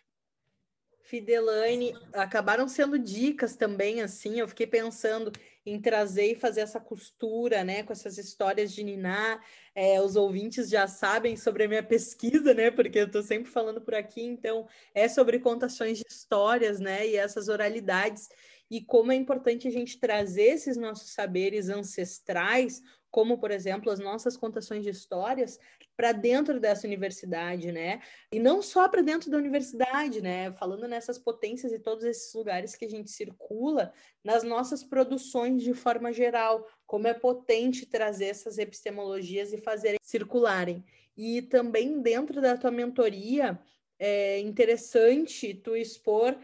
Fidelaine, 1.05 1.93
acabaram 2.13 2.67
sendo 2.67 2.97
dicas 2.97 3.55
também, 3.55 4.01
assim, 4.01 4.39
eu 4.39 4.47
fiquei 4.47 4.65
pensando 4.65 5.31
em 5.63 5.79
trazer 5.79 6.31
e 6.31 6.35
fazer 6.35 6.61
essa 6.61 6.79
costura, 6.79 7.63
né, 7.63 7.83
com 7.83 7.93
essas 7.93 8.17
histórias 8.17 8.73
de 8.73 8.83
Niná, 8.83 9.39
é, 9.75 10.01
os 10.01 10.15
ouvintes 10.15 10.67
já 10.67 10.87
sabem 10.87 11.35
sobre 11.35 11.63
a 11.63 11.67
minha 11.67 11.83
pesquisa, 11.83 12.53
né, 12.55 12.71
porque 12.71 12.99
eu 12.99 13.05
estou 13.05 13.21
sempre 13.21 13.51
falando 13.51 13.81
por 13.81 13.93
aqui, 13.93 14.23
então 14.23 14.67
é 14.95 15.07
sobre 15.07 15.39
contações 15.39 15.99
de 15.99 16.05
histórias, 16.09 16.79
né, 16.79 17.07
e 17.07 17.15
essas 17.15 17.49
oralidades, 17.49 18.27
e 18.69 18.83
como 18.83 19.11
é 19.11 19.15
importante 19.15 19.67
a 19.67 19.71
gente 19.71 19.99
trazer 19.99 20.53
esses 20.53 20.75
nossos 20.75 21.13
saberes 21.13 21.69
ancestrais, 21.69 22.81
como, 23.15 23.37
por 23.37 23.49
exemplo, 23.49 23.89
as 23.89 23.97
nossas 23.97 24.35
contações 24.35 24.83
de 24.83 24.89
histórias, 24.89 25.57
para 25.95 26.11
dentro 26.11 26.59
dessa 26.59 26.85
universidade, 26.85 27.71
né? 27.71 28.01
E 28.29 28.39
não 28.39 28.61
só 28.61 28.89
para 28.89 29.01
dentro 29.01 29.31
da 29.31 29.37
universidade, 29.37 30.21
né? 30.21 30.51
Falando 30.51 30.85
nessas 30.85 31.17
potências 31.17 31.71
e 31.71 31.79
todos 31.79 32.03
esses 32.03 32.33
lugares 32.33 32.75
que 32.75 32.83
a 32.83 32.89
gente 32.89 33.09
circula, 33.09 33.93
nas 34.21 34.43
nossas 34.43 34.83
produções 34.83 35.63
de 35.63 35.73
forma 35.73 36.11
geral, 36.11 36.67
como 36.85 37.07
é 37.07 37.13
potente 37.13 37.85
trazer 37.85 38.25
essas 38.25 38.57
epistemologias 38.57 39.53
e 39.53 39.59
fazer 39.59 39.95
circularem. 40.01 40.83
E 41.15 41.41
também 41.41 42.01
dentro 42.01 42.41
da 42.41 42.57
tua 42.57 42.69
mentoria, 42.69 43.57
é 43.97 44.41
interessante 44.41 45.53
tu 45.53 45.73
expor 45.73 46.37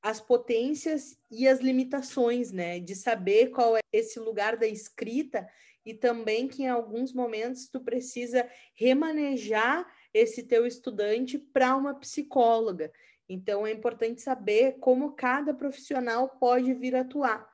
as 0.00 0.22
potências 0.22 1.18
e 1.30 1.46
as 1.46 1.60
limitações, 1.60 2.50
né? 2.50 2.80
De 2.80 2.94
saber 2.94 3.50
qual 3.50 3.76
é 3.76 3.80
esse 3.92 4.18
lugar 4.18 4.56
da 4.56 4.66
escrita 4.66 5.46
e 5.84 5.92
também 5.92 6.48
que 6.48 6.62
em 6.62 6.68
alguns 6.68 7.12
momentos 7.12 7.68
tu 7.68 7.80
precisa 7.80 8.48
remanejar 8.74 9.86
esse 10.12 10.42
teu 10.42 10.66
estudante 10.66 11.38
para 11.38 11.76
uma 11.76 11.94
psicóloga. 11.94 12.92
Então 13.28 13.66
é 13.66 13.72
importante 13.72 14.22
saber 14.22 14.78
como 14.78 15.12
cada 15.12 15.52
profissional 15.52 16.28
pode 16.28 16.72
vir 16.74 16.94
atuar. 16.94 17.48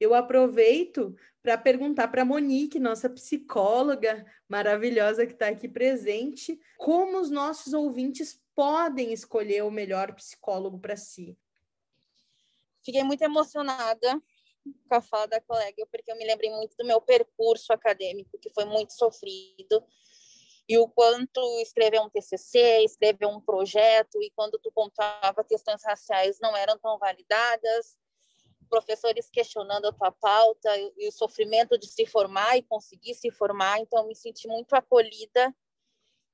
Eu 0.00 0.14
aproveito 0.14 1.14
para 1.42 1.58
perguntar 1.58 2.08
para 2.08 2.22
a 2.22 2.24
Monique, 2.24 2.78
nossa 2.78 3.10
psicóloga 3.10 4.24
maravilhosa 4.48 5.26
que 5.26 5.32
está 5.32 5.48
aqui 5.48 5.68
presente, 5.68 6.58
como 6.76 7.18
os 7.18 7.30
nossos 7.30 7.72
ouvintes 7.72 8.40
podem 8.54 9.12
escolher 9.12 9.62
o 9.64 9.70
melhor 9.70 10.14
psicólogo 10.14 10.78
para 10.78 10.96
si. 10.96 11.36
Fiquei 12.84 13.02
muito 13.02 13.22
emocionada 13.22 14.22
com 14.88 14.94
a 14.94 15.00
fala 15.00 15.26
da 15.26 15.40
colega, 15.40 15.86
porque 15.90 16.10
eu 16.10 16.16
me 16.16 16.26
lembrei 16.26 16.50
muito 16.50 16.76
do 16.76 16.84
meu 16.84 17.00
percurso 17.00 17.72
acadêmico, 17.72 18.38
que 18.38 18.50
foi 18.50 18.64
muito 18.64 18.92
sofrido, 18.92 19.84
e 20.68 20.76
o 20.78 20.86
quanto 20.88 21.40
escrever 21.60 22.00
um 22.00 22.10
TCC, 22.10 22.84
escrever 22.84 23.26
um 23.26 23.40
projeto, 23.40 24.22
e 24.22 24.30
quando 24.36 24.58
tu 24.58 24.70
pontuava 24.70 25.44
questões 25.44 25.82
raciais 25.84 26.38
não 26.40 26.56
eram 26.56 26.78
tão 26.78 26.98
validadas, 26.98 27.96
professores 28.68 29.30
questionando 29.30 29.86
a 29.86 29.92
tua 29.92 30.12
pauta, 30.12 30.70
e 30.96 31.08
o 31.08 31.12
sofrimento 31.12 31.78
de 31.78 31.86
se 31.86 32.04
formar 32.04 32.58
e 32.58 32.62
conseguir 32.62 33.14
se 33.14 33.30
formar, 33.30 33.78
então 33.78 34.06
me 34.06 34.14
senti 34.14 34.46
muito 34.46 34.74
acolhida 34.74 35.54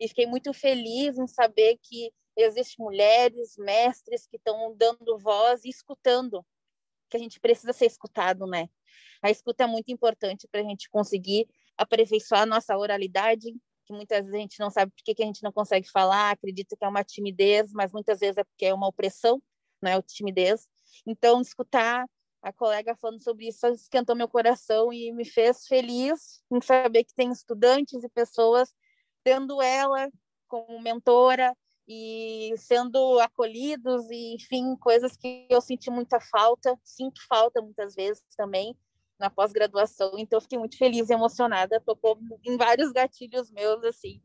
e 0.01 0.09
fiquei 0.09 0.27
muito 0.27 0.53
feliz 0.53 1.17
em 1.17 1.27
saber 1.27 1.79
que 1.81 2.13
existem 2.37 2.85
mulheres, 2.85 3.57
mestres 3.57 4.27
que 4.27 4.37
estão 4.37 4.75
dando 4.77 5.17
voz 5.19 5.65
e 5.65 5.69
escutando, 5.69 6.45
que 7.15 7.17
a 7.17 7.21
gente 7.21 7.39
precisa 7.39 7.73
ser 7.73 7.87
escutado, 7.87 8.45
né? 8.45 8.69
A 9.23 9.31
escuta 9.31 9.63
é 9.63 9.67
muito 9.69 9.93
importante 9.93 10.49
para 10.51 10.61
a 10.61 10.65
gente 10.65 10.91
conseguir 10.91 11.47
aperfeiçoar 11.79 12.43
a 12.43 12.47
nossa 12.47 12.77
oralidade, 12.77 13.55
que 13.87 13.93
muitas 13.93 14.21
vezes 14.23 14.35
a 14.35 14.39
gente 14.39 14.59
não 14.59 14.69
sabe 14.69 14.91
por 14.91 15.05
que, 15.05 15.15
que 15.15 15.23
a 15.23 15.27
gente 15.27 15.43
não 15.43 15.53
consegue 15.53 15.89
falar, 15.89 16.33
acredita 16.33 16.77
que 16.77 16.85
é 16.85 16.89
uma 16.89 17.05
timidez, 17.05 17.73
mas 17.73 17.93
muitas 17.93 18.19
vezes 18.19 18.37
é 18.37 18.45
porque 18.45 18.67
é 18.67 18.75
uma 18.75 18.89
opressão, 18.89 19.41
não 19.81 19.93
é 19.93 20.03
timidez. 20.03 20.67
Então, 21.07 21.41
escutar 21.41 22.05
a 22.43 22.53
colega 22.53 22.97
falando 22.97 23.23
sobre 23.23 23.47
isso 23.47 23.67
esquentou 23.69 24.17
meu 24.17 24.29
coração 24.29 24.93
e 24.93 25.13
me 25.13 25.25
fez 25.25 25.67
feliz 25.67 26.43
em 26.51 26.61
saber 26.61 27.05
que 27.05 27.15
tem 27.15 27.31
estudantes 27.31 28.03
e 28.03 28.09
pessoas 28.09 28.75
tendo 29.23 29.63
ela 29.63 30.11
como 30.49 30.81
mentora 30.83 31.57
e 31.87 32.55
sendo 32.57 33.19
acolhidos 33.21 34.11
e 34.11 34.35
enfim 34.35 34.75
coisas 34.77 35.17
que 35.17 35.47
eu 35.51 35.61
senti 35.61 35.91
muita 35.91 36.19
falta 36.19 36.79
sinto 36.83 37.21
falta 37.29 37.61
muitas 37.61 37.95
vezes 37.95 38.25
também 38.37 38.75
na 39.19 39.29
pós-graduação 39.29 40.15
então 40.17 40.41
fiquei 40.41 40.59
muito 40.59 40.79
feliz 40.79 41.11
e 41.11 41.13
emocionada 41.13 41.81
tocou 41.81 42.19
em 42.45 42.57
vários 42.57 42.91
gatilhos 42.91 43.51
meus 43.51 43.85
assim 43.85 44.21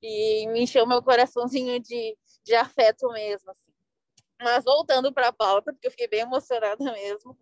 e 0.00 0.46
me 0.48 0.62
encheu 0.62 0.86
meu 0.86 1.02
coraçãozinho 1.02 1.80
de, 1.80 2.16
de 2.44 2.54
afeto 2.54 3.08
mesmo 3.08 3.50
assim. 3.50 3.72
mas 4.40 4.62
voltando 4.64 5.12
para 5.12 5.28
a 5.28 5.32
pauta 5.32 5.72
porque 5.72 5.88
eu 5.88 5.90
fiquei 5.90 6.06
bem 6.06 6.20
emocionada 6.20 6.76
mesmo 6.92 7.36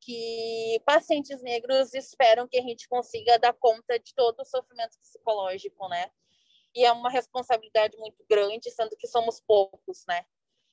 que 0.00 0.80
pacientes 0.84 1.42
negros 1.42 1.94
esperam 1.94 2.48
que 2.48 2.58
a 2.58 2.62
gente 2.62 2.88
consiga 2.88 3.38
dar 3.38 3.52
conta 3.52 3.98
de 3.98 4.14
todo 4.14 4.40
o 4.40 4.44
sofrimento 4.46 4.98
psicológico, 4.98 5.88
né? 5.88 6.10
E 6.74 6.84
é 6.84 6.92
uma 6.92 7.10
responsabilidade 7.10 7.96
muito 7.96 8.24
grande, 8.28 8.70
sendo 8.70 8.96
que 8.96 9.06
somos 9.06 9.40
poucos, 9.40 10.04
né? 10.08 10.24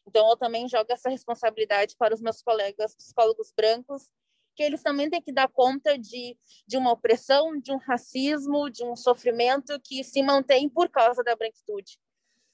Então, 0.07 0.29
eu 0.29 0.37
também 0.37 0.67
jogo 0.69 0.91
essa 0.91 1.09
responsabilidade 1.09 1.95
para 1.97 2.13
os 2.13 2.21
meus 2.21 2.41
colegas 2.41 2.95
psicólogos 2.95 3.51
brancos, 3.51 4.09
que 4.55 4.63
eles 4.63 4.81
também 4.81 5.09
têm 5.09 5.21
que 5.21 5.31
dar 5.31 5.49
conta 5.49 5.97
de, 5.97 6.37
de 6.65 6.77
uma 6.77 6.91
opressão, 6.91 7.59
de 7.59 7.71
um 7.71 7.77
racismo, 7.77 8.69
de 8.69 8.83
um 8.83 8.95
sofrimento 8.95 9.79
que 9.81 10.03
se 10.03 10.23
mantém 10.23 10.69
por 10.69 10.89
causa 10.89 11.23
da 11.23 11.35
branquitude. 11.35 11.99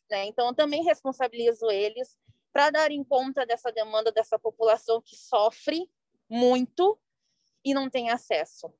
Né? 0.09 0.25
Então, 0.25 0.47
eu 0.47 0.55
também 0.55 0.83
responsabilizo 0.83 1.69
eles 1.69 2.17
para 2.51 2.69
darem 2.69 3.03
conta 3.03 3.45
dessa 3.45 3.71
demanda 3.71 4.11
dessa 4.11 4.37
população 4.37 5.01
que 5.01 5.15
sofre 5.15 5.89
muito 6.29 6.99
e 7.63 7.73
não 7.73 7.89
tem 7.89 8.09
acesso. 8.09 8.71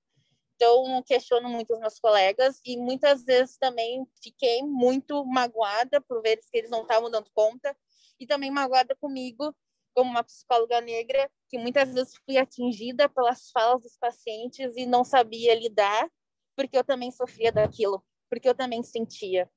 Então, 0.56 1.02
questiono 1.04 1.50
muito 1.50 1.74
os 1.74 1.80
meus 1.80 2.00
colegas 2.00 2.62
e 2.66 2.78
muitas 2.78 3.24
vezes 3.24 3.58
também 3.58 4.06
fiquei 4.22 4.62
muito 4.64 5.26
magoada 5.26 6.00
por 6.02 6.22
ver 6.22 6.38
que 6.38 6.58
eles 6.58 6.70
não 6.70 6.84
estavam 6.84 7.10
dando 7.10 7.30
conta 7.34 7.76
e 8.20 8.28
também 8.28 8.52
magoada 8.52 8.96
comigo, 8.96 9.54
como 9.94 10.10
uma 10.10 10.24
psicóloga 10.24 10.80
negra, 10.82 11.30
que 11.50 11.58
muitas 11.58 11.94
vezes 11.94 12.16
fui 12.26 12.38
atingida 12.38 13.10
pelas 13.10 13.50
falas 13.52 13.82
dos 13.82 13.98
pacientes 13.98 14.76
e 14.78 14.86
não 14.86 15.04
sabia 15.04 15.54
lidar, 15.56 16.10
porque 16.56 16.78
eu 16.78 16.84
também 16.84 17.12
sofria 17.12 17.52
daquilo, 17.52 18.04
porque 18.30 18.48
eu 18.48 18.56
também 18.56 18.82
sentia. 18.84 19.50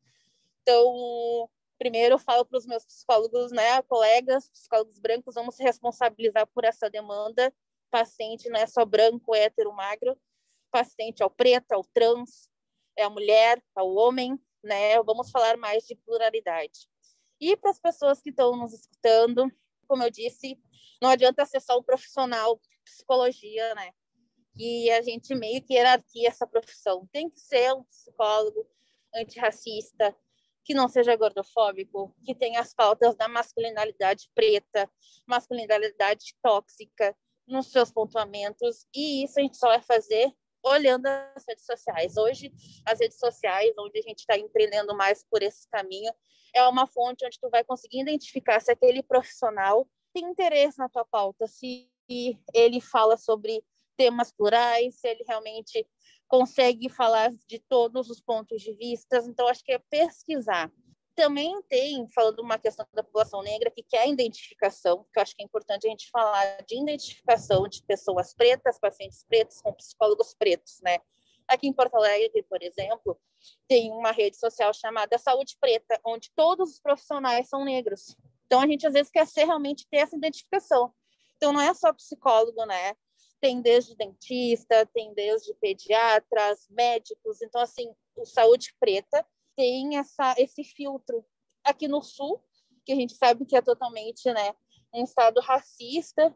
Então, 0.62 1.48
primeiro 1.78 2.14
eu 2.14 2.18
falo 2.18 2.44
para 2.44 2.58
os 2.58 2.66
meus 2.66 2.84
psicólogos, 2.84 3.52
né, 3.52 3.80
colegas, 3.82 4.48
psicólogos 4.50 4.98
brancos, 4.98 5.34
vamos 5.34 5.54
se 5.54 5.62
responsabilizar 5.62 6.46
por 6.48 6.64
essa 6.64 6.90
demanda 6.90 7.52
paciente 7.90 8.48
não 8.48 8.60
é 8.60 8.66
só 8.66 8.84
branco, 8.84 9.34
hétero, 9.34 9.72
magro, 9.72 10.18
paciente 10.76 11.22
é 11.22 11.26
o 11.26 11.30
preto, 11.30 11.72
é 11.72 11.76
o 11.76 11.84
trans, 11.84 12.50
é 12.98 13.04
a 13.04 13.08
mulher, 13.08 13.62
é 13.74 13.82
o 13.82 13.94
homem, 13.94 14.38
né? 14.62 15.02
Vamos 15.02 15.30
falar 15.30 15.56
mais 15.56 15.86
de 15.86 15.94
pluralidade. 15.94 16.86
E 17.40 17.56
para 17.56 17.70
as 17.70 17.80
pessoas 17.80 18.20
que 18.20 18.28
estão 18.28 18.54
nos 18.54 18.74
escutando, 18.74 19.50
como 19.88 20.02
eu 20.02 20.10
disse, 20.10 20.60
não 21.00 21.08
adianta 21.08 21.46
ser 21.46 21.60
só 21.60 21.78
um 21.78 21.82
profissional 21.82 22.56
de 22.56 22.78
psicologia, 22.84 23.74
né? 23.74 23.90
Que 24.54 24.90
a 24.90 25.00
gente 25.00 25.34
meio 25.34 25.62
que 25.62 25.72
hierarquia 25.72 26.28
essa 26.28 26.46
profissão. 26.46 27.08
Tem 27.10 27.30
que 27.30 27.40
ser 27.40 27.72
um 27.72 27.82
psicólogo 27.84 28.66
antirracista, 29.14 30.14
que 30.62 30.74
não 30.74 30.88
seja 30.88 31.16
gordofóbico, 31.16 32.14
que 32.22 32.34
tenha 32.34 32.60
as 32.60 32.74
pautas 32.74 33.16
da 33.16 33.28
masculinidade 33.28 34.28
preta, 34.34 34.90
masculinidade 35.26 36.34
tóxica, 36.42 37.16
nos 37.46 37.70
seus 37.70 37.90
pontuamentos, 37.92 38.86
e 38.94 39.22
isso 39.24 39.38
a 39.38 39.42
gente 39.42 39.56
só 39.56 39.68
vai 39.68 39.80
fazer 39.80 40.34
olhando 40.66 41.06
as 41.06 41.44
redes 41.48 41.64
sociais. 41.64 42.16
Hoje, 42.16 42.52
as 42.84 43.00
redes 43.00 43.18
sociais, 43.18 43.72
onde 43.78 43.98
a 43.98 44.02
gente 44.02 44.18
está 44.20 44.36
empreendendo 44.36 44.94
mais 44.96 45.24
por 45.30 45.42
esse 45.42 45.68
caminho, 45.70 46.12
é 46.54 46.62
uma 46.68 46.86
fonte 46.86 47.24
onde 47.24 47.38
tu 47.38 47.48
vai 47.48 47.62
conseguir 47.62 48.00
identificar 48.00 48.60
se 48.60 48.70
aquele 48.70 49.02
profissional 49.02 49.88
tem 50.12 50.24
interesse 50.24 50.78
na 50.78 50.88
tua 50.88 51.04
pauta, 51.04 51.46
se 51.46 51.90
ele 52.54 52.80
fala 52.80 53.16
sobre 53.16 53.62
temas 53.96 54.32
plurais, 54.32 54.96
se 54.96 55.08
ele 55.08 55.24
realmente 55.26 55.86
consegue 56.28 56.88
falar 56.88 57.30
de 57.46 57.58
todos 57.58 58.10
os 58.10 58.20
pontos 58.20 58.60
de 58.60 58.72
vista. 58.74 59.18
Então, 59.26 59.48
acho 59.48 59.64
que 59.64 59.72
é 59.72 59.78
pesquisar 59.78 60.72
também 61.16 61.60
tem, 61.62 62.06
falando 62.10 62.40
uma 62.40 62.58
questão 62.58 62.86
da 62.92 63.02
população 63.02 63.42
negra, 63.42 63.70
que 63.70 63.82
quer 63.82 64.06
identificação, 64.06 65.06
que 65.10 65.18
eu 65.18 65.22
acho 65.22 65.34
que 65.34 65.42
é 65.42 65.46
importante 65.46 65.86
a 65.86 65.90
gente 65.90 66.10
falar 66.10 66.62
de 66.64 66.78
identificação 66.78 67.66
de 67.66 67.82
pessoas 67.82 68.34
pretas, 68.34 68.78
pacientes 68.78 69.24
pretos, 69.24 69.62
com 69.62 69.72
psicólogos 69.72 70.34
pretos, 70.34 70.78
né? 70.82 70.98
Aqui 71.48 71.66
em 71.66 71.72
Porto 71.72 71.96
Alegre, 71.96 72.42
por 72.42 72.62
exemplo, 72.62 73.18
tem 73.66 73.90
uma 73.92 74.12
rede 74.12 74.36
social 74.36 74.74
chamada 74.74 75.16
Saúde 75.16 75.56
Preta, 75.58 75.98
onde 76.04 76.30
todos 76.36 76.72
os 76.72 76.80
profissionais 76.80 77.48
são 77.48 77.64
negros. 77.64 78.14
Então, 78.44 78.60
a 78.60 78.66
gente 78.66 78.86
às 78.86 78.92
vezes 78.92 79.10
quer 79.10 79.26
ser 79.26 79.44
realmente 79.44 79.86
ter 79.88 79.98
essa 79.98 80.16
identificação. 80.16 80.92
Então, 81.36 81.52
não 81.52 81.60
é 81.60 81.72
só 81.72 81.92
psicólogo, 81.94 82.64
né? 82.66 82.94
Tem 83.40 83.62
desde 83.62 83.96
dentista, 83.96 84.84
tem 84.86 85.14
desde 85.14 85.54
pediatras, 85.54 86.66
médicos. 86.68 87.40
Então, 87.40 87.60
assim, 87.60 87.90
o 88.16 88.24
Saúde 88.26 88.74
Preta 88.78 89.24
tem 89.56 89.96
essa, 89.96 90.34
esse 90.38 90.62
filtro. 90.62 91.24
Aqui 91.64 91.88
no 91.88 92.02
Sul, 92.02 92.40
que 92.84 92.92
a 92.92 92.96
gente 92.96 93.14
sabe 93.14 93.44
que 93.44 93.56
é 93.56 93.62
totalmente 93.62 94.30
né, 94.32 94.54
um 94.94 95.02
estado 95.02 95.40
racista, 95.40 96.34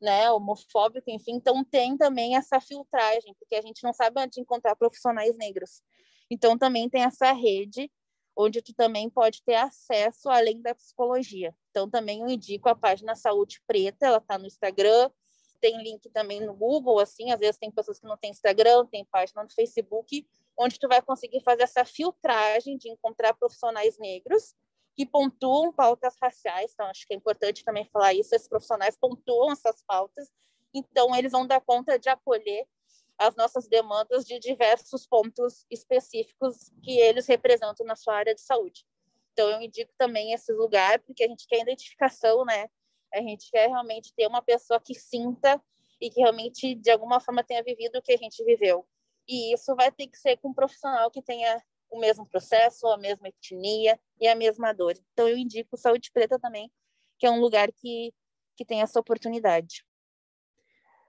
né, 0.00 0.30
homofóbico, 0.30 1.10
enfim, 1.10 1.32
então 1.32 1.64
tem 1.64 1.96
também 1.96 2.36
essa 2.36 2.60
filtragem, 2.60 3.34
porque 3.38 3.56
a 3.56 3.62
gente 3.62 3.82
não 3.82 3.92
sabe 3.92 4.20
onde 4.20 4.40
encontrar 4.40 4.76
profissionais 4.76 5.34
negros. 5.36 5.82
Então 6.30 6.56
também 6.56 6.88
tem 6.88 7.02
essa 7.02 7.32
rede 7.32 7.90
onde 8.36 8.62
tu 8.62 8.72
também 8.72 9.10
pode 9.10 9.42
ter 9.42 9.56
acesso 9.56 10.28
além 10.28 10.62
da 10.62 10.74
psicologia. 10.74 11.52
Então 11.70 11.90
também 11.90 12.20
eu 12.20 12.28
indico 12.28 12.68
a 12.68 12.74
página 12.74 13.16
Saúde 13.16 13.60
Preta, 13.66 14.06
ela 14.06 14.18
está 14.18 14.38
no 14.38 14.46
Instagram, 14.46 15.10
tem 15.60 15.82
link 15.82 16.08
também 16.10 16.40
no 16.40 16.54
Google, 16.54 17.00
assim, 17.00 17.32
às 17.32 17.40
vezes 17.40 17.58
tem 17.58 17.70
pessoas 17.70 17.98
que 17.98 18.06
não 18.06 18.16
têm 18.16 18.30
Instagram, 18.30 18.86
tem 18.86 19.04
página 19.06 19.42
no 19.42 19.50
Facebook, 19.50 20.24
onde 20.58 20.78
tu 20.78 20.88
vai 20.88 21.00
conseguir 21.00 21.40
fazer 21.42 21.62
essa 21.62 21.84
filtragem 21.84 22.76
de 22.76 22.90
encontrar 22.90 23.34
profissionais 23.34 23.96
negros 23.98 24.54
que 24.96 25.06
pontuam 25.06 25.72
pautas 25.72 26.16
raciais, 26.20 26.72
então 26.72 26.86
acho 26.86 27.06
que 27.06 27.14
é 27.14 27.16
importante 27.16 27.64
também 27.64 27.88
falar 27.92 28.12
isso, 28.14 28.34
esses 28.34 28.48
profissionais 28.48 28.98
pontuam 28.98 29.52
essas 29.52 29.82
pautas, 29.84 30.28
então 30.74 31.14
eles 31.14 31.30
vão 31.30 31.46
dar 31.46 31.60
conta 31.60 31.98
de 31.98 32.08
acolher 32.08 32.66
as 33.16 33.34
nossas 33.36 33.68
demandas 33.68 34.24
de 34.24 34.38
diversos 34.38 35.06
pontos 35.06 35.64
específicos 35.70 36.70
que 36.82 36.98
eles 36.98 37.26
representam 37.26 37.86
na 37.86 37.96
sua 37.96 38.14
área 38.14 38.34
de 38.34 38.40
saúde. 38.40 38.84
Então 39.32 39.48
eu 39.50 39.60
indico 39.60 39.92
também 39.96 40.32
esse 40.32 40.52
lugar, 40.52 41.00
porque 41.00 41.24
a 41.24 41.28
gente 41.28 41.46
quer 41.46 41.60
identificação, 41.60 42.44
né? 42.44 42.68
A 43.12 43.20
gente 43.20 43.50
quer 43.50 43.68
realmente 43.68 44.12
ter 44.14 44.26
uma 44.26 44.42
pessoa 44.42 44.80
que 44.80 44.94
sinta 44.94 45.60
e 46.00 46.10
que 46.10 46.20
realmente 46.20 46.74
de 46.74 46.90
alguma 46.90 47.20
forma 47.20 47.42
tenha 47.42 47.62
vivido 47.62 47.96
o 47.96 48.02
que 48.02 48.12
a 48.12 48.16
gente 48.16 48.42
viveu. 48.44 48.86
E 49.28 49.52
isso 49.52 49.74
vai 49.76 49.92
ter 49.92 50.06
que 50.06 50.16
ser 50.16 50.38
com 50.38 50.48
um 50.48 50.54
profissional 50.54 51.10
que 51.10 51.22
tenha 51.22 51.62
o 51.90 51.98
mesmo 51.98 52.26
processo, 52.26 52.86
a 52.88 52.96
mesma 52.96 53.28
etnia 53.28 53.98
e 54.20 54.26
a 54.26 54.34
mesma 54.34 54.72
dor. 54.72 54.94
Então, 55.12 55.28
eu 55.28 55.36
indico 55.36 55.76
Saúde 55.76 56.10
Preta 56.12 56.38
também, 56.38 56.70
que 57.18 57.26
é 57.26 57.30
um 57.30 57.40
lugar 57.40 57.70
que, 57.72 58.12
que 58.56 58.64
tem 58.64 58.82
essa 58.82 58.98
oportunidade. 58.98 59.84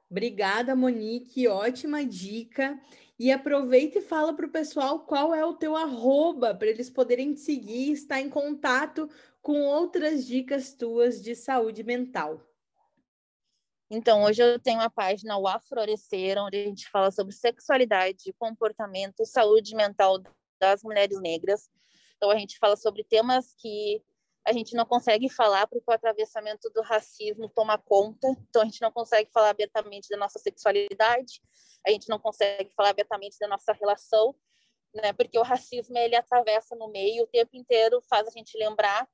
Obrigada, 0.10 0.76
Monique. 0.76 1.48
Ótima 1.48 2.04
dica. 2.04 2.80
E 3.18 3.32
aproveita 3.32 4.00
e 4.00 4.02
fala 4.02 4.34
para 4.34 4.46
o 4.46 4.52
pessoal 4.52 5.02
qual 5.02 5.36
é 5.36 5.46
o 5.46 5.54
teu 5.54 5.76
arroba 5.76 6.56
para 6.56 6.70
eles 6.70 6.90
poderem 6.90 7.34
te 7.34 7.42
seguir 7.42 7.90
e 7.90 7.92
estar 7.92 8.20
em 8.20 8.30
contato 8.30 9.10
com 9.42 9.62
outras 9.62 10.26
dicas 10.26 10.74
tuas 10.74 11.22
de 11.22 11.36
saúde 11.36 11.84
mental. 11.84 12.49
Então, 13.90 14.24
hoje 14.24 14.42
eu 14.42 14.60
tenho 14.60 14.80
a 14.82 14.90
página 14.90 15.38
O 15.38 15.48
Aflorescer, 15.48 16.38
onde 16.38 16.58
a 16.58 16.64
gente 16.64 16.90
fala 16.90 17.10
sobre 17.10 17.34
sexualidade, 17.34 18.34
comportamento 18.38 19.22
e 19.22 19.26
saúde 19.26 19.76
mental 19.76 20.20
das 20.60 20.84
mulheres 20.84 21.20
negras. 21.20 21.70
Então, 22.18 22.30
a 22.30 22.38
gente 22.38 22.58
fala 22.60 22.76
sobre 22.76 23.04
temas 23.04 23.56
que 23.58 24.04
a 24.46 24.54
gente 24.54 24.76
não 24.76 24.86
consegue 24.86 25.30
falar 25.30 25.68
porque 25.68 25.90
o 25.90 25.94
atravessamento 25.94 26.70
do 26.70 26.82
racismo 26.82 27.50
toma 27.50 27.78
conta. 27.78 28.28
Então, 28.50 28.62
a 28.62 28.66
gente 28.66 28.82
não 28.82 28.92
consegue 28.92 29.30
falar 29.32 29.50
abertamente 29.50 30.10
da 30.10 30.18
nossa 30.18 30.38
sexualidade, 30.38 31.42
a 31.86 31.92
gente 31.92 32.10
não 32.10 32.20
consegue 32.20 32.70
falar 32.76 32.90
abertamente 32.90 33.38
da 33.40 33.48
nossa 33.48 33.74
relação 33.74 34.36
né? 34.94 35.14
Porque 35.14 35.38
o 35.38 35.44
racismo 35.44 35.98
ele 35.98 36.16
atravessa 36.16 36.76
no 36.76 36.88
meio 36.88 37.24
o 37.24 37.28
tempo 37.28 37.56
inteiro, 37.56 38.02
faz 38.10 38.28
a 38.28 38.32
gente 38.32 38.58
lembrar 38.58 39.08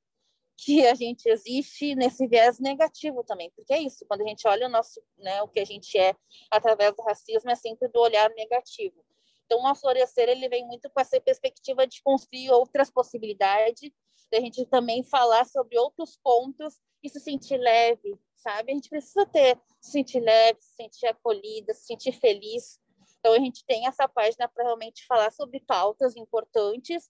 que 0.56 0.86
a 0.86 0.94
gente 0.94 1.28
existe 1.28 1.94
nesse 1.94 2.26
viés 2.26 2.58
negativo 2.58 3.22
também, 3.22 3.50
porque 3.54 3.74
é 3.74 3.78
isso, 3.78 4.06
quando 4.06 4.22
a 4.22 4.26
gente 4.26 4.48
olha 4.48 4.66
o 4.66 4.70
nosso, 4.70 5.00
né, 5.18 5.42
o 5.42 5.48
que 5.48 5.60
a 5.60 5.64
gente 5.64 5.98
é 5.98 6.14
através 6.50 6.94
do 6.94 7.02
racismo 7.02 7.50
é 7.50 7.54
sempre 7.54 7.88
do 7.88 8.00
olhar 8.00 8.30
negativo. 8.30 9.04
Então, 9.44 9.62
o 9.64 9.74
Florescer 9.74 10.28
ele 10.28 10.48
vem 10.48 10.66
muito 10.66 10.90
com 10.90 11.00
essa 11.00 11.20
perspectiva 11.20 11.86
de 11.86 12.02
construir 12.02 12.50
outras 12.50 12.90
possibilidades, 12.90 13.92
da 14.30 14.40
gente 14.40 14.64
também 14.66 15.04
falar 15.04 15.44
sobre 15.46 15.78
outros 15.78 16.16
pontos 16.16 16.80
e 17.02 17.08
se 17.08 17.20
sentir 17.20 17.58
leve, 17.58 18.18
sabe? 18.36 18.72
A 18.72 18.74
gente 18.74 18.88
precisa 18.88 19.24
ter, 19.24 19.56
se 19.80 19.92
sentir 19.92 20.20
leve, 20.20 20.60
se 20.60 20.74
sentir 20.74 21.06
acolhida, 21.06 21.72
se 21.74 21.86
sentir 21.86 22.12
feliz. 22.12 22.80
Então, 23.20 23.34
a 23.34 23.38
gente 23.38 23.64
tem 23.64 23.86
essa 23.86 24.08
página 24.08 24.48
para 24.48 24.64
realmente 24.64 25.06
falar 25.06 25.30
sobre 25.30 25.60
pautas 25.60 26.16
importantes 26.16 27.08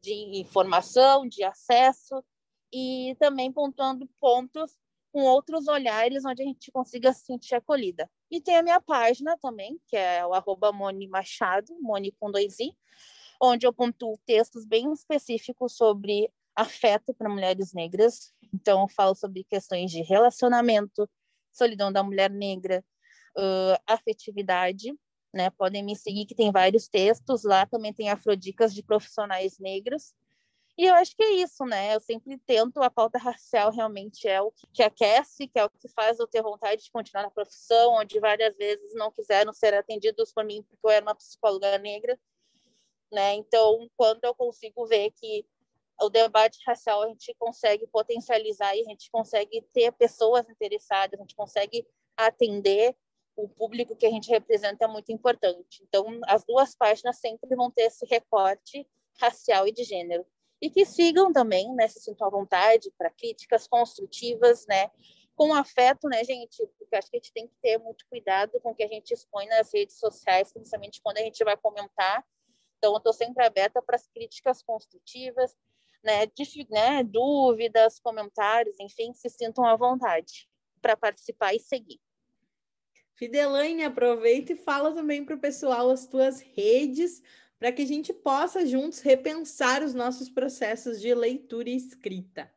de 0.00 0.40
informação, 0.40 1.26
de 1.26 1.42
acesso, 1.44 2.22
e 2.74 3.14
também 3.20 3.52
pontuando 3.52 4.04
pontos 4.20 4.76
com 5.12 5.22
outros 5.22 5.68
olhares 5.68 6.24
onde 6.24 6.42
a 6.42 6.44
gente 6.44 6.72
consiga 6.72 7.12
se 7.12 7.24
sentir 7.24 7.54
acolhida. 7.54 8.10
E 8.28 8.40
tem 8.40 8.56
a 8.56 8.62
minha 8.64 8.80
página 8.80 9.38
também, 9.38 9.80
que 9.86 9.96
é 9.96 10.26
o 10.26 10.34
arroba 10.34 10.72
Moni 10.72 11.06
Machado, 11.06 11.72
Moni 11.80 12.10
com 12.18 12.32
dois 12.32 12.58
i, 12.58 12.76
onde 13.40 13.64
eu 13.64 13.72
pontuo 13.72 14.18
textos 14.26 14.64
bem 14.64 14.92
específicos 14.92 15.76
sobre 15.76 16.28
afeto 16.56 17.14
para 17.14 17.28
mulheres 17.28 17.72
negras. 17.72 18.32
Então, 18.52 18.82
eu 18.82 18.88
falo 18.88 19.14
sobre 19.14 19.44
questões 19.44 19.92
de 19.92 20.02
relacionamento, 20.02 21.08
solidão 21.52 21.92
da 21.92 22.02
mulher 22.02 22.30
negra, 22.30 22.84
uh, 23.38 23.78
afetividade, 23.86 24.92
né? 25.32 25.48
Podem 25.50 25.84
me 25.84 25.94
seguir 25.94 26.26
que 26.26 26.34
tem 26.34 26.50
vários 26.50 26.88
textos 26.88 27.44
lá, 27.44 27.66
também 27.66 27.92
tem 27.92 28.10
afrodicas 28.10 28.74
de 28.74 28.82
profissionais 28.82 29.60
negros. 29.60 30.12
E 30.76 30.86
eu 30.86 30.94
acho 30.94 31.14
que 31.14 31.22
é 31.22 31.30
isso, 31.34 31.64
né? 31.64 31.94
Eu 31.94 32.00
sempre 32.00 32.36
tento, 32.38 32.82
a 32.82 32.90
pauta 32.90 33.16
racial 33.16 33.70
realmente 33.70 34.26
é 34.26 34.42
o 34.42 34.52
que 34.72 34.82
aquece, 34.82 35.46
que 35.46 35.58
é 35.58 35.64
o 35.64 35.70
que 35.70 35.88
faz 35.88 36.18
eu 36.18 36.26
ter 36.26 36.42
vontade 36.42 36.82
de 36.82 36.90
continuar 36.90 37.22
na 37.22 37.30
profissão, 37.30 37.94
onde 37.94 38.18
várias 38.18 38.56
vezes 38.56 38.92
não 38.94 39.12
quiseram 39.12 39.52
ser 39.52 39.72
atendidos 39.72 40.32
por 40.32 40.44
mim 40.44 40.62
porque 40.64 40.84
eu 40.84 40.90
era 40.90 41.04
uma 41.04 41.14
psicóloga 41.14 41.78
negra, 41.78 42.18
né? 43.12 43.34
Então, 43.34 43.88
quando 43.96 44.24
eu 44.24 44.34
consigo 44.34 44.84
ver 44.86 45.12
que 45.12 45.46
o 46.02 46.08
debate 46.08 46.58
racial 46.66 47.02
a 47.02 47.08
gente 47.08 47.32
consegue 47.38 47.86
potencializar 47.86 48.74
e 48.76 48.80
a 48.80 48.84
gente 48.84 49.08
consegue 49.12 49.62
ter 49.72 49.92
pessoas 49.92 50.48
interessadas, 50.50 51.20
a 51.20 51.22
gente 51.22 51.36
consegue 51.36 51.86
atender 52.16 52.96
o 53.36 53.48
público 53.48 53.94
que 53.96 54.06
a 54.06 54.10
gente 54.10 54.28
representa 54.28 54.86
é 54.86 54.88
muito 54.88 55.12
importante. 55.12 55.84
Então, 55.84 56.20
as 56.26 56.44
duas 56.44 56.74
páginas 56.74 57.18
sempre 57.18 57.54
vão 57.54 57.70
ter 57.70 57.82
esse 57.82 58.04
recorte 58.06 58.84
racial 59.20 59.68
e 59.68 59.72
de 59.72 59.84
gênero 59.84 60.26
e 60.64 60.70
que 60.70 60.86
sigam 60.86 61.30
também, 61.30 61.74
né, 61.74 61.86
se 61.88 62.00
sintam 62.00 62.26
à 62.26 62.30
vontade 62.30 62.90
para 62.96 63.10
críticas 63.10 63.68
construtivas, 63.68 64.66
né, 64.66 64.90
com 65.36 65.52
afeto, 65.52 66.08
né, 66.08 66.24
gente, 66.24 66.66
porque 66.78 66.96
acho 66.96 67.10
que 67.10 67.18
a 67.18 67.20
gente 67.20 67.32
tem 67.34 67.46
que 67.46 67.54
ter 67.60 67.76
muito 67.76 68.06
cuidado 68.08 68.58
com 68.62 68.70
o 68.70 68.74
que 68.74 68.82
a 68.82 68.88
gente 68.88 69.12
expõe 69.12 69.46
nas 69.46 69.70
redes 69.74 69.98
sociais, 69.98 70.54
principalmente 70.54 71.02
quando 71.02 71.18
a 71.18 71.20
gente 71.20 71.44
vai 71.44 71.54
comentar. 71.54 72.24
Então, 72.78 72.92
eu 72.92 72.96
estou 72.96 73.12
sempre 73.12 73.44
aberta 73.44 73.82
para 73.82 73.96
as 73.96 74.06
críticas 74.06 74.62
construtivas, 74.62 75.54
né, 76.02 76.24
de, 76.24 76.66
né, 76.70 77.04
dúvidas, 77.04 78.00
comentários, 78.00 78.80
enfim, 78.80 79.12
se 79.12 79.28
sintam 79.28 79.66
à 79.66 79.76
vontade 79.76 80.48
para 80.80 80.96
participar 80.96 81.52
e 81.52 81.60
seguir. 81.60 82.00
Fidelaine, 83.16 83.84
aproveita 83.84 84.54
e 84.54 84.56
fala 84.56 84.94
também 84.94 85.26
para 85.26 85.36
o 85.36 85.40
pessoal 85.40 85.90
as 85.90 86.06
tuas 86.06 86.40
redes, 86.40 87.22
para 87.64 87.72
que 87.72 87.80
a 87.80 87.86
gente 87.86 88.12
possa 88.12 88.66
juntos 88.66 89.00
repensar 89.00 89.82
os 89.82 89.94
nossos 89.94 90.28
processos 90.28 91.00
de 91.00 91.14
leitura 91.14 91.70
e 91.70 91.74
escrita. 91.74 92.53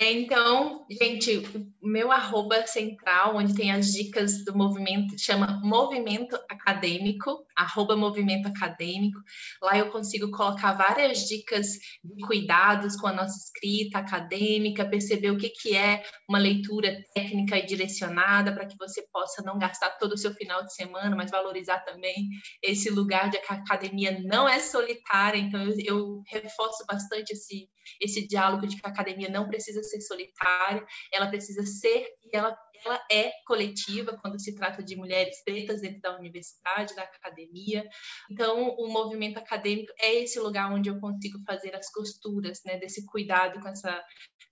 Então, 0.00 0.86
gente, 0.88 1.38
o 1.82 1.88
meu 1.88 2.12
arroba 2.12 2.64
central, 2.68 3.34
onde 3.34 3.52
tem 3.52 3.72
as 3.72 3.86
dicas 3.86 4.44
do 4.44 4.56
movimento, 4.56 5.18
chama 5.18 5.60
Movimento 5.64 6.36
Acadêmico, 6.48 7.44
arroba 7.56 7.96
Movimento 7.96 8.46
Acadêmico. 8.46 9.18
Lá 9.60 9.76
eu 9.76 9.90
consigo 9.90 10.30
colocar 10.30 10.74
várias 10.74 11.26
dicas 11.26 11.66
de 12.04 12.24
cuidados 12.24 12.94
com 12.94 13.08
a 13.08 13.12
nossa 13.12 13.36
escrita 13.36 13.98
acadêmica, 13.98 14.88
perceber 14.88 15.32
o 15.32 15.36
que, 15.36 15.48
que 15.48 15.76
é 15.76 16.04
uma 16.28 16.38
leitura 16.38 17.02
técnica 17.12 17.58
e 17.58 17.66
direcionada, 17.66 18.52
para 18.52 18.66
que 18.66 18.76
você 18.78 19.04
possa 19.12 19.42
não 19.42 19.58
gastar 19.58 19.90
todo 19.98 20.12
o 20.12 20.18
seu 20.18 20.32
final 20.32 20.64
de 20.64 20.74
semana, 20.74 21.16
mas 21.16 21.32
valorizar 21.32 21.80
também 21.80 22.28
esse 22.62 22.88
lugar 22.88 23.30
de 23.30 23.38
que 23.40 23.52
a 23.52 23.56
academia 23.56 24.16
não 24.22 24.48
é 24.48 24.60
solitária. 24.60 25.38
Então, 25.38 25.60
eu, 25.60 25.74
eu 25.84 26.22
reforço 26.28 26.86
bastante 26.86 27.32
esse, 27.32 27.68
esse 28.00 28.28
diálogo 28.28 28.64
de 28.64 28.76
que 28.76 28.86
a 28.86 28.90
academia 28.90 29.28
não 29.28 29.48
precisa 29.48 29.87
ser 29.88 30.00
solitária, 30.00 30.86
ela 31.12 31.28
precisa 31.28 31.64
ser 31.64 32.06
e 32.24 32.36
ela, 32.36 32.56
ela 32.84 33.00
é 33.10 33.30
coletiva 33.46 34.16
quando 34.20 34.40
se 34.40 34.54
trata 34.54 34.82
de 34.82 34.96
mulheres 34.96 35.42
pretas 35.44 35.80
dentro 35.80 36.00
da 36.00 36.18
universidade, 36.18 36.94
da 36.94 37.02
academia. 37.02 37.84
Então, 38.30 38.70
o 38.78 38.88
movimento 38.88 39.38
acadêmico 39.38 39.92
é 40.00 40.22
esse 40.22 40.38
lugar 40.38 40.72
onde 40.72 40.88
eu 40.88 40.98
consigo 41.00 41.38
fazer 41.46 41.74
as 41.74 41.90
costuras, 41.90 42.60
né, 42.64 42.78
desse 42.78 43.04
cuidado 43.06 43.60
com 43.60 43.68
essa 43.68 44.02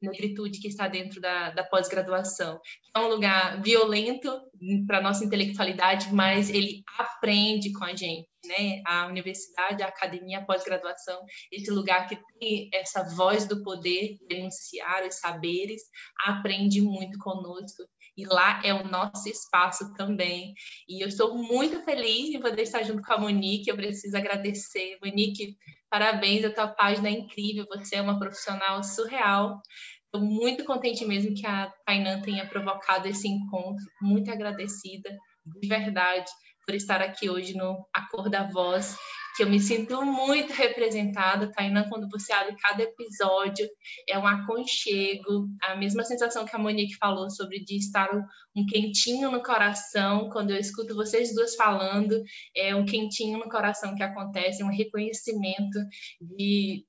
negritude 0.00 0.60
que 0.60 0.68
está 0.68 0.88
dentro 0.88 1.20
da, 1.20 1.50
da 1.50 1.64
pós-graduação. 1.64 2.60
É 2.94 2.98
um 2.98 3.08
lugar 3.08 3.62
violento 3.62 4.40
para 4.86 5.00
nossa 5.00 5.24
intelectualidade, 5.24 6.12
mas 6.12 6.50
ele 6.50 6.82
aprende 6.98 7.72
com 7.72 7.84
a 7.84 7.94
gente, 7.94 8.28
né? 8.46 8.82
A 8.86 9.06
universidade, 9.06 9.82
a 9.82 9.88
academia, 9.88 10.38
a 10.38 10.44
pós-graduação, 10.44 11.20
esse 11.50 11.70
lugar 11.70 12.08
que 12.08 12.18
tem 12.38 12.68
essa 12.72 13.02
voz 13.14 13.46
do 13.46 13.62
poder, 13.62 14.16
denunciar 14.28 15.06
os 15.06 15.16
saberes, 15.16 15.82
aprende 16.26 16.80
muito 16.80 17.18
conosco 17.18 17.82
e 18.16 18.24
lá 18.24 18.60
é 18.64 18.72
o 18.72 18.88
nosso 18.88 19.28
espaço 19.28 19.92
também. 19.94 20.54
E 20.88 21.02
eu 21.02 21.08
estou 21.08 21.36
muito 21.36 21.82
feliz 21.84 22.34
em 22.34 22.40
poder 22.40 22.62
estar 22.62 22.82
junto 22.82 23.02
com 23.02 23.12
a 23.12 23.18
Monique. 23.18 23.68
Eu 23.68 23.76
preciso 23.76 24.16
agradecer. 24.16 24.98
Monique, 25.04 25.56
parabéns, 25.90 26.44
a 26.44 26.50
tua 26.50 26.68
página 26.68 27.08
é 27.08 27.12
incrível. 27.12 27.66
Você 27.74 27.96
é 27.96 28.02
uma 28.02 28.18
profissional 28.18 28.82
surreal. 28.82 29.60
Estou 30.04 30.22
muito 30.22 30.64
contente 30.64 31.04
mesmo 31.04 31.34
que 31.34 31.46
a 31.46 31.70
Tainan 31.84 32.22
tenha 32.22 32.46
provocado 32.48 33.06
esse 33.06 33.28
encontro. 33.28 33.84
Muito 34.00 34.30
agradecida, 34.30 35.10
de 35.44 35.68
verdade, 35.68 36.30
por 36.64 36.74
estar 36.74 37.02
aqui 37.02 37.28
hoje 37.28 37.54
no 37.54 37.86
A 37.94 38.08
Cor 38.08 38.30
da 38.30 38.44
Voz 38.44 38.96
que 39.36 39.42
eu 39.42 39.50
me 39.50 39.60
sinto 39.60 40.02
muito 40.02 40.52
representada, 40.54 41.52
Tainá, 41.52 41.86
quando 41.88 42.08
você 42.08 42.32
abre 42.32 42.56
cada 42.56 42.82
episódio, 42.82 43.68
é 44.08 44.18
um 44.18 44.26
aconchego, 44.26 45.48
a 45.62 45.76
mesma 45.76 46.02
sensação 46.04 46.46
que 46.46 46.56
a 46.56 46.58
Monique 46.58 46.96
falou 46.96 47.28
sobre 47.28 47.60
de 47.60 47.76
estar 47.76 48.08
um 48.56 48.64
quentinho 48.66 49.30
no 49.30 49.42
coração, 49.42 50.30
quando 50.30 50.52
eu 50.52 50.56
escuto 50.56 50.94
vocês 50.94 51.34
duas 51.34 51.54
falando, 51.54 52.22
é 52.56 52.74
um 52.74 52.86
quentinho 52.86 53.38
no 53.38 53.50
coração 53.50 53.94
que 53.94 54.02
acontece, 54.02 54.64
um 54.64 54.74
reconhecimento 54.74 55.78
de 56.20 56.86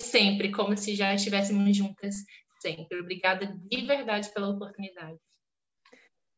sempre, 0.00 0.50
como 0.50 0.76
se 0.76 0.94
já 0.94 1.14
estivéssemos 1.14 1.76
juntas 1.76 2.14
sempre. 2.60 2.98
Obrigada 2.98 3.46
de 3.46 3.84
verdade 3.84 4.32
pela 4.32 4.48
oportunidade. 4.48 5.18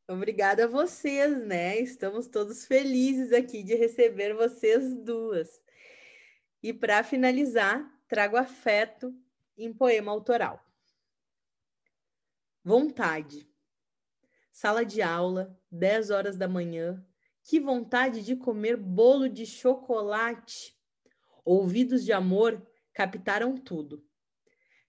Obrigada 0.09 0.67
a 0.67 0.69
vocês, 0.69 1.37
né? 1.37 1.81
Estamos 1.81 2.29
todos 2.29 2.65
felizes 2.65 3.33
aqui 3.33 3.65
de 3.65 3.75
receber 3.75 4.35
vocês 4.35 4.95
duas. 4.95 5.61
E 6.63 6.73
para 6.73 7.03
finalizar, 7.03 7.85
trago 8.07 8.37
afeto 8.37 9.13
em 9.59 9.73
poema 9.73 10.13
autoral. 10.13 10.65
Vontade. 12.63 13.51
Sala 14.53 14.85
de 14.85 15.03
aula, 15.03 15.59
10 15.73 16.11
horas 16.11 16.37
da 16.37 16.47
manhã. 16.47 17.05
Que 17.43 17.59
vontade 17.59 18.23
de 18.23 18.37
comer 18.37 18.77
bolo 18.77 19.29
de 19.29 19.45
chocolate. 19.45 20.79
Ouvidos 21.45 22.05
de 22.05 22.13
amor 22.13 22.65
captaram 22.95 23.57
tudo. 23.57 24.07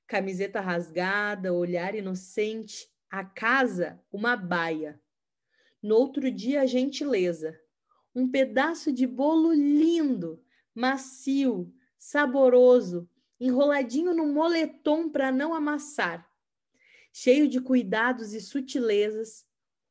Camiseta 0.05 0.61
rasgada, 0.61 1.51
olhar 1.51 1.95
inocente, 1.95 2.87
a 3.09 3.25
casa 3.25 3.99
uma 4.11 4.37
baia 4.37 5.01
no 5.81 5.95
outro 5.95 6.31
dia, 6.31 6.61
a 6.61 6.65
gentileza. 6.65 7.59
Um 8.13 8.29
pedaço 8.29 8.91
de 8.91 9.05
bolo 9.05 9.53
lindo, 9.53 10.43
macio, 10.73 11.73
saboroso, 11.97 13.09
enroladinho 13.39 14.13
no 14.13 14.27
moletom 14.27 15.09
para 15.09 15.31
não 15.31 15.53
amassar. 15.53 16.27
Cheio 17.13 17.47
de 17.47 17.59
cuidados 17.59 18.33
e 18.33 18.41
sutilezas, 18.41 19.45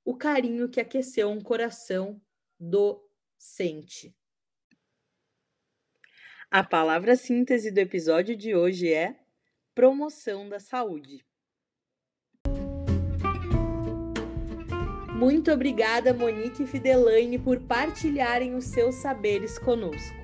o 0.04 0.16
carinho 0.16 0.68
que 0.68 0.80
aqueceu 0.80 1.28
um 1.28 1.40
coração 1.40 2.20
docente. 2.58 4.16
A 6.50 6.62
palavra 6.62 7.16
síntese 7.16 7.72
do 7.72 7.78
episódio 7.78 8.36
de 8.36 8.54
hoje 8.54 8.92
é 8.92 9.18
promoção 9.74 10.48
da 10.48 10.60
saúde. 10.60 11.26
Muito 15.16 15.50
obrigada, 15.50 16.12
Monique 16.12 16.64
e 16.64 16.66
Fidelaine, 16.66 17.38
por 17.38 17.58
partilharem 17.60 18.54
os 18.54 18.66
seus 18.66 18.96
saberes 18.96 19.58
conosco. 19.58 20.14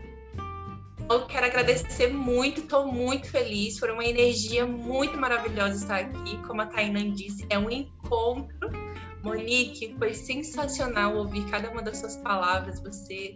eu 1.08 1.26
quero 1.26 1.46
agradecer 1.46 2.12
muito, 2.12 2.60
estou 2.60 2.92
muito 2.92 3.30
feliz. 3.30 3.78
Foi 3.78 3.90
uma 3.90 4.04
energia 4.04 4.66
muito 4.66 5.16
maravilhosa 5.16 5.76
estar 5.76 6.00
aqui. 6.00 6.36
Como 6.46 6.60
a 6.60 6.66
Tainan 6.66 7.12
disse, 7.12 7.46
é 7.48 7.58
um 7.58 7.70
encontro. 7.70 8.70
Monique, 9.22 9.94
foi 9.98 10.12
sensacional 10.12 11.16
ouvir 11.16 11.46
cada 11.46 11.70
uma 11.70 11.80
das 11.80 11.96
suas 11.96 12.18
palavras. 12.18 12.78
Você 12.80 13.34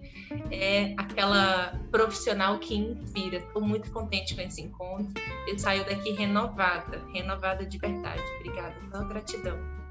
é 0.50 0.92
aquela 0.98 1.80
profissional 1.90 2.58
que 2.58 2.74
inspira. 2.76 3.38
Estou 3.38 3.62
muito 3.62 3.90
contente 3.92 4.34
com 4.34 4.42
esse 4.42 4.60
encontro. 4.60 5.10
Eu 5.48 5.58
saio 5.58 5.86
daqui 5.86 6.12
renovada, 6.12 7.02
renovada 7.14 7.64
de 7.64 7.78
verdade. 7.78 8.22
Obrigada, 8.40 8.74
pela 8.90 9.04
gratidão. 9.04 9.85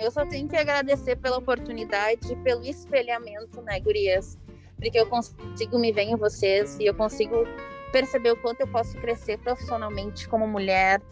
Eu 0.00 0.10
só 0.10 0.24
tenho 0.24 0.48
que 0.48 0.56
agradecer 0.56 1.16
pela 1.16 1.36
oportunidade, 1.36 2.34
pelo 2.36 2.64
espelhamento, 2.64 3.60
né, 3.60 3.78
gurias? 3.80 4.38
Porque 4.76 4.98
eu 4.98 5.06
consigo 5.06 5.78
me 5.78 5.92
ver 5.92 6.04
em 6.04 6.16
vocês 6.16 6.78
e 6.80 6.86
eu 6.86 6.94
consigo 6.94 7.44
perceber 7.92 8.30
o 8.30 8.36
quanto 8.36 8.62
eu 8.62 8.66
posso 8.66 8.96
crescer 8.96 9.38
profissionalmente 9.38 10.26
como 10.26 10.48
mulher, 10.48 11.02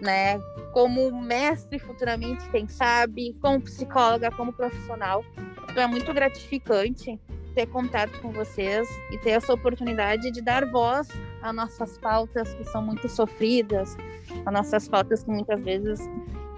né? 0.00 0.38
Como 0.72 1.10
mestre 1.20 1.80
futuramente, 1.80 2.48
quem 2.50 2.68
sabe, 2.68 3.36
como 3.42 3.60
psicóloga, 3.60 4.30
como 4.30 4.52
profissional. 4.52 5.24
Então 5.68 5.82
é 5.82 5.86
muito 5.88 6.14
gratificante 6.14 7.18
ter 7.56 7.66
contato 7.66 8.20
com 8.20 8.30
vocês 8.30 8.88
e 9.10 9.18
ter 9.18 9.30
essa 9.30 9.52
oportunidade 9.52 10.30
de 10.30 10.40
dar 10.40 10.64
voz 10.70 11.08
às 11.42 11.52
nossas 11.52 11.98
pautas 11.98 12.54
que 12.54 12.64
são 12.66 12.82
muito 12.82 13.08
sofridas, 13.08 13.96
às 14.46 14.52
nossas 14.52 14.88
pautas 14.88 15.24
que 15.24 15.30
muitas 15.30 15.60
vezes 15.60 16.08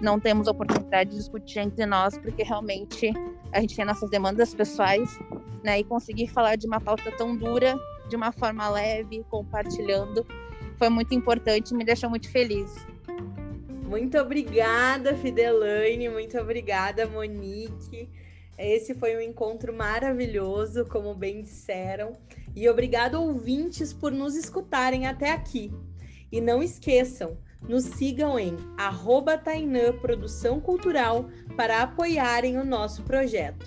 não 0.01 0.19
temos 0.19 0.47
oportunidade 0.47 1.11
de 1.11 1.17
discutir 1.17 1.59
entre 1.59 1.85
nós, 1.85 2.17
porque 2.17 2.43
realmente 2.43 3.13
a 3.51 3.61
gente 3.61 3.75
tem 3.75 3.85
nossas 3.85 4.09
demandas 4.09 4.53
pessoais, 4.53 5.19
né? 5.63 5.79
E 5.79 5.83
conseguir 5.83 6.27
falar 6.27 6.55
de 6.55 6.67
uma 6.67 6.81
pauta 6.81 7.11
tão 7.11 7.35
dura, 7.35 7.75
de 8.09 8.15
uma 8.15 8.31
forma 8.31 8.67
leve, 8.69 9.23
compartilhando, 9.29 10.25
foi 10.77 10.89
muito 10.89 11.13
importante 11.13 11.71
e 11.71 11.77
me 11.77 11.85
deixou 11.85 12.09
muito 12.09 12.29
feliz. 12.29 12.73
Muito 13.83 14.17
obrigada, 14.17 15.15
Fidelaine, 15.15 16.09
muito 16.09 16.37
obrigada, 16.37 17.05
Monique. 17.05 18.09
Esse 18.57 18.95
foi 18.95 19.15
um 19.15 19.21
encontro 19.21 19.73
maravilhoso, 19.73 20.85
como 20.85 21.13
bem 21.13 21.41
disseram. 21.41 22.13
E 22.55 22.69
obrigado, 22.69 23.21
ouvintes, 23.21 23.91
por 23.91 24.11
nos 24.11 24.35
escutarem 24.35 25.07
até 25.07 25.31
aqui. 25.31 25.73
E 26.31 26.39
não 26.39 26.63
esqueçam, 26.63 27.37
nos 27.67 27.83
sigam 27.83 28.39
em 28.39 28.57
arroba 28.77 29.37
Tainã 29.37 29.93
Produção 29.93 30.59
Cultural 30.59 31.29
para 31.55 31.81
apoiarem 31.81 32.57
o 32.57 32.65
nosso 32.65 33.03
projeto. 33.03 33.65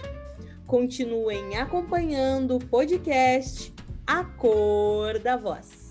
Continuem 0.66 1.56
acompanhando 1.56 2.56
o 2.56 2.64
podcast 2.64 3.72
A 4.06 4.24
Cor 4.24 5.18
da 5.18 5.36
Voz. 5.36 5.83